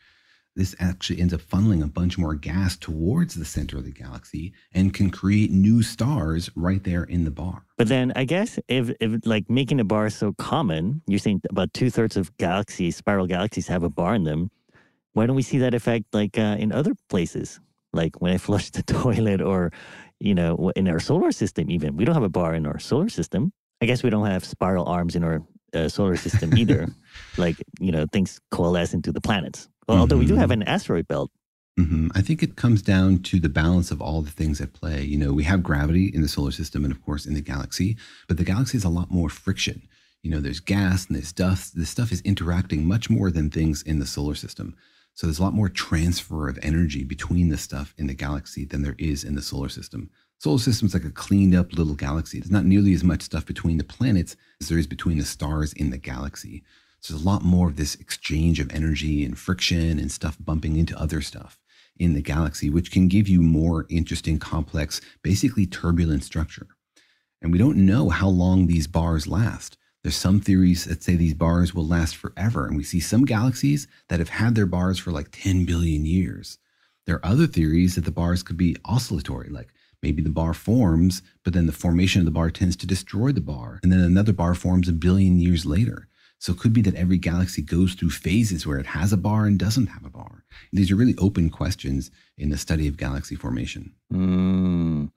this 0.55 0.75
actually 0.79 1.21
ends 1.21 1.33
up 1.33 1.41
funneling 1.41 1.83
a 1.83 1.87
bunch 1.87 2.17
more 2.17 2.35
gas 2.35 2.75
towards 2.77 3.35
the 3.35 3.45
center 3.45 3.77
of 3.77 3.85
the 3.85 3.91
galaxy 3.91 4.53
and 4.73 4.93
can 4.93 5.09
create 5.09 5.51
new 5.51 5.81
stars 5.81 6.49
right 6.55 6.83
there 6.83 7.03
in 7.03 7.23
the 7.23 7.31
bar. 7.31 7.65
But 7.77 7.87
then, 7.87 8.11
I 8.15 8.25
guess 8.25 8.59
if 8.67 8.91
if 8.99 9.25
like 9.25 9.49
making 9.49 9.79
a 9.79 9.85
bar 9.85 10.09
so 10.09 10.33
common, 10.33 11.01
you're 11.07 11.19
saying 11.19 11.41
about 11.49 11.73
two 11.73 11.89
thirds 11.89 12.17
of 12.17 12.35
galaxies, 12.37 12.95
spiral 12.95 13.27
galaxies, 13.27 13.67
have 13.67 13.83
a 13.83 13.89
bar 13.89 14.15
in 14.15 14.23
them. 14.23 14.51
Why 15.13 15.25
don't 15.25 15.35
we 15.35 15.41
see 15.41 15.57
that 15.59 15.73
effect 15.73 16.05
like 16.13 16.37
uh, 16.37 16.57
in 16.59 16.71
other 16.71 16.93
places? 17.09 17.59
Like 17.93 18.21
when 18.21 18.31
I 18.33 18.37
flush 18.37 18.69
the 18.71 18.83
toilet, 19.01 19.41
or 19.41 19.71
you 20.21 20.35
know, 20.35 20.71
in 20.75 20.87
our 20.87 20.99
solar 20.99 21.31
system. 21.31 21.69
Even 21.69 21.97
we 21.97 22.05
don't 22.05 22.15
have 22.15 22.23
a 22.23 22.29
bar 22.29 22.53
in 22.53 22.65
our 22.65 22.79
solar 22.79 23.09
system. 23.09 23.51
I 23.81 23.87
guess 23.87 24.03
we 24.03 24.09
don't 24.09 24.27
have 24.27 24.45
spiral 24.45 24.85
arms 24.85 25.15
in 25.15 25.23
our 25.23 25.41
uh, 25.73 25.89
solar 25.89 26.15
system 26.15 26.55
either. 26.55 26.87
like 27.37 27.57
you 27.79 27.91
know, 27.91 28.05
things 28.13 28.39
coalesce 28.51 28.93
into 28.93 29.11
the 29.11 29.21
planets. 29.21 29.67
Well, 29.87 29.99
although 29.99 30.17
we 30.17 30.25
do 30.25 30.35
have 30.35 30.51
an 30.51 30.63
asteroid 30.63 31.07
belt. 31.07 31.31
hmm 31.77 32.07
I 32.15 32.21
think 32.21 32.43
it 32.43 32.55
comes 32.55 32.81
down 32.81 33.19
to 33.23 33.39
the 33.39 33.49
balance 33.49 33.91
of 33.91 34.01
all 34.01 34.21
the 34.21 34.31
things 34.31 34.61
at 34.61 34.73
play. 34.73 35.03
You 35.03 35.17
know, 35.17 35.33
we 35.33 35.43
have 35.43 35.63
gravity 35.63 36.11
in 36.13 36.21
the 36.21 36.27
solar 36.27 36.51
system 36.51 36.83
and, 36.83 36.93
of 36.93 37.01
course, 37.03 37.25
in 37.25 37.33
the 37.33 37.41
galaxy, 37.41 37.97
but 38.27 38.37
the 38.37 38.43
galaxy 38.43 38.77
has 38.77 38.83
a 38.83 38.89
lot 38.89 39.11
more 39.11 39.29
friction. 39.29 39.87
You 40.23 40.29
know, 40.29 40.39
there's 40.39 40.59
gas 40.59 41.07
and 41.07 41.15
there's 41.15 41.33
dust. 41.33 41.75
This 41.75 41.89
stuff 41.89 42.11
is 42.11 42.21
interacting 42.21 42.85
much 42.85 43.09
more 43.09 43.31
than 43.31 43.49
things 43.49 43.81
in 43.81 43.99
the 43.99 44.05
solar 44.05 44.35
system. 44.35 44.75
So 45.13 45.27
there's 45.27 45.39
a 45.39 45.43
lot 45.43 45.53
more 45.53 45.69
transfer 45.69 46.47
of 46.47 46.59
energy 46.61 47.03
between 47.03 47.49
the 47.49 47.57
stuff 47.57 47.93
in 47.97 48.07
the 48.07 48.13
galaxy 48.13 48.65
than 48.65 48.81
there 48.81 48.95
is 48.97 49.23
in 49.23 49.35
the 49.35 49.41
solar 49.41 49.69
system. 49.69 50.09
Solar 50.37 50.59
system's 50.59 50.93
like 50.93 51.03
a 51.05 51.11
cleaned 51.11 51.53
up 51.53 51.73
little 51.73 51.95
galaxy. 51.95 52.39
There's 52.39 52.51
not 52.51 52.65
nearly 52.65 52.93
as 52.93 53.03
much 53.03 53.21
stuff 53.21 53.45
between 53.45 53.77
the 53.77 53.83
planets 53.83 54.35
as 54.59 54.69
there 54.69 54.79
is 54.79 54.87
between 54.87 55.17
the 55.17 55.25
stars 55.25 55.73
in 55.73 55.89
the 55.89 55.97
galaxy. 55.97 56.63
So 57.01 57.13
there's 57.13 57.23
a 57.23 57.27
lot 57.27 57.43
more 57.43 57.67
of 57.67 57.77
this 57.77 57.95
exchange 57.95 58.59
of 58.59 58.71
energy 58.71 59.25
and 59.25 59.37
friction 59.37 59.99
and 59.99 60.11
stuff 60.11 60.37
bumping 60.39 60.77
into 60.77 60.97
other 60.99 61.21
stuff 61.21 61.59
in 61.97 62.13
the 62.13 62.21
galaxy, 62.21 62.69
which 62.69 62.91
can 62.91 63.07
give 63.07 63.27
you 63.27 63.41
more 63.41 63.85
interesting, 63.89 64.39
complex, 64.39 65.01
basically 65.23 65.65
turbulent 65.65 66.23
structure. 66.23 66.67
And 67.41 67.51
we 67.51 67.57
don't 67.57 67.85
know 67.85 68.09
how 68.09 68.29
long 68.29 68.67
these 68.67 68.87
bars 68.87 69.27
last. 69.27 69.77
There's 70.03 70.15
some 70.15 70.39
theories 70.39 70.85
that 70.85 71.03
say 71.03 71.15
these 71.15 71.33
bars 71.33 71.73
will 71.73 71.87
last 71.87 72.15
forever. 72.15 72.65
And 72.65 72.77
we 72.77 72.83
see 72.83 72.99
some 72.99 73.25
galaxies 73.25 73.87
that 74.09 74.19
have 74.19 74.29
had 74.29 74.55
their 74.55 74.65
bars 74.65 74.99
for 74.99 75.11
like 75.11 75.29
10 75.31 75.65
billion 75.65 76.05
years. 76.05 76.59
There 77.05 77.15
are 77.15 77.25
other 77.25 77.47
theories 77.47 77.95
that 77.95 78.05
the 78.05 78.11
bars 78.11 78.43
could 78.43 78.57
be 78.57 78.77
oscillatory, 78.85 79.49
like 79.49 79.73
maybe 80.03 80.21
the 80.21 80.29
bar 80.29 80.53
forms, 80.53 81.21
but 81.43 81.53
then 81.53 81.65
the 81.65 81.71
formation 81.71 82.21
of 82.21 82.25
the 82.25 82.31
bar 82.31 82.51
tends 82.51 82.75
to 82.77 82.87
destroy 82.87 83.31
the 83.31 83.41
bar. 83.41 83.79
And 83.83 83.91
then 83.91 84.01
another 84.01 84.33
bar 84.33 84.53
forms 84.53 84.87
a 84.87 84.93
billion 84.93 85.39
years 85.39 85.65
later. 85.65 86.07
So 86.41 86.53
it 86.53 86.57
could 86.57 86.73
be 86.73 86.81
that 86.81 86.95
every 86.95 87.19
galaxy 87.19 87.61
goes 87.61 87.93
through 87.93 88.09
phases 88.09 88.65
where 88.65 88.79
it 88.79 88.87
has 88.87 89.13
a 89.13 89.17
bar 89.17 89.45
and 89.45 89.59
doesn't 89.59 89.85
have 89.85 90.03
a 90.03 90.09
bar. 90.09 90.43
These 90.73 90.89
are 90.89 90.95
really 90.95 91.13
open 91.19 91.51
questions 91.51 92.09
in 92.35 92.49
the 92.49 92.57
study 92.57 92.87
of 92.87 92.97
galaxy 92.97 93.35
formation. 93.35 93.93
Mm, 94.11 95.11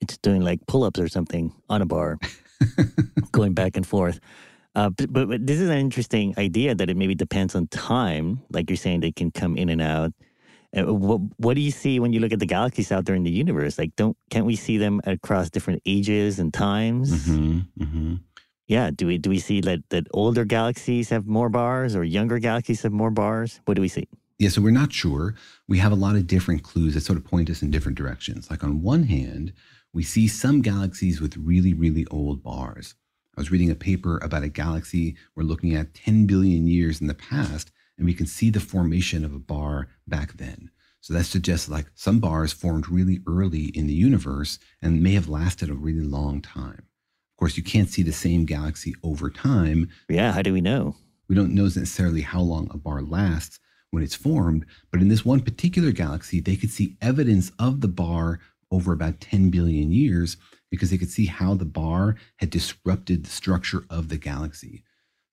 it's 0.00 0.16
doing 0.18 0.40
like 0.40 0.64
pull 0.68 0.84
ups 0.84 1.00
or 1.00 1.08
something 1.08 1.52
on 1.68 1.82
a 1.82 1.86
bar, 1.86 2.16
going 3.32 3.54
back 3.54 3.76
and 3.76 3.84
forth. 3.84 4.20
Uh, 4.76 4.90
but, 4.90 5.12
but, 5.12 5.28
but 5.28 5.44
this 5.44 5.58
is 5.58 5.68
an 5.68 5.78
interesting 5.78 6.32
idea 6.38 6.76
that 6.76 6.88
it 6.88 6.96
maybe 6.96 7.16
depends 7.16 7.56
on 7.56 7.66
time. 7.66 8.40
Like 8.52 8.70
you're 8.70 8.76
saying, 8.76 9.00
they 9.00 9.10
can 9.10 9.32
come 9.32 9.56
in 9.56 9.70
and 9.70 9.82
out. 9.82 10.12
Uh, 10.76 10.94
what, 10.94 11.20
what 11.38 11.54
do 11.54 11.60
you 11.60 11.72
see 11.72 11.98
when 11.98 12.12
you 12.12 12.20
look 12.20 12.32
at 12.32 12.38
the 12.38 12.46
galaxies 12.46 12.92
out 12.92 13.04
there 13.04 13.16
in 13.16 13.24
the 13.24 13.32
universe? 13.32 13.78
Like, 13.78 13.96
don't 13.96 14.16
can't 14.30 14.46
we 14.46 14.54
see 14.54 14.76
them 14.76 15.00
across 15.04 15.50
different 15.50 15.82
ages 15.86 16.38
and 16.38 16.54
times? 16.54 17.10
Mm-hmm, 17.10 17.82
mm-hmm. 17.82 18.14
Yeah. 18.68 18.90
Do 18.94 19.06
we 19.06 19.18
do 19.18 19.30
we 19.30 19.38
see 19.38 19.60
that 19.62 19.80
that 19.88 20.06
older 20.12 20.44
galaxies 20.44 21.08
have 21.08 21.26
more 21.26 21.48
bars 21.48 21.96
or 21.96 22.04
younger 22.04 22.38
galaxies 22.38 22.82
have 22.82 22.92
more 22.92 23.10
bars? 23.10 23.60
What 23.64 23.74
do 23.74 23.82
we 23.82 23.88
see? 23.88 24.06
Yeah, 24.38 24.50
so 24.50 24.62
we're 24.62 24.70
not 24.70 24.92
sure. 24.92 25.34
We 25.66 25.78
have 25.78 25.90
a 25.90 25.96
lot 25.96 26.14
of 26.14 26.28
different 26.28 26.62
clues 26.62 26.94
that 26.94 27.00
sort 27.00 27.18
of 27.18 27.24
point 27.24 27.50
us 27.50 27.60
in 27.60 27.72
different 27.72 27.98
directions. 27.98 28.48
Like 28.50 28.62
on 28.62 28.82
one 28.82 29.04
hand, 29.04 29.52
we 29.92 30.04
see 30.04 30.28
some 30.28 30.62
galaxies 30.62 31.20
with 31.20 31.36
really, 31.36 31.74
really 31.74 32.06
old 32.10 32.42
bars. 32.42 32.94
I 33.36 33.40
was 33.40 33.50
reading 33.50 33.70
a 33.70 33.74
paper 33.74 34.18
about 34.18 34.44
a 34.44 34.48
galaxy 34.48 35.16
we're 35.34 35.44
looking 35.44 35.74
at 35.74 35.94
10 35.94 36.26
billion 36.26 36.68
years 36.68 37.00
in 37.00 37.06
the 37.06 37.14
past, 37.14 37.72
and 37.96 38.06
we 38.06 38.14
can 38.14 38.26
see 38.26 38.50
the 38.50 38.60
formation 38.60 39.24
of 39.24 39.34
a 39.34 39.40
bar 39.40 39.88
back 40.06 40.36
then. 40.36 40.70
So 41.00 41.14
that 41.14 41.24
suggests 41.24 41.68
like 41.68 41.86
some 41.94 42.20
bars 42.20 42.52
formed 42.52 42.88
really 42.88 43.20
early 43.26 43.66
in 43.66 43.86
the 43.86 43.94
universe 43.94 44.58
and 44.82 45.02
may 45.02 45.14
have 45.14 45.28
lasted 45.28 45.70
a 45.70 45.74
really 45.74 46.04
long 46.04 46.42
time. 46.42 46.87
Of 47.38 47.40
course, 47.40 47.56
you 47.56 47.62
can't 47.62 47.88
see 47.88 48.02
the 48.02 48.12
same 48.12 48.46
galaxy 48.46 48.96
over 49.04 49.30
time. 49.30 49.90
Yeah, 50.08 50.32
how 50.32 50.42
do 50.42 50.52
we 50.52 50.60
know? 50.60 50.96
We 51.28 51.36
don't 51.36 51.54
know 51.54 51.62
necessarily 51.62 52.22
how 52.22 52.40
long 52.40 52.68
a 52.72 52.76
bar 52.76 53.00
lasts 53.00 53.60
when 53.92 54.02
it's 54.02 54.16
formed, 54.16 54.66
but 54.90 55.00
in 55.00 55.06
this 55.06 55.24
one 55.24 55.42
particular 55.42 55.92
galaxy, 55.92 56.40
they 56.40 56.56
could 56.56 56.72
see 56.72 56.96
evidence 57.00 57.52
of 57.56 57.80
the 57.80 57.86
bar 57.86 58.40
over 58.72 58.92
about 58.92 59.20
10 59.20 59.50
billion 59.50 59.92
years 59.92 60.36
because 60.68 60.90
they 60.90 60.98
could 60.98 61.12
see 61.12 61.26
how 61.26 61.54
the 61.54 61.64
bar 61.64 62.16
had 62.38 62.50
disrupted 62.50 63.22
the 63.22 63.30
structure 63.30 63.84
of 63.88 64.08
the 64.08 64.18
galaxy. 64.18 64.82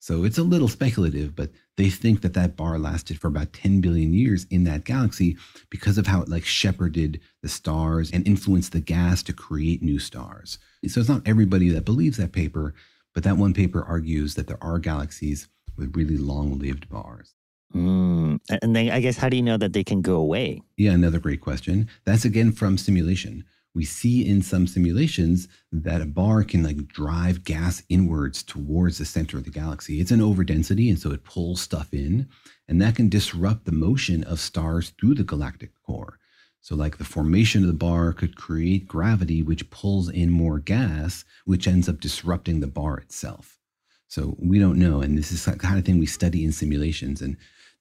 So 0.06 0.22
it's 0.22 0.38
a 0.38 0.44
little 0.44 0.68
speculative, 0.68 1.34
but 1.34 1.50
they 1.76 1.90
think 1.90 2.20
that 2.20 2.32
that 2.34 2.54
bar 2.54 2.78
lasted 2.78 3.18
for 3.18 3.26
about 3.26 3.52
10 3.52 3.80
billion 3.80 4.14
years 4.14 4.46
in 4.52 4.62
that 4.62 4.84
galaxy 4.84 5.36
because 5.68 5.98
of 5.98 6.06
how 6.06 6.22
it 6.22 6.28
like 6.28 6.44
shepherded 6.44 7.20
the 7.42 7.48
stars 7.48 8.12
and 8.12 8.24
influenced 8.24 8.70
the 8.70 8.80
gas 8.80 9.20
to 9.24 9.32
create 9.32 9.82
new 9.82 9.98
stars. 9.98 10.58
So 10.86 11.00
it's 11.00 11.08
not 11.08 11.26
everybody 11.26 11.70
that 11.70 11.84
believes 11.84 12.18
that 12.18 12.30
paper, 12.30 12.72
but 13.14 13.24
that 13.24 13.36
one 13.36 13.52
paper 13.52 13.82
argues 13.82 14.36
that 14.36 14.46
there 14.46 14.62
are 14.62 14.78
galaxies 14.78 15.48
with 15.76 15.96
really 15.96 16.16
long 16.16 16.56
lived 16.56 16.88
bars. 16.88 17.34
Mm. 17.74 18.38
And 18.62 18.76
then 18.76 18.90
I 18.90 19.00
guess, 19.00 19.16
how 19.16 19.28
do 19.28 19.36
you 19.36 19.42
know 19.42 19.56
that 19.56 19.72
they 19.72 19.82
can 19.82 20.02
go 20.02 20.14
away? 20.14 20.62
Yeah, 20.76 20.92
another 20.92 21.18
great 21.18 21.40
question. 21.40 21.88
That's 22.04 22.24
again 22.24 22.52
from 22.52 22.78
simulation 22.78 23.44
we 23.76 23.84
see 23.84 24.26
in 24.26 24.40
some 24.40 24.66
simulations 24.66 25.48
that 25.70 26.00
a 26.00 26.06
bar 26.06 26.42
can 26.44 26.62
like 26.62 26.88
drive 26.88 27.44
gas 27.44 27.82
inwards 27.90 28.42
towards 28.42 28.96
the 28.96 29.04
center 29.04 29.36
of 29.36 29.44
the 29.44 29.50
galaxy. 29.50 30.00
It's 30.00 30.10
an 30.10 30.20
overdensity, 30.20 30.88
and 30.88 30.98
so 30.98 31.10
it 31.10 31.24
pulls 31.24 31.60
stuff 31.60 31.92
in, 31.92 32.26
and 32.66 32.80
that 32.80 32.96
can 32.96 33.10
disrupt 33.10 33.66
the 33.66 33.72
motion 33.72 34.24
of 34.24 34.40
stars 34.40 34.94
through 34.98 35.16
the 35.16 35.24
galactic 35.24 35.72
core. 35.84 36.18
So, 36.62 36.74
like 36.74 36.96
the 36.96 37.04
formation 37.04 37.60
of 37.62 37.68
the 37.68 37.74
bar 37.74 38.14
could 38.14 38.34
create 38.34 38.88
gravity, 38.88 39.42
which 39.42 39.68
pulls 39.68 40.08
in 40.08 40.30
more 40.30 40.58
gas, 40.58 41.26
which 41.44 41.68
ends 41.68 41.86
up 41.86 42.00
disrupting 42.00 42.60
the 42.60 42.66
bar 42.66 42.96
itself. 42.96 43.58
So, 44.08 44.36
we 44.38 44.58
don't 44.58 44.78
know. 44.78 45.02
And 45.02 45.18
this 45.18 45.30
is 45.30 45.44
the 45.44 45.52
kind 45.52 45.78
of 45.78 45.84
thing 45.84 45.98
we 45.98 46.06
study 46.06 46.46
in 46.46 46.52
simulations. 46.52 47.20
And 47.20 47.36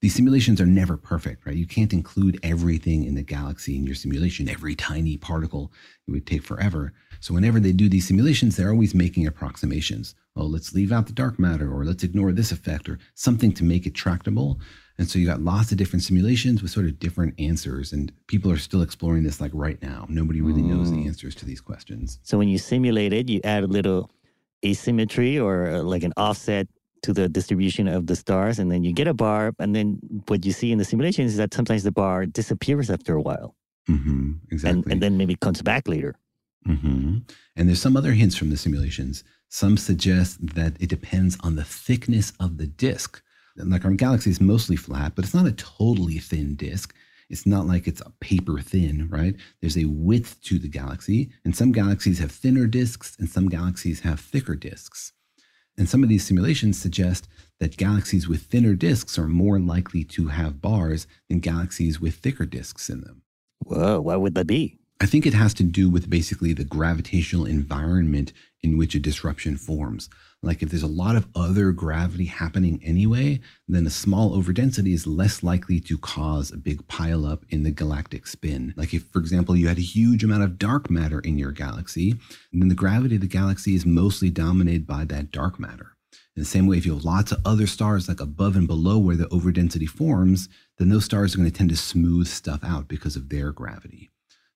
these 0.06 0.14
simulations 0.14 0.62
are 0.62 0.68
never 0.68 0.98
perfect, 0.98 1.48
right? 1.48 1.56
You 1.56 1.66
can't 1.66 1.92
include 1.92 2.40
everything 2.44 3.06
in 3.06 3.16
the 3.16 3.24
galaxy 3.24 3.76
in 3.76 3.88
your 3.88 3.96
simulation, 3.96 4.48
every 4.48 4.76
tiny 4.76 5.18
particle. 5.18 5.72
It 6.08 6.12
would 6.12 6.28
take 6.28 6.44
forever. 6.44 6.94
So 7.22 7.34
whenever 7.34 7.60
they 7.60 7.72
do 7.72 7.90
these 7.90 8.08
simulations, 8.08 8.56
they're 8.56 8.70
always 8.70 8.94
making 8.94 9.26
approximations. 9.26 10.14
Oh, 10.36 10.46
let's 10.46 10.76
leave 10.76 10.92
out 10.92 11.08
the 11.08 11.12
dark 11.12 11.40
matter, 11.40 11.74
or 11.74 11.86
let's 11.86 12.04
ignore 12.04 12.32
this 12.32 12.52
effect, 12.52 12.88
or 12.88 13.00
something 13.16 13.52
to 13.54 13.64
make 13.64 13.88
it 13.88 13.96
tractable. 13.96 14.60
And 15.00 15.10
so 15.10 15.18
you 15.18 15.26
got 15.26 15.42
lots 15.42 15.72
of 15.72 15.80
different 15.80 16.04
simulations 16.04 16.62
with 16.62 16.70
sort 16.70 16.86
of 16.86 17.00
different 17.00 17.34
answers. 17.40 17.92
And 17.92 18.12
people 18.28 18.52
are 18.52 18.58
still 18.58 18.84
exploring 18.84 19.24
this 19.24 19.42
like 19.42 19.54
right 19.56 19.82
now. 19.82 20.06
Nobody 20.08 20.40
really 20.40 20.62
mm. 20.62 20.68
knows 20.68 20.92
the 20.92 20.98
mm. 20.98 21.08
answers 21.08 21.34
to 21.34 21.48
these 21.48 21.62
questions. 21.62 22.20
So 22.22 22.38
when 22.38 22.48
you 22.48 22.60
simulate 22.60 23.12
it, 23.12 23.28
you 23.28 23.42
add 23.44 23.64
a 23.64 23.68
little 23.68 24.12
asymmetry 24.64 25.40
or 25.40 25.68
uh, 25.68 25.82
like 25.82 26.04
an 26.04 26.14
offset 26.16 26.68
to 27.06 27.14
the 27.14 27.30
distribution 27.30 27.88
of 27.88 28.08
the 28.08 28.16
stars, 28.16 28.60
and 28.60 28.72
then 28.72 28.84
you 28.84 28.92
get 28.92 29.08
a 29.08 29.14
bar. 29.14 29.54
And 29.60 29.76
then 29.76 30.00
what 30.28 30.46
you 30.46 30.52
see 30.52 30.72
in 30.72 30.78
the 30.78 30.86
simulations 30.86 31.32
is 31.32 31.38
that 31.38 31.54
sometimes 31.54 31.84
the 31.84 31.92
bar 31.92 32.26
disappears 32.26 32.90
after 32.90 33.16
a 33.16 33.22
while. 33.22 33.56
Mm-hmm, 33.90 34.32
exactly. 34.52 34.82
And, 34.82 34.92
and, 34.92 35.02
then 35.02 35.18
maybe 35.18 35.36
comes 35.36 35.62
back 35.62 35.88
later. 35.88 36.16
Mm-hmm. 36.68 37.18
And 37.56 37.70
there's 37.70 37.82
some 37.82 37.96
other 37.96 38.14
hints 38.14 38.36
from 38.36 38.50
the 38.50 38.58
simulations. 38.58 39.24
Some 39.50 39.78
suggest 39.78 40.56
that 40.56 40.74
it 40.80 40.90
depends 40.90 41.38
on 41.42 41.56
the 41.56 41.64
thickness 41.64 42.34
of 42.40 42.58
the 42.58 42.66
disk. 42.66 43.22
Like 43.56 43.86
our 43.86 43.92
galaxy 43.92 44.32
is 44.32 44.42
mostly 44.42 44.76
flat, 44.76 45.14
but 45.16 45.24
it's 45.24 45.36
not 45.36 45.46
a 45.46 45.52
totally 45.52 46.18
thin 46.18 46.56
disk. 46.56 46.96
It's 47.30 47.46
not 47.46 47.68
like 47.68 47.88
it's 47.88 48.02
a 48.02 48.12
paper 48.20 48.60
thin, 48.60 49.08
right? 49.10 49.36
There's 49.62 49.78
a 49.78 49.86
width 49.86 50.42
to 50.44 50.60
the 50.60 50.68
galaxy, 50.68 51.32
and 51.44 51.56
some 51.56 51.72
galaxies 51.72 52.20
have 52.20 52.32
thinner 52.32 52.68
disks, 52.68 53.16
and 53.20 53.30
some 53.30 53.48
galaxies 53.48 54.02
have 54.02 54.20
thicker 54.20 54.56
disks. 54.56 55.14
And 55.78 55.90
some 55.90 56.04
of 56.04 56.10
these 56.10 56.26
simulations 56.26 56.80
suggest 56.80 57.28
that 57.60 57.78
galaxies 57.78 58.28
with 58.28 58.44
thinner 58.44 58.76
disks 58.76 59.18
are 59.18 59.28
more 59.28 59.60
likely 59.60 60.04
to 60.06 60.28
have 60.28 60.62
bars 60.62 61.08
than 61.30 61.40
galaxies 61.40 62.00
with 62.00 62.16
thicker 62.16 62.46
disks 62.46 62.90
in 62.90 63.02
them. 63.02 63.22
Whoa, 63.60 64.00
why 64.02 64.16
would 64.16 64.36
that 64.36 64.48
be? 64.48 64.78
I 65.02 65.06
think 65.06 65.26
it 65.26 65.34
has 65.34 65.54
to 65.56 65.64
do 65.64 65.90
with 65.90 66.10
basically 66.10 66.54
the 66.54 66.64
gravitational 66.64 67.46
environment 67.46 68.32
in 68.64 68.78
which 68.78 68.96
a 68.96 69.00
disruption 69.00 69.58
forms. 69.58 70.10
Like 70.46 70.62
if 70.62 70.70
there's 70.70 70.84
a 70.84 70.88
lot 70.88 71.16
of 71.16 71.28
other 71.36 71.72
gravity 71.72 72.26
happening 72.26 72.80
anyway, 72.84 73.40
then 73.68 73.88
a 73.88 73.90
small 73.90 74.38
overdensity 74.38 74.94
is 74.94 75.08
less 75.08 75.42
likely 75.42 75.80
to 75.80 75.98
cause 75.98 76.52
a 76.52 76.58
big 76.58 76.88
pileup 76.88 77.42
in 77.50 77.64
the 77.64 77.72
galactic 77.72 78.28
spin. 78.28 78.74
Like 78.78 78.94
if, 78.94 79.08
for 79.08 79.18
example, 79.20 79.56
you 79.56 79.68
had 79.68 79.80
a 79.80 79.82
huge 79.82 80.24
amount 80.24 80.44
of 80.44 80.60
dark 80.60 80.92
matter 80.92 81.20
in 81.20 81.40
your 81.40 81.52
galaxy, 81.52 82.16
then 82.54 82.70
the 82.70 82.76
gravity 82.76 83.16
of 83.16 83.22
the 83.22 83.28
galaxy 83.28 83.74
is 83.74 83.88
mostly 83.88 84.30
dominated 84.30 84.86
by 84.86 85.04
that 85.06 85.32
dark 85.32 85.60
matter. 85.60 85.98
In 86.36 86.44
the 86.44 86.46
same 86.46 86.68
way, 86.68 86.78
if 86.78 86.86
you 86.86 86.94
have 86.94 87.06
lots 87.06 87.32
of 87.32 87.42
other 87.44 87.66
stars 87.66 88.08
like 88.08 88.20
above 88.20 88.56
and 88.56 88.68
below 88.68 89.00
where 89.00 89.16
the 89.16 89.28
overdensity 89.30 89.90
forms, 89.90 90.48
then 90.78 90.90
those 90.90 91.06
stars 91.06 91.34
are 91.34 91.38
going 91.40 91.50
to 91.50 91.58
tend 91.58 91.72
to 91.72 91.76
smooth 91.76 92.28
stuff 92.28 92.60
out 92.64 92.88
because 92.88 93.16
of 93.16 93.30
their 93.30 93.52
gravity 93.52 94.12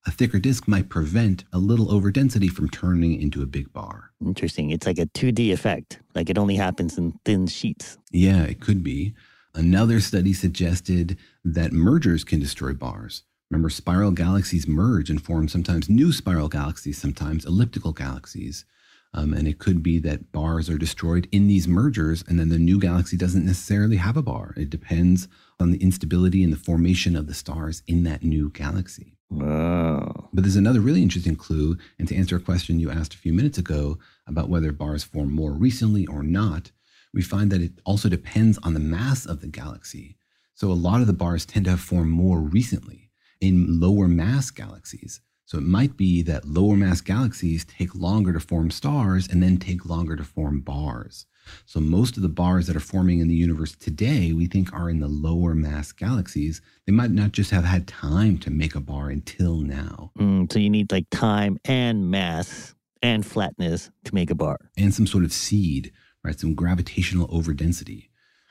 a 0.09 0.11
thicker 0.11 0.39
disk 0.39 0.67
might 0.67 0.89
prevent 0.89 1.43
a 1.53 1.59
little 1.59 1.89
overdensity 1.89 2.49
from 2.49 2.67
turning 2.67 3.21
into 3.21 3.43
a 3.43 3.45
big 3.45 3.71
bar. 3.71 4.09
Interesting. 4.25 4.71
It's 4.71 4.87
like 4.87 4.97
a 4.97 5.05
2D 5.05 5.53
effect, 5.53 5.99
like 6.15 6.31
it 6.31 6.37
only 6.39 6.55
happens 6.55 6.97
in 6.97 7.11
thin 7.25 7.45
sheets. 7.45 7.99
Yeah, 8.09 8.41
it 8.41 8.59
could 8.59 8.83
be. 8.83 9.13
Another 9.53 9.99
study 9.99 10.33
suggested 10.33 11.15
that 11.45 11.73
mergers 11.73 12.23
can 12.23 12.39
destroy 12.39 12.73
bars. 12.73 13.21
Remember, 13.51 13.69
spiral 13.69 14.09
galaxies 14.09 14.67
merge 14.67 15.11
and 15.11 15.21
form 15.21 15.47
sometimes 15.47 15.89
new 15.89 16.11
spiral 16.11 16.49
galaxies, 16.49 16.97
sometimes 16.97 17.45
elliptical 17.45 17.93
galaxies. 17.93 18.65
Um, 19.13 19.31
and 19.35 19.47
it 19.47 19.59
could 19.59 19.83
be 19.83 19.99
that 19.99 20.31
bars 20.31 20.71
are 20.71 20.79
destroyed 20.79 21.27
in 21.31 21.47
these 21.47 21.67
mergers, 21.67 22.23
and 22.27 22.39
then 22.39 22.49
the 22.49 22.57
new 22.57 22.79
galaxy 22.79 23.15
doesn't 23.15 23.45
necessarily 23.45 23.97
have 23.97 24.17
a 24.17 24.23
bar. 24.23 24.55
It 24.57 24.71
depends 24.71 25.27
on 25.59 25.69
the 25.69 25.83
instability 25.83 26.43
and 26.43 26.51
the 26.51 26.57
formation 26.57 27.15
of 27.15 27.27
the 27.27 27.35
stars 27.35 27.83
in 27.85 28.01
that 28.05 28.23
new 28.23 28.49
galaxy. 28.49 29.18
Wow. 29.29 30.29
But 30.33 30.43
there's 30.43 30.55
another 30.55 30.81
really 30.81 31.03
interesting 31.03 31.35
clue. 31.35 31.77
And 31.97 32.07
to 32.07 32.15
answer 32.15 32.35
a 32.35 32.41
question 32.41 32.79
you 32.79 32.89
asked 32.89 33.13
a 33.13 33.17
few 33.17 33.33
minutes 33.33 33.57
ago 33.57 33.99
about 34.27 34.49
whether 34.49 34.71
bars 34.71 35.03
form 35.03 35.31
more 35.31 35.53
recently 35.53 36.05
or 36.07 36.23
not, 36.23 36.71
we 37.13 37.21
find 37.21 37.51
that 37.51 37.61
it 37.61 37.73
also 37.85 38.09
depends 38.09 38.57
on 38.59 38.73
the 38.73 38.79
mass 38.79 39.25
of 39.25 39.41
the 39.41 39.47
galaxy. 39.47 40.17
So 40.53 40.71
a 40.71 40.73
lot 40.73 41.01
of 41.01 41.07
the 41.07 41.13
bars 41.13 41.45
tend 41.45 41.65
to 41.65 41.71
have 41.71 41.79
formed 41.79 42.11
more 42.11 42.39
recently 42.39 43.11
in 43.39 43.79
lower 43.79 44.07
mass 44.07 44.51
galaxies. 44.51 45.21
So 45.45 45.57
it 45.57 45.63
might 45.63 45.97
be 45.97 46.21
that 46.23 46.45
lower 46.45 46.75
mass 46.75 47.01
galaxies 47.01 47.65
take 47.65 47.95
longer 47.95 48.33
to 48.33 48.39
form 48.39 48.69
stars 48.69 49.27
and 49.27 49.41
then 49.41 49.57
take 49.57 49.85
longer 49.85 50.15
to 50.15 50.23
form 50.23 50.59
bars. 50.59 51.25
So 51.65 51.79
most 51.79 52.17
of 52.17 52.23
the 52.23 52.29
bars 52.29 52.67
that 52.67 52.75
are 52.75 52.81
forming 52.81 53.19
in 53.19 53.27
the 53.27 53.35
universe 53.35 53.75
today, 53.75 54.33
we 54.33 54.47
think 54.47 54.73
are 54.73 54.89
in 54.89 54.99
the 54.99 55.07
lower 55.07 55.53
mass 55.53 55.91
galaxies. 55.91 56.61
They 56.85 56.93
might 56.93 57.11
not 57.11 57.31
just 57.31 57.51
have 57.51 57.65
had 57.65 57.87
time 57.87 58.37
to 58.39 58.49
make 58.49 58.75
a 58.75 58.79
bar 58.79 59.09
until 59.09 59.57
now. 59.57 60.11
Mm, 60.17 60.51
so 60.51 60.59
you 60.59 60.69
need 60.69 60.91
like 60.91 61.09
time 61.11 61.57
and 61.65 62.09
mass 62.09 62.75
and 63.01 63.25
flatness 63.25 63.89
to 64.05 64.15
make 64.15 64.29
a 64.29 64.35
bar. 64.35 64.57
And 64.77 64.93
some 64.93 65.07
sort 65.07 65.23
of 65.23 65.33
seed, 65.33 65.91
right? 66.23 66.39
Some 66.39 66.55
gravitational 66.55 67.27
overdensity. 67.29 68.09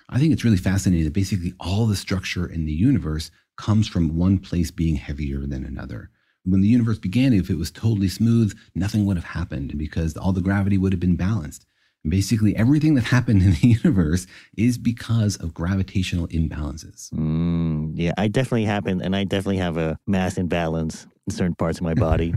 I 0.09 0.19
think 0.19 0.33
it's 0.33 0.45
really 0.45 0.57
fascinating 0.57 1.05
that 1.05 1.13
basically 1.13 1.53
all 1.61 1.87
the 1.87 1.97
structure 1.97 2.47
in 2.47 2.65
the 2.65 2.73
universe 2.73 3.31
comes 3.57 3.89
from 3.89 4.17
one 4.17 4.39
place 4.39 4.71
being 4.71 4.97
heavier 4.97 5.47
than 5.47 5.65
another. 5.65 6.11
When 6.45 6.63
the 6.63 6.69
universe 6.69 6.99
began, 6.99 7.35
if 7.35 7.51
it 7.51 7.59
was 7.59 7.71
totally 7.71 8.09
smooth, 8.09 8.57
nothing 8.75 9.05
would 9.05 9.17
have 9.19 9.25
happened 9.25 9.77
because 9.77 10.17
all 10.17 10.33
the 10.33 10.41
gravity 10.41 10.79
would 10.79 10.93
have 10.93 11.01
been 11.01 11.17
balanced. 11.17 11.67
Basically, 12.07 12.55
everything 12.57 12.95
that 12.95 13.05
happened 13.05 13.43
in 13.43 13.51
the 13.51 13.69
universe 13.83 14.27
is 14.57 14.79
because 14.79 15.37
of 15.37 15.53
gravitational 15.53 16.29
imbalances. 16.29 17.11
Mm, 17.13 17.93
yeah, 17.95 18.13
I 18.17 18.29
definitely 18.29 18.65
happen, 18.65 19.03
and 19.03 19.17
I 19.17 19.25
definitely 19.25 19.59
have 19.59 19.77
a 19.77 19.99
mass 20.07 20.39
imbalance 20.39 21.07
in 21.27 21.35
certain 21.35 21.55
parts 21.55 21.79
of 21.79 21.85
my 21.85 21.95
body. 21.95 22.35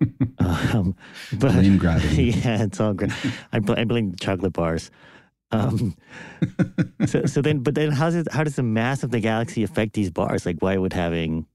um, 0.38 0.94
but, 1.32 1.52
blame 1.52 1.78
gravity. 1.78 2.30
Yeah, 2.44 2.64
it's 2.64 2.80
all 2.80 2.92
great. 2.92 3.12
I, 3.52 3.58
I 3.58 3.84
blame 3.84 4.14
chocolate 4.20 4.52
bars. 4.52 4.90
Um, 5.50 5.96
so, 7.06 7.26
so 7.26 7.40
then, 7.40 7.60
but 7.60 7.74
then, 7.74 7.92
how 7.92 8.10
does 8.10 8.26
how 8.32 8.42
does 8.42 8.56
the 8.56 8.62
mass 8.62 9.04
of 9.04 9.10
the 9.10 9.20
galaxy 9.20 9.62
affect 9.62 9.92
these 9.92 10.10
bars? 10.10 10.44
Like, 10.44 10.56
why 10.58 10.76
would 10.76 10.92
having 10.92 11.46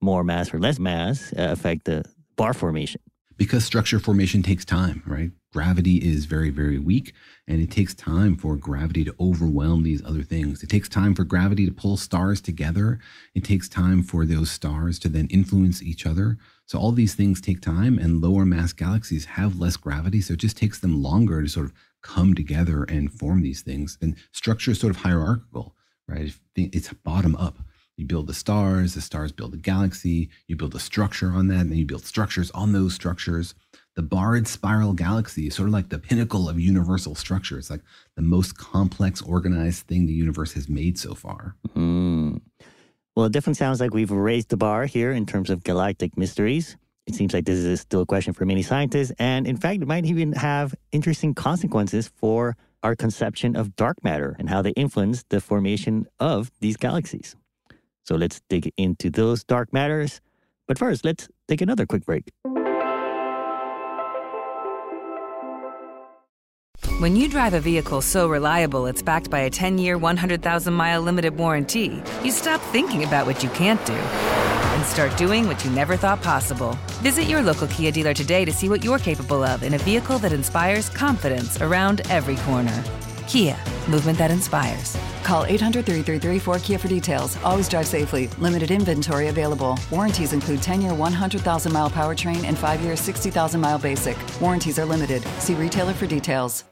more 0.00 0.24
mass 0.24 0.52
or 0.52 0.58
less 0.58 0.78
mass 0.78 1.32
uh, 1.32 1.48
affect 1.52 1.84
the 1.84 2.04
bar 2.36 2.52
formation? 2.52 3.00
Because 3.36 3.64
structure 3.64 3.98
formation 3.98 4.42
takes 4.42 4.64
time, 4.64 5.02
right? 5.06 5.30
gravity 5.56 5.96
is 5.96 6.26
very, 6.26 6.50
very 6.50 6.78
weak, 6.78 7.14
and 7.48 7.62
it 7.62 7.70
takes 7.70 7.94
time 7.94 8.36
for 8.36 8.56
gravity 8.56 9.02
to 9.02 9.14
overwhelm 9.18 9.84
these 9.84 10.04
other 10.04 10.22
things. 10.22 10.62
It 10.62 10.68
takes 10.68 10.86
time 10.86 11.14
for 11.14 11.24
gravity 11.24 11.64
to 11.64 11.72
pull 11.72 11.96
stars 11.96 12.42
together. 12.42 12.98
It 13.34 13.42
takes 13.42 13.66
time 13.66 14.02
for 14.02 14.26
those 14.26 14.50
stars 14.50 14.98
to 14.98 15.08
then 15.08 15.28
influence 15.30 15.82
each 15.82 16.04
other. 16.04 16.36
So, 16.66 16.78
all 16.78 16.92
these 16.92 17.14
things 17.14 17.40
take 17.40 17.62
time, 17.62 17.98
and 17.98 18.20
lower 18.20 18.44
mass 18.44 18.74
galaxies 18.74 19.24
have 19.24 19.58
less 19.58 19.78
gravity. 19.78 20.20
So, 20.20 20.34
it 20.34 20.40
just 20.40 20.58
takes 20.58 20.78
them 20.78 21.02
longer 21.02 21.40
to 21.40 21.48
sort 21.48 21.64
of 21.64 21.72
come 22.02 22.34
together 22.34 22.84
and 22.84 23.10
form 23.10 23.40
these 23.40 23.62
things. 23.62 23.96
And 24.02 24.14
structure 24.32 24.72
is 24.72 24.80
sort 24.80 24.94
of 24.94 25.00
hierarchical, 25.00 25.74
right? 26.06 26.34
It's 26.54 26.92
bottom 26.92 27.34
up. 27.36 27.60
You 27.96 28.04
build 28.04 28.26
the 28.26 28.34
stars, 28.34 28.94
the 28.94 29.00
stars 29.00 29.32
build 29.32 29.54
a 29.54 29.56
galaxy, 29.56 30.28
you 30.46 30.56
build 30.56 30.74
a 30.74 30.78
structure 30.78 31.30
on 31.30 31.48
that, 31.48 31.60
and 31.60 31.70
then 31.70 31.78
you 31.78 31.86
build 31.86 32.04
structures 32.04 32.50
on 32.50 32.72
those 32.72 32.94
structures. 32.94 33.54
The 33.94 34.02
barred 34.02 34.46
spiral 34.46 34.92
galaxy 34.92 35.46
is 35.46 35.54
sort 35.54 35.68
of 35.68 35.72
like 35.72 35.88
the 35.88 35.98
pinnacle 35.98 36.48
of 36.48 36.60
universal 36.60 37.14
structure. 37.14 37.58
It's 37.58 37.70
like 37.70 37.80
the 38.14 38.22
most 38.22 38.58
complex, 38.58 39.22
organized 39.22 39.86
thing 39.86 40.04
the 40.04 40.12
universe 40.12 40.52
has 40.52 40.68
made 40.68 40.98
so 40.98 41.14
far. 41.14 41.56
Mm. 41.74 42.42
Well, 43.14 43.26
it 43.26 43.32
definitely 43.32 43.54
sounds 43.54 43.80
like 43.80 43.94
we've 43.94 44.10
raised 44.10 44.50
the 44.50 44.58
bar 44.58 44.84
here 44.84 45.10
in 45.12 45.24
terms 45.24 45.48
of 45.48 45.64
galactic 45.64 46.18
mysteries. 46.18 46.76
It 47.06 47.14
seems 47.14 47.32
like 47.32 47.46
this 47.46 47.60
is 47.60 47.80
still 47.80 48.02
a 48.02 48.06
question 48.06 48.34
for 48.34 48.44
many 48.44 48.62
scientists. 48.62 49.12
And 49.18 49.46
in 49.46 49.56
fact, 49.56 49.80
it 49.80 49.88
might 49.88 50.04
even 50.04 50.32
have 50.32 50.74
interesting 50.92 51.32
consequences 51.32 52.08
for 52.16 52.58
our 52.82 52.94
conception 52.94 53.56
of 53.56 53.74
dark 53.74 54.04
matter 54.04 54.36
and 54.38 54.50
how 54.50 54.60
they 54.60 54.72
influence 54.72 55.24
the 55.30 55.40
formation 55.40 56.06
of 56.20 56.50
these 56.60 56.76
galaxies. 56.76 57.34
So 58.06 58.14
let's 58.14 58.40
dig 58.48 58.72
into 58.76 59.10
those 59.10 59.42
dark 59.42 59.72
matters. 59.72 60.20
But 60.68 60.78
first, 60.78 61.04
let's 61.04 61.28
take 61.48 61.60
another 61.60 61.86
quick 61.86 62.04
break. 62.04 62.30
When 67.00 67.14
you 67.14 67.28
drive 67.28 67.52
a 67.52 67.60
vehicle 67.60 68.00
so 68.00 68.28
reliable 68.28 68.86
it's 68.86 69.02
backed 69.02 69.28
by 69.28 69.40
a 69.40 69.50
10 69.50 69.78
year, 69.78 69.98
100,000 69.98 70.72
mile 70.72 71.02
limited 71.02 71.36
warranty, 71.36 72.02
you 72.24 72.30
stop 72.30 72.60
thinking 72.72 73.04
about 73.04 73.26
what 73.26 73.42
you 73.42 73.50
can't 73.50 73.84
do 73.84 73.92
and 73.92 74.84
start 74.86 75.16
doing 75.18 75.46
what 75.46 75.62
you 75.64 75.70
never 75.72 75.96
thought 75.96 76.22
possible. 76.22 76.78
Visit 77.02 77.24
your 77.24 77.42
local 77.42 77.66
Kia 77.66 77.90
dealer 77.90 78.14
today 78.14 78.44
to 78.44 78.52
see 78.52 78.68
what 78.68 78.84
you're 78.84 78.98
capable 78.98 79.42
of 79.42 79.62
in 79.62 79.74
a 79.74 79.78
vehicle 79.78 80.18
that 80.20 80.32
inspires 80.32 80.88
confidence 80.88 81.60
around 81.60 82.00
every 82.08 82.36
corner. 82.36 82.82
Kia, 83.26 83.56
movement 83.88 84.18
that 84.18 84.30
inspires. 84.30 84.96
Call 85.22 85.44
800 85.44 85.84
333 85.84 86.54
4KIA 86.54 86.80
for 86.80 86.88
details. 86.88 87.36
Always 87.44 87.68
drive 87.68 87.86
safely. 87.86 88.28
Limited 88.38 88.70
inventory 88.70 89.28
available. 89.28 89.78
Warranties 89.90 90.32
include 90.32 90.62
10 90.62 90.80
year 90.82 90.94
100,000 90.94 91.72
mile 91.72 91.90
powertrain 91.90 92.44
and 92.44 92.56
5 92.56 92.80
year 92.80 92.96
60,000 92.96 93.60
mile 93.60 93.78
basic. 93.78 94.16
Warranties 94.40 94.78
are 94.78 94.84
limited. 94.84 95.22
See 95.38 95.54
retailer 95.54 95.92
for 95.92 96.06
details. 96.06 96.64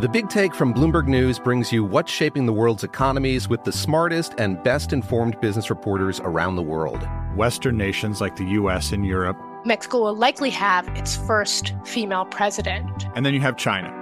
The 0.00 0.08
Big 0.08 0.28
Take 0.28 0.52
from 0.52 0.74
Bloomberg 0.74 1.06
News 1.06 1.38
brings 1.38 1.72
you 1.72 1.84
what's 1.84 2.10
shaping 2.10 2.44
the 2.44 2.52
world's 2.52 2.82
economies 2.82 3.48
with 3.48 3.62
the 3.62 3.70
smartest 3.70 4.34
and 4.38 4.60
best 4.64 4.92
informed 4.92 5.40
business 5.40 5.70
reporters 5.70 6.18
around 6.24 6.56
the 6.56 6.62
world. 6.62 7.06
Western 7.36 7.76
nations 7.76 8.20
like 8.20 8.34
the 8.34 8.44
US 8.44 8.90
and 8.90 9.06
Europe. 9.06 9.36
Mexico 9.64 10.00
will 10.00 10.16
likely 10.16 10.50
have 10.50 10.88
its 10.96 11.16
first 11.16 11.72
female 11.84 12.24
president. 12.24 13.06
And 13.14 13.24
then 13.24 13.32
you 13.32 13.40
have 13.40 13.56
China. 13.56 14.01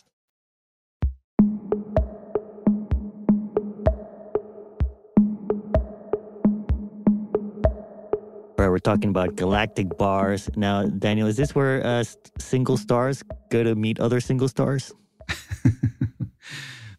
We're 8.71 8.79
talking 8.79 9.09
about 9.09 9.35
galactic 9.35 9.97
bars. 9.97 10.49
Now, 10.55 10.85
Daniel, 10.85 11.27
is 11.27 11.37
this 11.37 11.53
where 11.53 11.85
uh, 11.85 12.03
single 12.39 12.77
stars 12.77 13.23
go 13.49 13.63
to 13.63 13.75
meet 13.75 13.99
other 13.99 14.19
single 14.19 14.47
stars? 14.47 14.91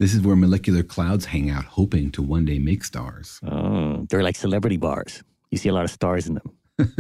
This 0.03 0.15
is 0.15 0.21
where 0.23 0.35
molecular 0.35 0.83
clouds 0.83 1.27
hang 1.27 1.49
out, 1.49 1.65
hoping 1.65 2.11
to 2.11 2.23
one 2.23 2.45
day 2.45 2.59
make 2.59 2.83
stars. 2.83 3.39
Oh, 3.47 4.05
they're 4.11 4.25
like 4.25 4.35
celebrity 4.35 4.77
bars. 4.77 5.23
You 5.53 5.59
see 5.59 5.69
a 5.69 5.73
lot 5.73 5.85
of 5.85 5.93
stars 5.93 6.27
in 6.27 6.35
them. 6.35 6.51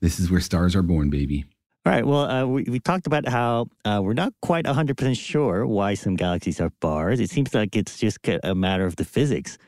this 0.00 0.18
is 0.18 0.30
where 0.30 0.40
stars 0.40 0.74
are 0.74 0.80
born, 0.80 1.10
baby. 1.10 1.44
All 1.84 1.92
right. 1.92 2.06
Well, 2.06 2.24
uh, 2.24 2.46
we, 2.46 2.62
we 2.62 2.80
talked 2.80 3.06
about 3.06 3.28
how 3.28 3.66
uh, 3.84 4.00
we're 4.02 4.14
not 4.14 4.32
quite 4.40 4.64
100% 4.64 5.14
sure 5.14 5.66
why 5.66 5.92
some 5.92 6.16
galaxies 6.16 6.58
are 6.58 6.72
bars. 6.80 7.20
It 7.20 7.28
seems 7.28 7.52
like 7.52 7.76
it's 7.76 7.98
just 7.98 8.18
a 8.26 8.54
matter 8.54 8.86
of 8.86 8.96
the 8.96 9.04
physics, 9.04 9.58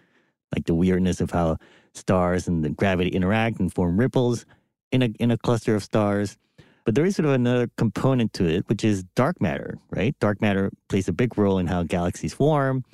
like 0.56 0.64
the 0.64 0.74
weirdness 0.74 1.20
of 1.20 1.32
how 1.32 1.58
stars 1.94 2.48
and 2.48 2.64
the 2.64 2.70
gravity 2.70 3.10
interact 3.10 3.60
and 3.60 3.72
form 3.72 3.98
ripples 3.98 4.46
in 4.92 5.02
a, 5.02 5.06
in 5.18 5.30
a 5.30 5.38
cluster 5.38 5.74
of 5.74 5.82
stars. 5.82 6.36
But 6.84 6.94
there 6.94 7.04
is 7.04 7.16
sort 7.16 7.26
of 7.26 7.32
another 7.32 7.70
component 7.76 8.32
to 8.34 8.46
it, 8.46 8.68
which 8.68 8.84
is 8.84 9.04
dark 9.14 9.40
matter, 9.40 9.78
right? 9.90 10.18
Dark 10.18 10.40
matter 10.40 10.70
plays 10.88 11.08
a 11.08 11.12
big 11.12 11.36
role 11.36 11.58
in 11.58 11.66
how 11.66 11.82
galaxies 11.82 12.34
form, 12.34 12.84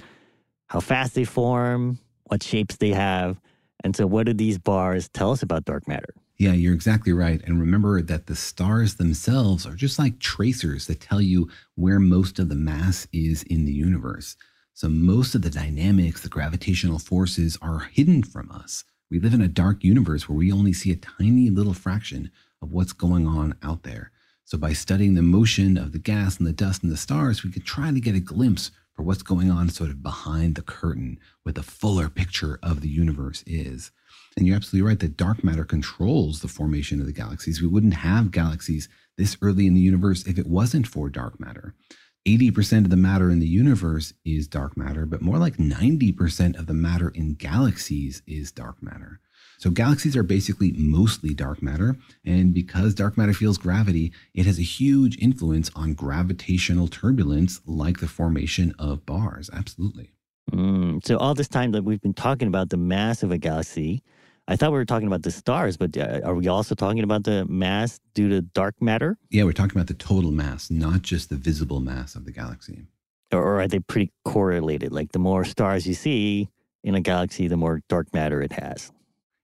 how 0.66 0.80
fast 0.80 1.14
they 1.14 1.24
form, 1.24 1.98
what 2.24 2.42
shapes 2.42 2.76
they 2.76 2.90
have. 2.90 3.40
And 3.84 3.94
so, 3.94 4.06
what 4.06 4.26
do 4.26 4.32
these 4.32 4.58
bars 4.58 5.08
tell 5.08 5.30
us 5.30 5.42
about 5.42 5.64
dark 5.64 5.86
matter? 5.86 6.12
Yeah, 6.38 6.52
you're 6.52 6.74
exactly 6.74 7.12
right. 7.12 7.40
And 7.44 7.60
remember 7.60 8.02
that 8.02 8.26
the 8.26 8.36
stars 8.36 8.96
themselves 8.96 9.64
are 9.66 9.74
just 9.74 9.98
like 9.98 10.18
tracers 10.18 10.86
that 10.86 11.00
tell 11.00 11.20
you 11.20 11.48
where 11.76 11.98
most 11.98 12.38
of 12.38 12.48
the 12.48 12.54
mass 12.54 13.06
is 13.12 13.42
in 13.44 13.64
the 13.64 13.72
universe. 13.72 14.36
So 14.76 14.90
most 14.90 15.34
of 15.34 15.40
the 15.40 15.48
dynamics, 15.48 16.20
the 16.20 16.28
gravitational 16.28 16.98
forces 16.98 17.56
are 17.62 17.88
hidden 17.94 18.22
from 18.22 18.50
us. 18.50 18.84
We 19.10 19.18
live 19.18 19.32
in 19.32 19.40
a 19.40 19.48
dark 19.48 19.82
universe 19.82 20.28
where 20.28 20.36
we 20.36 20.52
only 20.52 20.74
see 20.74 20.92
a 20.92 20.96
tiny 20.96 21.48
little 21.48 21.72
fraction 21.72 22.30
of 22.60 22.72
what's 22.72 22.92
going 22.92 23.26
on 23.26 23.54
out 23.62 23.84
there. 23.84 24.10
So 24.44 24.58
by 24.58 24.74
studying 24.74 25.14
the 25.14 25.22
motion 25.22 25.78
of 25.78 25.92
the 25.92 25.98
gas 25.98 26.36
and 26.36 26.46
the 26.46 26.52
dust 26.52 26.82
and 26.82 26.92
the 26.92 26.98
stars, 26.98 27.42
we 27.42 27.50
could 27.50 27.64
try 27.64 27.90
to 27.90 28.00
get 28.00 28.14
a 28.14 28.20
glimpse 28.20 28.70
for 28.92 29.02
what's 29.02 29.22
going 29.22 29.50
on 29.50 29.70
sort 29.70 29.88
of 29.88 30.02
behind 30.02 30.56
the 30.56 30.62
curtain, 30.62 31.20
what 31.44 31.54
the 31.54 31.62
fuller 31.62 32.10
picture 32.10 32.58
of 32.62 32.82
the 32.82 32.90
universe 32.90 33.42
is. 33.46 33.92
And 34.36 34.46
you're 34.46 34.56
absolutely 34.56 34.86
right 34.86 35.00
that 35.00 35.16
dark 35.16 35.42
matter 35.42 35.64
controls 35.64 36.40
the 36.42 36.48
formation 36.48 37.00
of 37.00 37.06
the 37.06 37.14
galaxies. 37.14 37.62
We 37.62 37.68
wouldn't 37.68 37.94
have 37.94 38.30
galaxies 38.30 38.90
this 39.16 39.38
early 39.40 39.66
in 39.66 39.72
the 39.72 39.80
universe 39.80 40.26
if 40.26 40.38
it 40.38 40.46
wasn't 40.46 40.86
for 40.86 41.08
dark 41.08 41.40
matter. 41.40 41.74
80% 42.26 42.84
of 42.84 42.90
the 42.90 42.96
matter 42.96 43.30
in 43.30 43.38
the 43.38 43.46
universe 43.46 44.12
is 44.24 44.48
dark 44.48 44.76
matter, 44.76 45.06
but 45.06 45.22
more 45.22 45.38
like 45.38 45.58
90% 45.58 46.58
of 46.58 46.66
the 46.66 46.74
matter 46.74 47.08
in 47.10 47.34
galaxies 47.34 48.22
is 48.26 48.50
dark 48.50 48.82
matter. 48.82 49.20
So 49.58 49.70
galaxies 49.70 50.16
are 50.16 50.22
basically 50.22 50.72
mostly 50.72 51.32
dark 51.32 51.62
matter. 51.62 51.96
And 52.24 52.52
because 52.52 52.94
dark 52.94 53.16
matter 53.16 53.32
feels 53.32 53.58
gravity, 53.58 54.12
it 54.34 54.44
has 54.44 54.58
a 54.58 54.62
huge 54.62 55.16
influence 55.18 55.70
on 55.74 55.94
gravitational 55.94 56.88
turbulence, 56.88 57.60
like 57.64 58.00
the 58.00 58.08
formation 58.08 58.74
of 58.78 59.06
bars. 59.06 59.48
Absolutely. 59.52 60.10
Mm, 60.52 61.04
so 61.04 61.16
all 61.16 61.34
this 61.34 61.48
time 61.48 61.72
that 61.72 61.84
we've 61.84 62.02
been 62.02 62.14
talking 62.14 62.48
about 62.48 62.70
the 62.70 62.76
mass 62.76 63.22
of 63.22 63.30
a 63.30 63.38
galaxy, 63.38 64.02
I 64.48 64.54
thought 64.54 64.70
we 64.70 64.78
were 64.78 64.84
talking 64.84 65.08
about 65.08 65.22
the 65.22 65.32
stars, 65.32 65.76
but 65.76 65.96
uh, 65.96 66.20
are 66.24 66.34
we 66.34 66.46
also 66.46 66.76
talking 66.76 67.02
about 67.02 67.24
the 67.24 67.44
mass 67.46 67.98
due 68.14 68.28
to 68.28 68.42
dark 68.42 68.80
matter? 68.80 69.18
Yeah, 69.30 69.42
we're 69.42 69.52
talking 69.52 69.76
about 69.76 69.88
the 69.88 69.94
total 69.94 70.30
mass, 70.30 70.70
not 70.70 71.02
just 71.02 71.30
the 71.30 71.36
visible 71.36 71.80
mass 71.80 72.14
of 72.14 72.24
the 72.24 72.30
galaxy. 72.30 72.86
Or, 73.32 73.42
or 73.42 73.60
are 73.60 73.68
they 73.68 73.80
pretty 73.80 74.12
correlated? 74.24 74.92
Like 74.92 75.10
the 75.10 75.18
more 75.18 75.44
stars 75.44 75.86
you 75.86 75.94
see 75.94 76.48
in 76.84 76.94
a 76.94 77.00
galaxy, 77.00 77.48
the 77.48 77.56
more 77.56 77.82
dark 77.88 78.14
matter 78.14 78.40
it 78.40 78.52
has. 78.52 78.92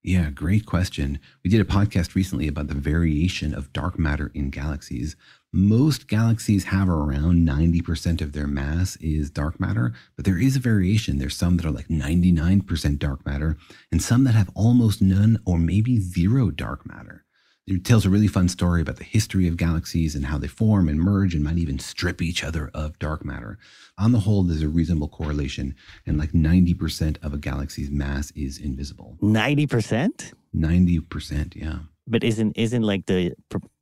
Yeah, 0.04 0.30
great 0.30 0.66
question. 0.66 1.18
We 1.42 1.50
did 1.50 1.60
a 1.60 1.64
podcast 1.64 2.14
recently 2.14 2.46
about 2.46 2.68
the 2.68 2.74
variation 2.74 3.54
of 3.54 3.72
dark 3.72 3.98
matter 3.98 4.30
in 4.34 4.50
galaxies. 4.50 5.16
Most 5.54 6.08
galaxies 6.08 6.64
have 6.64 6.88
around 6.88 7.46
90% 7.46 8.22
of 8.22 8.32
their 8.32 8.46
mass 8.46 8.96
is 8.96 9.28
dark 9.28 9.60
matter, 9.60 9.92
but 10.16 10.24
there 10.24 10.38
is 10.38 10.56
a 10.56 10.60
variation. 10.60 11.18
There's 11.18 11.36
some 11.36 11.58
that 11.58 11.66
are 11.66 11.70
like 11.70 11.88
99% 11.88 12.98
dark 12.98 13.26
matter, 13.26 13.58
and 13.90 14.02
some 14.02 14.24
that 14.24 14.34
have 14.34 14.48
almost 14.54 15.02
none 15.02 15.38
or 15.44 15.58
maybe 15.58 16.00
zero 16.00 16.50
dark 16.50 16.86
matter. 16.86 17.26
It 17.66 17.84
tells 17.84 18.06
a 18.06 18.10
really 18.10 18.28
fun 18.28 18.48
story 18.48 18.80
about 18.80 18.96
the 18.96 19.04
history 19.04 19.46
of 19.46 19.58
galaxies 19.58 20.14
and 20.14 20.24
how 20.24 20.38
they 20.38 20.48
form 20.48 20.88
and 20.88 20.98
merge 20.98 21.34
and 21.34 21.44
might 21.44 21.58
even 21.58 21.78
strip 21.78 22.22
each 22.22 22.42
other 22.42 22.70
of 22.72 22.98
dark 22.98 23.22
matter. 23.22 23.58
On 23.98 24.12
the 24.12 24.20
whole, 24.20 24.44
there's 24.44 24.62
a 24.62 24.68
reasonable 24.70 25.08
correlation, 25.08 25.74
and 26.06 26.16
like 26.16 26.32
90% 26.32 27.22
of 27.22 27.34
a 27.34 27.38
galaxy's 27.38 27.90
mass 27.90 28.30
is 28.30 28.56
invisible. 28.56 29.18
90%? 29.20 30.32
90%, 30.56 31.56
yeah. 31.56 31.80
But 32.06 32.24
isn't 32.24 32.56
isn't 32.56 32.82
like 32.82 33.06
the 33.06 33.34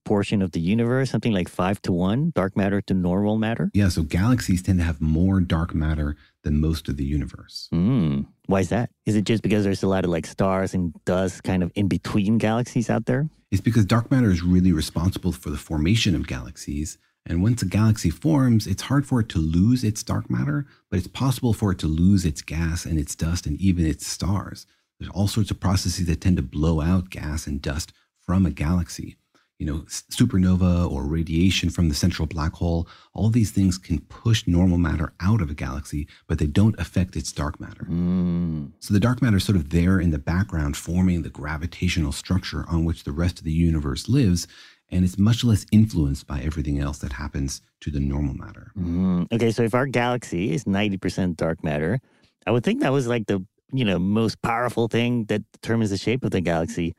proportion 0.05 0.42
of 0.42 0.53
the 0.53 0.61
universe 0.61 1.11
something 1.11 1.32
like 1.32 1.48
five 1.48 1.80
to 1.82 1.92
one, 1.92 2.32
dark 2.34 2.57
matter 2.57 2.80
to 2.82 2.94
normal 2.94 3.38
matter? 3.38 3.70
Yeah, 3.74 3.88
so 3.88 4.03
galaxies 4.03 4.62
tend 4.62 4.78
to 4.78 4.84
have 4.84 5.01
more 5.01 5.40
dark 5.40 5.74
matter 5.74 6.16
than 6.42 6.61
most 6.61 6.88
of 6.88 6.96
the 6.96 7.05
universe. 7.05 7.68
Mm. 7.72 8.26
Why 8.46 8.61
is 8.61 8.70
that? 8.70 8.90
Is 9.07 9.16
it 9.16 9.24
just 9.24 9.42
because 9.42 9.64
there's 9.64 9.82
a 9.82 9.88
lot 9.88 10.05
of 10.05 10.11
like 10.11 10.26
stars 10.26 10.74
and 10.74 10.92
dust 11.05 11.44
kind 11.44 11.62
of 11.62 11.70
in 11.74 11.88
between 11.88 12.38
galaxies 12.38 12.90
out 12.90 13.07
there? 13.07 13.28
It's 13.51 13.61
because 13.61 13.84
dark 13.84 14.11
matter 14.11 14.30
is 14.30 14.42
really 14.42 14.72
responsible 14.72 15.32
for 15.32 15.51
the 15.51 15.57
formation 15.57 16.14
of 16.14 16.26
galaxies. 16.26 16.98
And 17.26 17.42
once 17.42 17.62
a 17.62 17.66
galaxy 17.66 18.11
forms, 18.11 18.66
it's 18.66 18.82
hard 18.82 19.07
for 19.07 19.20
it 19.20 19.28
to 19.30 19.38
lose 19.38 19.84
its 19.84 20.03
dark 20.03 20.30
matter, 20.30 20.66
but 20.90 20.98
it's 20.98 21.09
possible 21.09 21.53
for 21.53 21.72
it 21.72 21.78
to 21.80 21.86
lose 21.86 22.24
its 22.24 22.42
gas 22.42 22.86
and 22.86 22.98
its 22.98 23.14
dust 23.14 23.46
and 23.46 23.61
even 23.61 23.86
its 23.86 24.07
stars. 24.07 24.66
There's 24.98 25.11
all 25.12 25.28
sorts 25.28 25.51
of 25.51 25.61
processes 25.61 26.07
that 26.07 26.20
tend 26.20 26.36
to 26.38 26.42
blow 26.42 26.80
out 26.80 27.11
gas 27.11 27.46
and 27.46 27.61
dust 27.61 27.92
from 28.18 28.46
a 28.46 28.51
galaxy. 28.51 29.16
You 29.61 29.66
know, 29.66 29.78
supernova 29.86 30.90
or 30.90 31.04
radiation 31.04 31.68
from 31.68 31.90
the 31.90 31.94
central 31.94 32.26
black 32.26 32.54
hole, 32.54 32.88
all 33.12 33.28
these 33.28 33.50
things 33.50 33.76
can 33.76 34.00
push 34.00 34.46
normal 34.46 34.78
matter 34.78 35.12
out 35.20 35.42
of 35.42 35.50
a 35.50 35.54
galaxy, 35.54 36.08
but 36.26 36.38
they 36.38 36.46
don't 36.46 36.78
affect 36.80 37.14
its 37.14 37.30
dark 37.30 37.61
matter. 37.61 37.84
Mm. 37.84 38.72
So 38.80 38.94
the 38.94 39.00
dark 39.00 39.20
matter 39.20 39.36
is 39.36 39.44
sort 39.44 39.56
of 39.56 39.68
there 39.68 40.00
in 40.00 40.12
the 40.12 40.18
background, 40.18 40.78
forming 40.78 41.22
the 41.22 41.28
gravitational 41.28 42.11
structure 42.11 42.64
on 42.68 42.86
which 42.86 43.04
the 43.04 43.12
rest 43.12 43.38
of 43.38 43.44
the 43.44 43.52
universe 43.52 44.08
lives. 44.08 44.48
And 44.88 45.04
it's 45.04 45.18
much 45.18 45.44
less 45.44 45.66
influenced 45.70 46.26
by 46.26 46.40
everything 46.40 46.80
else 46.80 46.98
that 46.98 47.12
happens 47.12 47.61
to 47.82 47.90
the 47.90 48.00
normal 48.00 48.34
matter. 48.34 48.72
Mm. 48.76 49.30
Okay, 49.30 49.52
so 49.52 49.62
if 49.62 49.74
our 49.74 49.86
galaxy 49.86 50.52
is 50.52 50.64
90% 50.64 51.36
dark 51.36 51.62
matter, 51.62 52.00
I 52.46 52.50
would 52.50 52.64
think 52.64 52.80
that 52.80 52.92
was 52.92 53.06
like 53.06 53.26
the 53.26 53.44
you 53.72 53.84
know 53.84 53.98
most 53.98 54.40
powerful 54.42 54.88
thing 54.88 55.26
that 55.26 55.42
determines 55.52 55.90
the 55.90 55.98
shape 55.98 56.24
of 56.24 56.30
the 56.30 56.40
galaxy. 56.40 56.94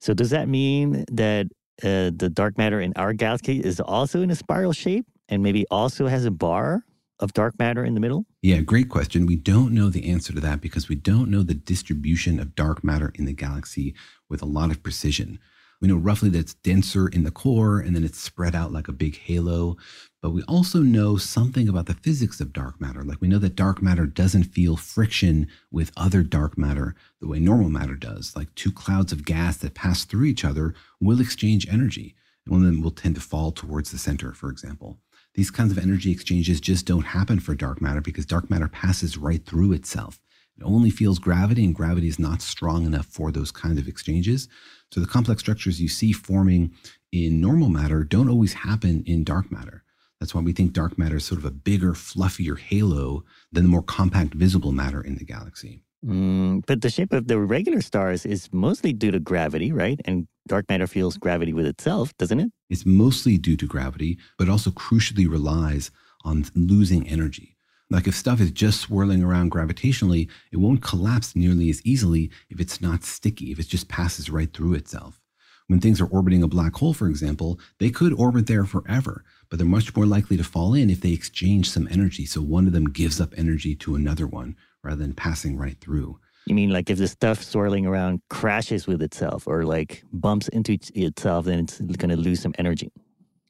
So 0.00 0.14
does 0.14 0.30
that 0.30 0.48
mean 0.48 1.04
that 1.10 1.48
uh, 1.82 2.10
the 2.14 2.30
dark 2.32 2.58
matter 2.58 2.80
in 2.80 2.92
our 2.96 3.12
galaxy 3.12 3.60
is 3.60 3.80
also 3.80 4.22
in 4.22 4.30
a 4.30 4.34
spiral 4.34 4.72
shape 4.72 5.06
and 5.28 5.42
maybe 5.42 5.66
also 5.70 6.06
has 6.06 6.24
a 6.24 6.30
bar 6.30 6.84
of 7.20 7.32
dark 7.32 7.58
matter 7.58 7.84
in 7.84 7.94
the 7.94 8.00
middle? 8.00 8.26
Yeah, 8.42 8.60
great 8.60 8.88
question. 8.88 9.26
We 9.26 9.36
don't 9.36 9.72
know 9.72 9.90
the 9.90 10.08
answer 10.08 10.32
to 10.32 10.40
that 10.40 10.60
because 10.60 10.88
we 10.88 10.94
don't 10.94 11.30
know 11.30 11.42
the 11.42 11.54
distribution 11.54 12.38
of 12.38 12.54
dark 12.54 12.84
matter 12.84 13.12
in 13.16 13.24
the 13.24 13.32
galaxy 13.32 13.94
with 14.28 14.42
a 14.42 14.46
lot 14.46 14.70
of 14.70 14.82
precision. 14.82 15.38
We 15.80 15.86
know 15.86 15.96
roughly 15.96 16.28
that 16.30 16.38
it's 16.38 16.54
denser 16.54 17.06
in 17.06 17.22
the 17.22 17.30
core 17.30 17.78
and 17.78 17.94
then 17.94 18.04
it's 18.04 18.18
spread 18.18 18.54
out 18.54 18.72
like 18.72 18.88
a 18.88 18.92
big 18.92 19.16
halo. 19.16 19.76
But 20.20 20.30
we 20.30 20.42
also 20.42 20.80
know 20.80 21.16
something 21.16 21.68
about 21.68 21.86
the 21.86 21.94
physics 21.94 22.40
of 22.40 22.52
dark 22.52 22.80
matter. 22.80 23.04
Like 23.04 23.20
we 23.20 23.28
know 23.28 23.38
that 23.38 23.54
dark 23.54 23.80
matter 23.80 24.04
doesn't 24.04 24.44
feel 24.44 24.76
friction 24.76 25.46
with 25.70 25.92
other 25.96 26.24
dark 26.24 26.58
matter 26.58 26.96
the 27.20 27.28
way 27.28 27.38
normal 27.38 27.70
matter 27.70 27.94
does. 27.94 28.34
Like 28.34 28.52
two 28.56 28.72
clouds 28.72 29.12
of 29.12 29.24
gas 29.24 29.56
that 29.58 29.74
pass 29.74 30.04
through 30.04 30.24
each 30.24 30.44
other 30.44 30.74
will 31.00 31.20
exchange 31.20 31.68
energy. 31.68 32.16
And 32.44 32.52
one 32.52 32.64
of 32.64 32.72
them 32.72 32.82
will 32.82 32.90
tend 32.90 33.14
to 33.14 33.20
fall 33.20 33.52
towards 33.52 33.92
the 33.92 33.98
center, 33.98 34.32
for 34.32 34.50
example. 34.50 34.98
These 35.34 35.52
kinds 35.52 35.70
of 35.70 35.78
energy 35.78 36.10
exchanges 36.10 36.60
just 36.60 36.86
don't 36.86 37.06
happen 37.06 37.38
for 37.38 37.54
dark 37.54 37.80
matter 37.80 38.00
because 38.00 38.26
dark 38.26 38.50
matter 38.50 38.66
passes 38.66 39.16
right 39.16 39.44
through 39.44 39.72
itself. 39.72 40.18
It 40.58 40.64
only 40.64 40.90
feels 40.90 41.18
gravity, 41.18 41.64
and 41.64 41.74
gravity 41.74 42.08
is 42.08 42.18
not 42.18 42.42
strong 42.42 42.84
enough 42.84 43.06
for 43.06 43.30
those 43.30 43.52
kinds 43.52 43.78
of 43.78 43.86
exchanges. 43.86 44.48
So 44.90 45.00
the 45.00 45.06
complex 45.06 45.40
structures 45.40 45.80
you 45.80 45.88
see 45.88 46.12
forming 46.12 46.72
in 47.12 47.40
normal 47.40 47.68
matter 47.68 48.02
don't 48.04 48.28
always 48.28 48.52
happen 48.52 49.04
in 49.06 49.24
dark 49.24 49.52
matter. 49.52 49.84
That's 50.18 50.34
why 50.34 50.40
we 50.40 50.52
think 50.52 50.72
dark 50.72 50.98
matter 50.98 51.16
is 51.16 51.24
sort 51.24 51.38
of 51.38 51.44
a 51.44 51.52
bigger, 51.52 51.92
fluffier 51.92 52.58
halo 52.58 53.24
than 53.52 53.62
the 53.62 53.70
more 53.70 53.82
compact 53.82 54.34
visible 54.34 54.72
matter 54.72 55.00
in 55.00 55.16
the 55.16 55.24
galaxy. 55.24 55.84
Mm, 56.04 56.64
but 56.66 56.80
the 56.80 56.90
shape 56.90 57.12
of 57.12 57.28
the 57.28 57.38
regular 57.38 57.80
stars 57.80 58.26
is 58.26 58.48
mostly 58.52 58.92
due 58.92 59.10
to 59.10 59.20
gravity, 59.20 59.72
right? 59.72 60.00
And 60.04 60.26
dark 60.46 60.68
matter 60.68 60.86
feels 60.86 61.16
gravity 61.18 61.52
with 61.52 61.66
itself, 61.66 62.16
doesn't 62.18 62.40
it? 62.40 62.50
It's 62.70 62.86
mostly 62.86 63.38
due 63.38 63.56
to 63.56 63.66
gravity, 63.66 64.18
but 64.38 64.48
also 64.48 64.70
crucially 64.70 65.28
relies 65.28 65.90
on 66.24 66.46
losing 66.54 67.08
energy. 67.08 67.57
Like 67.90 68.06
if 68.06 68.14
stuff 68.14 68.40
is 68.40 68.50
just 68.50 68.82
swirling 68.82 69.22
around 69.22 69.50
gravitationally, 69.50 70.28
it 70.52 70.58
won't 70.58 70.82
collapse 70.82 71.34
nearly 71.34 71.70
as 71.70 71.80
easily 71.86 72.30
if 72.50 72.60
it's 72.60 72.82
not 72.82 73.02
sticky, 73.02 73.50
if 73.50 73.58
it 73.58 73.66
just 73.66 73.88
passes 73.88 74.28
right 74.28 74.52
through 74.52 74.74
itself. 74.74 75.22
When 75.68 75.80
things 75.80 76.00
are 76.00 76.06
orbiting 76.06 76.42
a 76.42 76.48
black 76.48 76.74
hole, 76.74 76.92
for 76.92 77.08
example, 77.08 77.58
they 77.78 77.90
could 77.90 78.12
orbit 78.12 78.46
there 78.46 78.64
forever, 78.64 79.24
but 79.48 79.58
they're 79.58 79.66
much 79.66 79.94
more 79.96 80.06
likely 80.06 80.36
to 80.36 80.44
fall 80.44 80.74
in 80.74 80.90
if 80.90 81.00
they 81.00 81.12
exchange 81.12 81.70
some 81.70 81.88
energy. 81.90 82.26
So 82.26 82.42
one 82.42 82.66
of 82.66 82.72
them 82.72 82.90
gives 82.90 83.20
up 83.20 83.32
energy 83.36 83.74
to 83.76 83.94
another 83.94 84.26
one 84.26 84.56
rather 84.82 85.02
than 85.02 85.14
passing 85.14 85.56
right 85.56 85.78
through. 85.80 86.18
You 86.46 86.54
mean 86.54 86.70
like 86.70 86.88
if 86.88 86.98
the 86.98 87.08
stuff 87.08 87.42
swirling 87.42 87.84
around 87.84 88.20
crashes 88.30 88.86
with 88.86 89.02
itself 89.02 89.46
or 89.46 89.64
like 89.64 90.02
bumps 90.12 90.48
into 90.48 90.78
itself, 90.94 91.44
then 91.46 91.60
it's 91.60 91.78
going 91.78 92.10
to 92.10 92.16
lose 92.16 92.40
some 92.40 92.54
energy? 92.58 92.90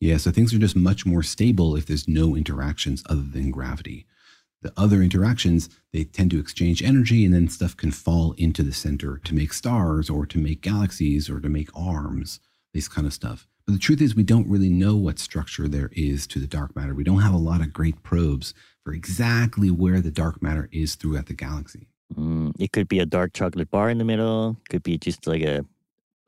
Yeah, 0.00 0.16
so 0.16 0.30
things 0.30 0.54
are 0.54 0.58
just 0.58 0.76
much 0.76 1.04
more 1.06 1.24
stable 1.24 1.76
if 1.76 1.86
there's 1.86 2.08
no 2.08 2.36
interactions 2.36 3.02
other 3.08 3.22
than 3.22 3.50
gravity. 3.50 4.06
The 4.60 4.72
other 4.76 5.02
interactions, 5.02 5.68
they 5.92 6.04
tend 6.04 6.32
to 6.32 6.40
exchange 6.40 6.82
energy 6.82 7.24
and 7.24 7.32
then 7.32 7.48
stuff 7.48 7.76
can 7.76 7.92
fall 7.92 8.32
into 8.32 8.64
the 8.64 8.72
center 8.72 9.18
to 9.18 9.34
make 9.34 9.52
stars 9.52 10.10
or 10.10 10.26
to 10.26 10.38
make 10.38 10.62
galaxies 10.62 11.30
or 11.30 11.40
to 11.40 11.48
make 11.48 11.68
arms, 11.76 12.40
this 12.74 12.88
kind 12.88 13.06
of 13.06 13.12
stuff. 13.12 13.46
But 13.66 13.74
the 13.74 13.78
truth 13.78 14.00
is, 14.00 14.16
we 14.16 14.24
don't 14.24 14.48
really 14.48 14.70
know 14.70 14.96
what 14.96 15.18
structure 15.18 15.68
there 15.68 15.90
is 15.92 16.26
to 16.28 16.40
the 16.40 16.46
dark 16.46 16.74
matter. 16.74 16.94
We 16.94 17.04
don't 17.04 17.20
have 17.20 17.34
a 17.34 17.38
lot 17.38 17.60
of 17.60 17.72
great 17.72 18.02
probes 18.02 18.52
for 18.82 18.92
exactly 18.92 19.70
where 19.70 20.00
the 20.00 20.10
dark 20.10 20.42
matter 20.42 20.68
is 20.72 20.96
throughout 20.96 21.26
the 21.26 21.34
galaxy. 21.34 21.86
Mm, 22.16 22.54
it 22.58 22.72
could 22.72 22.88
be 22.88 22.98
a 22.98 23.06
dark 23.06 23.34
chocolate 23.34 23.70
bar 23.70 23.90
in 23.90 23.98
the 23.98 24.04
middle, 24.04 24.56
could 24.70 24.82
be 24.82 24.98
just 24.98 25.26
like 25.26 25.42
a 25.42 25.64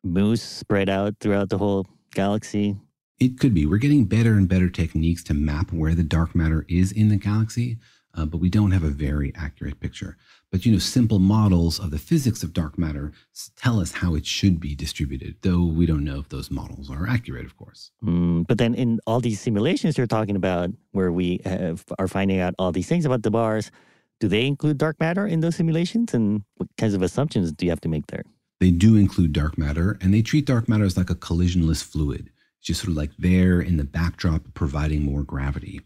mousse 0.04 0.42
spread 0.42 0.88
out 0.88 1.14
throughout 1.20 1.48
the 1.48 1.58
whole 1.58 1.86
galaxy. 2.14 2.76
It 3.18 3.40
could 3.40 3.54
be. 3.54 3.66
We're 3.66 3.78
getting 3.78 4.04
better 4.04 4.34
and 4.34 4.48
better 4.48 4.68
techniques 4.68 5.24
to 5.24 5.34
map 5.34 5.72
where 5.72 5.94
the 5.94 6.02
dark 6.02 6.34
matter 6.34 6.64
is 6.68 6.92
in 6.92 7.08
the 7.08 7.16
galaxy 7.16 7.78
uh, 8.14 8.24
but 8.24 8.38
we 8.38 8.48
don't 8.48 8.70
have 8.70 8.82
a 8.82 8.90
very 8.90 9.32
accurate 9.36 9.80
picture. 9.80 10.16
But 10.50 10.66
you 10.66 10.72
know, 10.72 10.78
simple 10.78 11.18
models 11.18 11.78
of 11.78 11.90
the 11.90 11.98
physics 11.98 12.42
of 12.42 12.52
dark 12.52 12.78
matter 12.78 13.12
tell 13.56 13.80
us 13.80 13.92
how 13.92 14.14
it 14.14 14.26
should 14.26 14.60
be 14.60 14.74
distributed, 14.74 15.36
though 15.42 15.64
we 15.64 15.86
don't 15.86 16.04
know 16.04 16.18
if 16.18 16.28
those 16.28 16.50
models 16.50 16.90
are 16.90 17.08
accurate, 17.08 17.46
of 17.46 17.56
course. 17.56 17.90
Mm, 18.04 18.46
but 18.46 18.58
then 18.58 18.74
in 18.74 19.00
all 19.06 19.20
these 19.20 19.40
simulations 19.40 19.96
you're 19.96 20.06
talking 20.06 20.36
about, 20.36 20.70
where 20.92 21.12
we 21.12 21.40
have, 21.44 21.84
are 21.98 22.08
finding 22.08 22.40
out 22.40 22.54
all 22.58 22.72
these 22.72 22.88
things 22.88 23.04
about 23.04 23.22
the 23.22 23.30
bars, 23.30 23.70
do 24.18 24.28
they 24.28 24.46
include 24.46 24.78
dark 24.78 24.98
matter 25.00 25.26
in 25.26 25.40
those 25.40 25.56
simulations? 25.56 26.12
And 26.12 26.42
what 26.56 26.68
kinds 26.76 26.94
of 26.94 27.02
assumptions 27.02 27.52
do 27.52 27.64
you 27.64 27.70
have 27.70 27.80
to 27.82 27.88
make 27.88 28.08
there? 28.08 28.24
They 28.58 28.70
do 28.70 28.96
include 28.96 29.32
dark 29.32 29.56
matter, 29.56 29.96
and 30.02 30.12
they 30.12 30.20
treat 30.20 30.46
dark 30.46 30.68
matter 30.68 30.84
as 30.84 30.96
like 30.96 31.08
a 31.08 31.14
collisionless 31.14 31.82
fluid, 31.82 32.30
it's 32.60 32.66
just 32.66 32.80
sort 32.82 32.90
of 32.90 32.96
like 32.96 33.12
there 33.18 33.58
in 33.62 33.78
the 33.78 33.84
backdrop, 33.84 34.42
providing 34.52 35.02
more 35.02 35.22
gravity. 35.22 35.80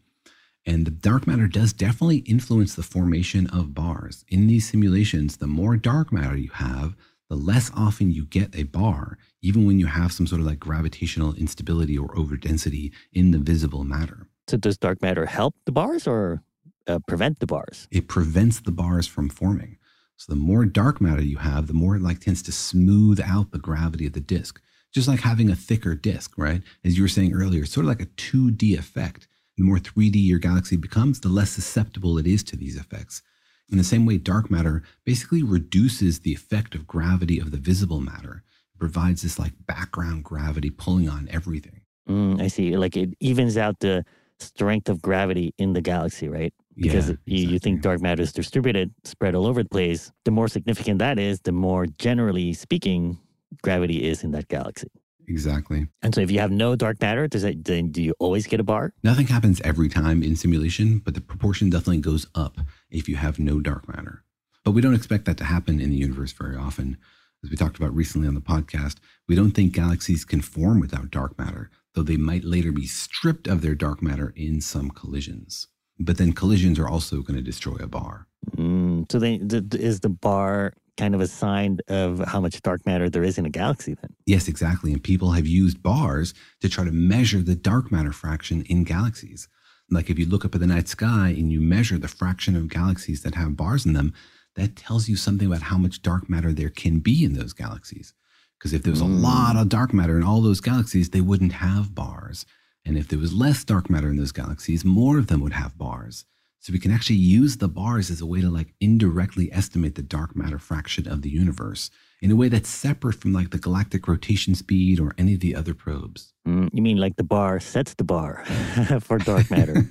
And 0.67 0.87
the 0.87 0.91
dark 0.91 1.27
matter 1.27 1.47
does 1.47 1.73
definitely 1.73 2.19
influence 2.19 2.75
the 2.75 2.83
formation 2.83 3.47
of 3.49 3.75
bars. 3.75 4.25
In 4.29 4.47
these 4.47 4.69
simulations, 4.69 5.37
the 5.37 5.47
more 5.47 5.77
dark 5.77 6.11
matter 6.13 6.37
you 6.37 6.51
have, 6.55 6.97
the 7.29 7.37
less 7.37 7.71
often 7.75 8.13
you 8.13 8.25
get 8.25 8.55
a 8.55 8.65
bar, 8.65 9.19
even 9.43 9.67
when 9.67 9.79
you 9.79 9.87
have 9.87 10.13
some 10.13 10.27
sort 10.27 10.41
of 10.41 10.47
like 10.47 10.61
gravitational 10.61 11.35
instability 11.35 11.99
or 11.99 12.09
overdensity 12.15 12.93
in 13.13 13.31
the 13.31 13.39
visible 13.39 13.85
matter. 13.85 14.27
So, 14.47 14.57
does 14.57 14.79
dark 14.79 15.01
matter 15.03 15.27
help 15.27 15.55
the 15.65 15.73
bars 15.73 16.07
or 16.07 16.43
uh, 16.87 16.99
prevent 17.07 17.41
the 17.41 17.47
bars? 17.47 17.89
It 17.91 18.09
prevents 18.09 18.61
the 18.61 18.73
bars 18.73 19.07
from 19.07 19.29
forming. 19.29 19.79
So, 20.17 20.33
the 20.33 20.39
more 20.39 20.65
dark 20.65 21.01
matter 21.01 21.23
you 21.23 21.39
have, 21.39 21.67
the 21.67 21.75
more 21.75 21.97
it 21.97 22.03
like 22.03 22.21
tends 22.21 22.43
to 22.43 22.53
smooth 22.53 23.21
out 23.21 23.51
the 23.51 23.59
gravity 23.59 24.07
of 24.07 24.13
the 24.13 24.21
disk. 24.21 24.61
Just 24.93 25.09
like 25.09 25.21
having 25.21 25.51
a 25.51 25.57
thicker 25.57 25.95
disk, 25.95 26.35
right? 26.37 26.63
As 26.85 26.97
you 26.97 27.03
were 27.03 27.09
saying 27.09 27.33
earlier, 27.33 27.63
it's 27.63 27.73
sort 27.73 27.85
of 27.85 27.89
like 27.89 28.03
a 28.03 28.07
2D 28.07 28.79
effect 28.79 29.27
the 29.57 29.63
more 29.63 29.79
3D 29.79 30.17
your 30.17 30.39
galaxy 30.39 30.77
becomes, 30.77 31.21
the 31.21 31.29
less 31.29 31.51
susceptible 31.51 32.19
it 32.19 32.27
is 32.27 32.43
to 32.45 32.57
these 32.57 32.77
effects. 32.77 33.23
In 33.71 33.79
the 33.79 33.85
same 33.85 34.05
way, 34.05 34.19
dark 34.19 34.51
matter 34.51 34.83
basically 35.05 35.43
reduces 35.43 36.21
the 36.21 36.33
effect 36.33 36.75
of 36.75 36.87
gravity 36.87 37.39
of 37.39 37.51
the 37.51 37.57
visible 37.57 38.01
matter. 38.01 38.43
It 38.75 38.79
provides 38.79 39.23
this 39.23 39.39
like 39.39 39.53
background 39.67 40.25
gravity 40.25 40.71
pulling 40.71 41.09
on 41.09 41.29
everything. 41.31 41.81
Mm, 42.09 42.43
I 42.43 42.49
see. 42.49 42.77
Like 42.77 42.97
it 42.97 43.11
evens 43.21 43.57
out 43.57 43.81
the 43.81 44.05
strength 44.39 44.89
of 44.89 45.01
gravity 45.01 45.55
in 45.59 45.73
the 45.73 45.81
galaxy, 45.81 46.29
right? 46.29 46.53
Because 46.77 47.11
yeah, 47.11 47.17
you, 47.27 47.49
you 47.51 47.59
think 47.59 47.83
dark 47.83 48.03
matter 48.03 48.23
is 48.23 48.33
distributed, 48.33 48.93
spread 49.05 49.35
all 49.35 49.47
over 49.47 49.63
the 49.63 49.69
place. 49.69 50.11
The 50.25 50.33
more 50.33 50.49
significant 50.49 50.99
that 50.99 51.19
is, 51.19 51.41
the 51.41 51.53
more 51.53 51.87
generally 51.87 52.53
speaking, 52.53 53.19
gravity 53.63 54.05
is 54.05 54.25
in 54.25 54.33
that 54.33 54.49
galaxy. 54.49 54.89
Exactly. 55.27 55.87
And 56.03 56.15
so 56.15 56.21
if 56.21 56.31
you 56.31 56.39
have 56.41 56.51
no 56.51 56.77
dark 56.77 57.01
matter, 57.01 57.27
does 57.27 57.43
that 57.43 57.65
then 57.65 57.91
do 57.91 58.03
you 58.03 58.15
always 58.19 58.47
get 58.47 58.61
a 58.61 58.65
bar? 58.65 58.93
Nothing 59.03 59.27
happens 59.27 59.61
every 59.63 59.89
time 59.89 60.23
in 60.23 60.37
simulation, 60.37 60.99
but 60.99 61.15
the 61.15 61.21
proportion 61.21 61.71
definitely 61.71 61.99
goes 61.99 62.27
up 62.35 62.59
if 62.91 63.09
you 63.09 63.17
have 63.17 63.39
no 63.39 63.61
dark 63.61 63.89
matter. 63.89 64.25
But 64.65 64.73
we 64.73 64.81
don't 64.81 64.95
expect 64.95 65.27
that 65.27 65.37
to 65.39 65.45
happen 65.45 65.81
in 65.81 65.91
the 65.91 65.97
universe 65.97 66.33
very 66.33 66.57
often. 66.57 66.97
As 67.43 67.51
we 67.51 67.57
talked 67.57 67.77
about 67.77 67.95
recently 67.95 68.27
on 68.27 68.35
the 68.35 68.41
podcast, 68.41 68.97
we 69.29 69.35
don't 69.35 69.51
think 69.51 69.75
galaxies 69.75 70.25
can 70.25 70.41
form 70.41 70.81
without 70.81 71.11
dark 71.11 71.39
matter, 71.39 71.71
though 71.95 72.03
they 72.03 72.17
might 72.17 72.45
later 72.45 72.73
be 72.73 72.87
stripped 72.87 73.47
of 73.47 73.61
their 73.61 73.75
dark 73.75 74.03
matter 74.03 74.33
in 74.35 74.63
some 74.63 74.91
collisions. 74.91 75.67
But 75.99 76.17
then 76.17 76.33
collisions 76.33 76.79
are 76.79 76.89
also 76.89 77.21
going 77.21 77.37
to 77.37 77.43
destroy 77.43 77.77
a 77.77 77.87
bar. 77.87 78.27
Mm, 78.57 79.11
so 79.13 79.19
then, 79.19 79.49
is 79.73 80.01
the 80.01 80.09
bar 80.09 80.73
kind 80.97 81.15
of 81.15 81.21
a 81.21 81.27
sign 81.27 81.79
of 81.89 82.21
how 82.21 82.41
much 82.41 82.61
dark 82.63 82.85
matter 82.87 83.11
there 83.11 83.25
is 83.25 83.39
in 83.39 83.47
a 83.47 83.51
galaxy 83.51 83.95
then. 83.95 84.15
Yes, 84.27 84.49
exactly. 84.49 84.93
And 84.93 85.03
people 85.03 85.33
have 85.33 85.47
used 85.47 85.83
bars 85.83 86.35
to 86.61 86.69
try 86.69 86.85
to 86.85 86.93
measure 86.93 87.43
the 87.43 87.55
dark 87.55 87.91
matter 87.91 88.13
fraction 88.13 88.63
in 88.63 88.85
galaxies. 88.85 89.49
Like 89.91 90.09
if 90.09 90.19
you 90.19 90.27
look 90.27 90.45
up 90.45 90.55
at 90.55 90.61
the 90.61 90.67
night 90.67 90.89
sky 90.89 91.29
and 91.29 91.53
you 91.53 91.61
measure 91.61 91.99
the 91.99 92.09
fraction 92.09 92.57
of 92.57 92.69
galaxies 92.69 93.23
that 93.23 93.35
have 93.35 93.57
bars 93.57 93.85
in 93.85 93.93
them, 93.93 94.15
that 94.57 94.77
tells 94.77 95.09
you 95.09 95.17
something 95.17 95.49
about 95.49 95.63
how 95.63 95.79
much 95.79 96.03
dark 96.03 96.29
matter 96.29 96.53
there 96.53 96.71
can 96.71 97.01
be 97.01 97.25
in 97.25 97.35
those 97.35 97.53
galaxies. 97.53 98.15
Because 98.59 98.73
if 98.73 98.83
there 98.83 98.93
was 98.93 99.01
a 99.01 99.05
mm. 99.05 99.21
lot 99.21 99.57
of 99.57 99.69
dark 99.69 99.93
matter 99.93 100.17
in 100.17 100.23
all 100.23 100.41
those 100.41 100.61
galaxies, 100.61 101.11
they 101.11 101.21
wouldn't 101.21 101.53
have 101.53 101.95
bars. 101.95 102.47
And 102.85 102.97
if 102.97 103.09
there 103.09 103.19
was 103.19 103.35
less 103.35 103.65
dark 103.65 103.91
matter 103.91 104.09
in 104.09 104.17
those 104.17 104.33
galaxies, 104.33 104.85
more 104.85 105.19
of 105.19 105.27
them 105.27 105.41
would 105.41 105.53
have 105.53 105.77
bars. 105.77 106.25
So 106.65 106.73
we 106.73 106.79
can 106.79 106.93
actually 106.93 107.17
use 107.17 107.59
the 107.59 107.69
bars 107.69 108.11
as 108.11 108.23
a 108.23 108.27
way 108.27 108.41
to 108.41 108.49
like 108.49 108.73
indirectly 108.81 109.53
estimate 109.53 109.97
the 109.97 110.03
dark 110.03 110.35
matter 110.35 110.59
fraction 110.59 111.07
of 111.07 111.21
the 111.21 111.29
universe 111.29 111.91
in 112.23 112.31
a 112.31 112.37
way 112.37 112.49
that's 112.49 112.71
separate 112.71 113.17
from 113.17 113.35
like 113.35 113.51
the 113.51 113.59
galactic 113.59 114.09
rotation 114.09 114.55
speed 114.55 114.99
or 114.99 115.13
any 115.19 115.35
of 115.35 115.41
the 115.41 115.55
other 115.55 115.75
probes. 115.75 116.33
Mm, 116.49 116.71
you 116.73 116.81
mean 116.81 116.97
like 116.97 117.17
the 117.17 117.23
bar 117.23 117.61
sets 117.61 117.93
the 117.93 118.05
bar 118.05 118.47
for 119.03 119.19
dark 119.19 119.51
matter? 119.51 119.91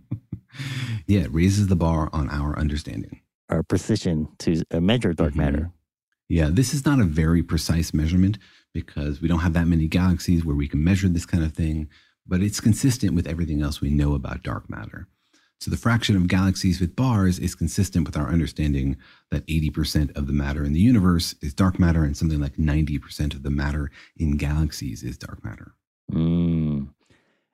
yeah, 1.06 1.20
it 1.20 1.32
raises 1.32 1.68
the 1.68 1.76
bar 1.76 2.10
on 2.12 2.28
our 2.30 2.58
understanding. 2.58 3.20
Our 3.48 3.62
precision 3.62 4.26
to 4.40 4.64
uh, 4.72 4.80
measure 4.80 5.12
dark 5.12 5.34
mm-hmm. 5.34 5.38
matter. 5.38 5.70
Yeah, 6.28 6.48
this 6.50 6.74
is 6.74 6.84
not 6.84 6.98
a 6.98 7.04
very 7.04 7.44
precise 7.44 7.94
measurement 7.94 8.38
because 8.74 9.20
we 9.20 9.28
don't 9.28 9.38
have 9.38 9.52
that 9.52 9.68
many 9.68 9.86
galaxies 9.86 10.44
where 10.44 10.56
we 10.56 10.66
can 10.66 10.82
measure 10.82 11.08
this 11.08 11.26
kind 11.26 11.44
of 11.44 11.52
thing, 11.52 11.88
but 12.26 12.42
it's 12.42 12.60
consistent 12.60 13.14
with 13.14 13.28
everything 13.28 13.62
else 13.62 13.80
we 13.80 13.90
know 13.90 14.14
about 14.14 14.42
dark 14.42 14.68
matter. 14.68 15.06
So 15.60 15.70
the 15.70 15.76
fraction 15.76 16.16
of 16.16 16.26
galaxies 16.26 16.80
with 16.80 16.96
bars 16.96 17.38
is 17.38 17.54
consistent 17.54 18.06
with 18.06 18.16
our 18.16 18.28
understanding 18.28 18.96
that 19.30 19.46
80% 19.46 20.16
of 20.16 20.26
the 20.26 20.32
matter 20.32 20.64
in 20.64 20.72
the 20.72 20.80
universe 20.80 21.34
is 21.42 21.52
dark 21.52 21.78
matter 21.78 22.02
and 22.02 22.16
something 22.16 22.40
like 22.40 22.56
90% 22.56 23.34
of 23.34 23.42
the 23.42 23.50
matter 23.50 23.90
in 24.16 24.38
galaxies 24.38 25.02
is 25.02 25.18
dark 25.18 25.44
matter. 25.44 25.74
Mm. 26.10 26.88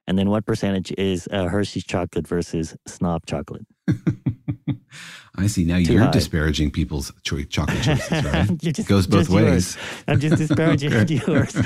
And 0.07 0.17
then 0.17 0.31
what 0.31 0.47
percentage 0.47 0.93
is 0.97 1.29
uh, 1.33 1.47
Hershey's 1.47 1.83
chocolate 1.83 2.29
versus 2.29 2.77
snob 2.87 3.27
chocolate? 3.27 3.67
I 5.37 5.49
see. 5.49 5.65
Now 5.65 5.79
Too 5.79 5.95
you're 5.95 6.05
high. 6.05 6.13
disparaging 6.13 6.71
people's 6.71 7.13
cho- 7.25 7.43
chocolate 7.43 7.83
choices, 7.83 8.25
right? 8.25 8.57
just, 8.57 8.79
it 8.79 8.87
goes 8.87 9.09
both 9.09 9.29
ways. 9.29 9.75
Yours. 9.75 9.79
I'm 10.07 10.21
just 10.21 10.37
disparaging 10.37 10.93
yours. 11.09 11.57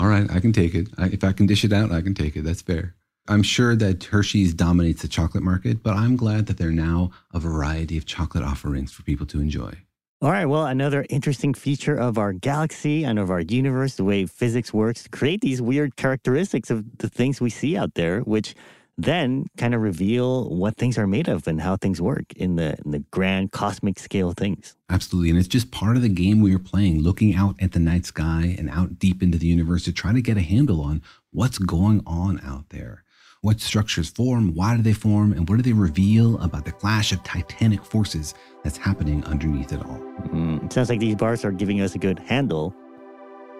All 0.00 0.08
right, 0.08 0.28
I 0.28 0.40
can 0.40 0.52
take 0.52 0.74
it. 0.74 0.88
I, 0.98 1.06
if 1.06 1.22
I 1.22 1.32
can 1.32 1.46
dish 1.46 1.64
it 1.64 1.72
out, 1.72 1.92
I 1.92 2.00
can 2.02 2.14
take 2.14 2.36
it. 2.36 2.42
That's 2.42 2.60
fair. 2.62 2.96
I'm 3.28 3.42
sure 3.42 3.76
that 3.76 4.04
Hershey's 4.04 4.52
dominates 4.52 5.02
the 5.02 5.08
chocolate 5.08 5.44
market, 5.44 5.82
but 5.82 5.94
I'm 5.94 6.16
glad 6.16 6.46
that 6.46 6.58
there 6.58 6.68
are 6.68 6.72
now 6.72 7.10
a 7.32 7.38
variety 7.38 7.96
of 7.96 8.04
chocolate 8.04 8.42
offerings 8.42 8.92
for 8.92 9.02
people 9.02 9.26
to 9.26 9.40
enjoy. 9.40 9.72
All 10.20 10.30
right. 10.30 10.46
Well, 10.46 10.66
another 10.66 11.04
interesting 11.08 11.52
feature 11.54 11.96
of 11.96 12.16
our 12.16 12.32
galaxy 12.32 13.04
and 13.04 13.18
of 13.18 13.30
our 13.30 13.40
universe, 13.40 13.96
the 13.96 14.04
way 14.04 14.26
physics 14.26 14.72
works, 14.72 15.04
to 15.04 15.08
create 15.08 15.40
these 15.40 15.60
weird 15.60 15.96
characteristics 15.96 16.70
of 16.70 16.98
the 16.98 17.08
things 17.08 17.40
we 17.40 17.50
see 17.50 17.76
out 17.76 17.94
there, 17.94 18.20
which 18.20 18.54
then 18.98 19.46
kind 19.56 19.74
of 19.74 19.80
reveal 19.80 20.48
what 20.50 20.76
things 20.76 20.98
are 20.98 21.06
made 21.06 21.26
of 21.26 21.48
and 21.48 21.60
how 21.60 21.76
things 21.76 22.00
work 22.00 22.32
in 22.36 22.56
the 22.56 22.76
in 22.84 22.90
the 22.92 23.00
grand 23.10 23.50
cosmic 23.50 23.98
scale 23.98 24.32
things. 24.32 24.76
Absolutely. 24.90 25.30
And 25.30 25.38
it's 25.38 25.48
just 25.48 25.70
part 25.70 25.96
of 25.96 26.02
the 26.02 26.08
game 26.08 26.40
we 26.40 26.54
are 26.54 26.60
playing, 26.60 27.02
looking 27.02 27.34
out 27.34 27.56
at 27.60 27.72
the 27.72 27.80
night 27.80 28.06
sky 28.06 28.54
and 28.58 28.68
out 28.70 28.98
deep 28.98 29.22
into 29.22 29.38
the 29.38 29.46
universe 29.46 29.84
to 29.84 29.92
try 29.92 30.12
to 30.12 30.22
get 30.22 30.36
a 30.36 30.42
handle 30.42 30.82
on 30.82 31.02
what's 31.30 31.58
going 31.58 32.02
on 32.06 32.40
out 32.44 32.68
there 32.68 33.02
what 33.42 33.60
structures 33.60 34.08
form, 34.08 34.54
why 34.54 34.76
do 34.76 34.82
they 34.82 34.92
form, 34.92 35.32
and 35.32 35.48
what 35.48 35.56
do 35.56 35.62
they 35.62 35.72
reveal 35.72 36.38
about 36.38 36.64
the 36.64 36.70
clash 36.70 37.10
of 37.10 37.22
titanic 37.24 37.84
forces 37.84 38.34
that's 38.62 38.76
happening 38.76 39.24
underneath 39.24 39.72
it 39.72 39.84
all. 39.84 39.98
Mm, 40.28 40.64
it 40.64 40.72
sounds 40.72 40.88
like 40.88 41.00
these 41.00 41.16
bars 41.16 41.44
are 41.44 41.50
giving 41.50 41.80
us 41.80 41.96
a 41.96 41.98
good 41.98 42.20
handle 42.20 42.72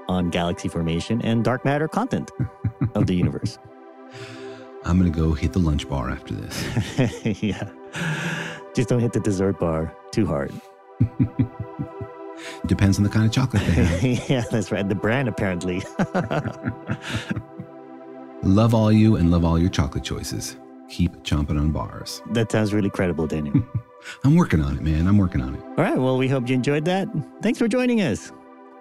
on 0.08 0.30
galaxy 0.30 0.68
formation 0.68 1.20
and 1.22 1.42
dark 1.42 1.64
matter 1.64 1.88
content 1.88 2.30
of 2.94 3.08
the 3.08 3.14
universe. 3.24 3.58
I'm 4.84 5.00
going 5.00 5.12
to 5.12 5.18
go 5.18 5.32
hit 5.32 5.52
the 5.52 5.58
lunch 5.58 5.88
bar 5.88 6.10
after 6.10 6.34
this. 6.34 7.42
yeah. 7.42 7.68
Just 8.74 8.88
don't 8.88 9.00
hit 9.00 9.12
the 9.12 9.20
dessert 9.20 9.58
bar 9.58 9.96
too 10.12 10.26
hard. 10.26 10.52
Depends 12.66 12.98
on 12.98 13.04
the 13.04 13.10
kind 13.10 13.26
of 13.26 13.32
chocolate 13.32 13.64
they 13.66 13.72
have. 13.72 14.30
yeah, 14.30 14.44
that's 14.50 14.70
right. 14.70 14.88
The 14.88 14.94
brand, 14.94 15.28
apparently. 15.28 15.82
Love 18.44 18.74
all 18.74 18.90
you 18.90 19.16
and 19.16 19.30
love 19.30 19.44
all 19.44 19.56
your 19.56 19.70
chocolate 19.70 20.02
choices. 20.02 20.56
Keep 20.88 21.22
chomping 21.22 21.60
on 21.60 21.70
bars. 21.70 22.20
That 22.32 22.50
sounds 22.50 22.74
really 22.74 22.90
credible, 22.90 23.28
Daniel. 23.28 23.64
I'm 24.24 24.34
working 24.34 24.60
on 24.60 24.76
it, 24.76 24.82
man. 24.82 25.06
I'm 25.06 25.16
working 25.16 25.40
on 25.40 25.54
it. 25.54 25.60
All 25.62 25.84
right. 25.84 25.96
Well, 25.96 26.18
we 26.18 26.26
hope 26.26 26.48
you 26.48 26.54
enjoyed 26.56 26.84
that. 26.86 27.08
Thanks 27.40 27.60
for 27.60 27.68
joining 27.68 28.00
us. 28.00 28.32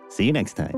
See 0.10 0.26
you 0.26 0.34
next 0.34 0.54
time. 0.56 0.72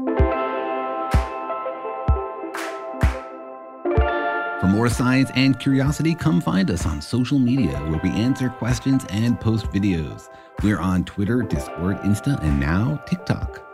For 4.60 4.68
more 4.68 4.90
science 4.90 5.32
and 5.36 5.58
curiosity, 5.60 6.14
come 6.14 6.42
find 6.42 6.70
us 6.70 6.86
on 6.86 7.02
social 7.02 7.40
media 7.40 7.78
where 7.90 8.02
we 8.04 8.10
answer 8.10 8.50
questions 8.50 9.06
and 9.10 9.40
post 9.40 9.66
videos. 9.68 10.30
We're 10.62 10.80
on 10.80 11.06
Twitter, 11.06 11.42
Discord, 11.42 11.98
Insta, 12.00 12.42
and 12.44 12.60
now 12.60 13.02
TikTok. 13.08 13.73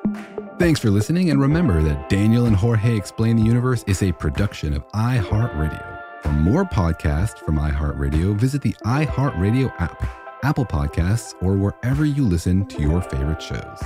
Thanks 0.60 0.82
for 0.82 0.90
listening, 0.90 1.30
and 1.30 1.40
remember 1.40 1.82
that 1.84 2.10
Daniel 2.10 2.46
and 2.46 2.54
Jorge 2.54 2.94
Explain 2.94 3.38
the 3.38 3.44
Universe 3.44 3.86
is 3.88 4.04
a 4.04 4.12
production 4.12 4.74
of 4.74 4.86
iHeartRadio. 4.90 6.02
For 6.22 6.34
more 6.34 6.66
podcasts 6.66 7.38
from 7.46 7.58
iHeartRadio, 7.58 8.36
visit 8.36 8.62
the 8.62 8.76
iHeartRadio 8.84 9.74
app, 9.80 10.06
Apple 10.44 10.66
Podcasts, 10.66 11.34
or 11.42 11.54
wherever 11.56 12.04
you 12.04 12.26
listen 12.26 12.66
to 12.66 12.82
your 12.82 13.02
favorite 13.02 13.42
shows. 13.42 13.80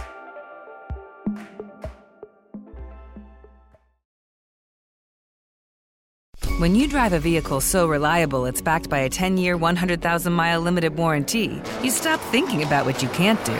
When 6.58 6.74
you 6.74 6.88
drive 6.88 7.14
a 7.14 7.20
vehicle 7.20 7.62
so 7.62 7.86
reliable 7.86 8.48
it's 8.48 8.64
backed 8.64 8.90
by 8.90 9.00
a 9.00 9.10
10 9.10 9.38
year, 9.38 9.58
100,000 9.58 10.34
mile 10.34 10.60
limited 10.60 10.96
warranty, 10.96 11.62
you 11.84 11.92
stop 11.92 12.20
thinking 12.32 12.64
about 12.64 12.88
what 12.88 13.04
you 13.04 13.10
can't 13.10 13.44
do 13.46 13.60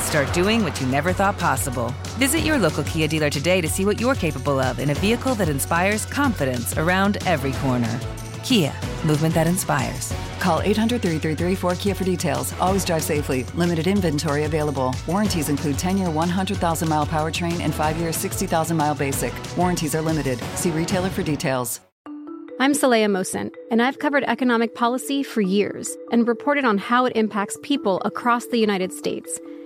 and 0.00 0.08
start 0.08 0.32
doing 0.32 0.64
what 0.64 0.80
you 0.80 0.86
never 0.86 1.12
thought 1.12 1.38
possible. 1.38 1.94
Visit 2.18 2.40
your 2.40 2.58
local 2.58 2.82
Kia 2.84 3.06
dealer 3.06 3.30
today 3.30 3.60
to 3.60 3.68
see 3.68 3.84
what 3.84 4.00
you're 4.00 4.14
capable 4.14 4.58
of 4.58 4.78
in 4.78 4.90
a 4.90 4.94
vehicle 4.94 5.34
that 5.34 5.48
inspires 5.48 6.06
confidence 6.06 6.76
around 6.78 7.18
every 7.26 7.52
corner. 7.52 8.00
Kia, 8.42 8.72
movement 9.04 9.34
that 9.34 9.46
inspires. 9.46 10.12
Call 10.38 10.62
800 10.62 11.02
333 11.02 11.54
4KIA 11.54 11.96
for 11.96 12.04
details. 12.04 12.54
Always 12.60 12.84
drive 12.84 13.02
safely. 13.02 13.44
Limited 13.54 13.86
inventory 13.86 14.44
available. 14.44 14.94
Warranties 15.06 15.50
include 15.50 15.78
10 15.78 15.98
year 15.98 16.10
100,000 16.10 16.88
mile 16.88 17.06
powertrain 17.06 17.60
and 17.60 17.74
5 17.74 17.96
year 17.98 18.12
60,000 18.12 18.76
mile 18.76 18.94
basic. 18.94 19.34
Warranties 19.56 19.94
are 19.94 20.02
limited. 20.02 20.38
See 20.54 20.70
retailer 20.70 21.10
for 21.10 21.22
details. 21.22 21.80
I'm 22.58 22.72
Saleha 22.72 23.06
Mohsin, 23.06 23.50
and 23.70 23.80
I've 23.80 23.98
covered 23.98 24.24
economic 24.24 24.74
policy 24.74 25.22
for 25.22 25.40
years 25.40 25.96
and 26.12 26.28
reported 26.28 26.66
on 26.66 26.76
how 26.76 27.06
it 27.06 27.16
impacts 27.16 27.56
people 27.62 28.02
across 28.04 28.46
the 28.46 28.58
United 28.58 28.92
States. 28.92 29.40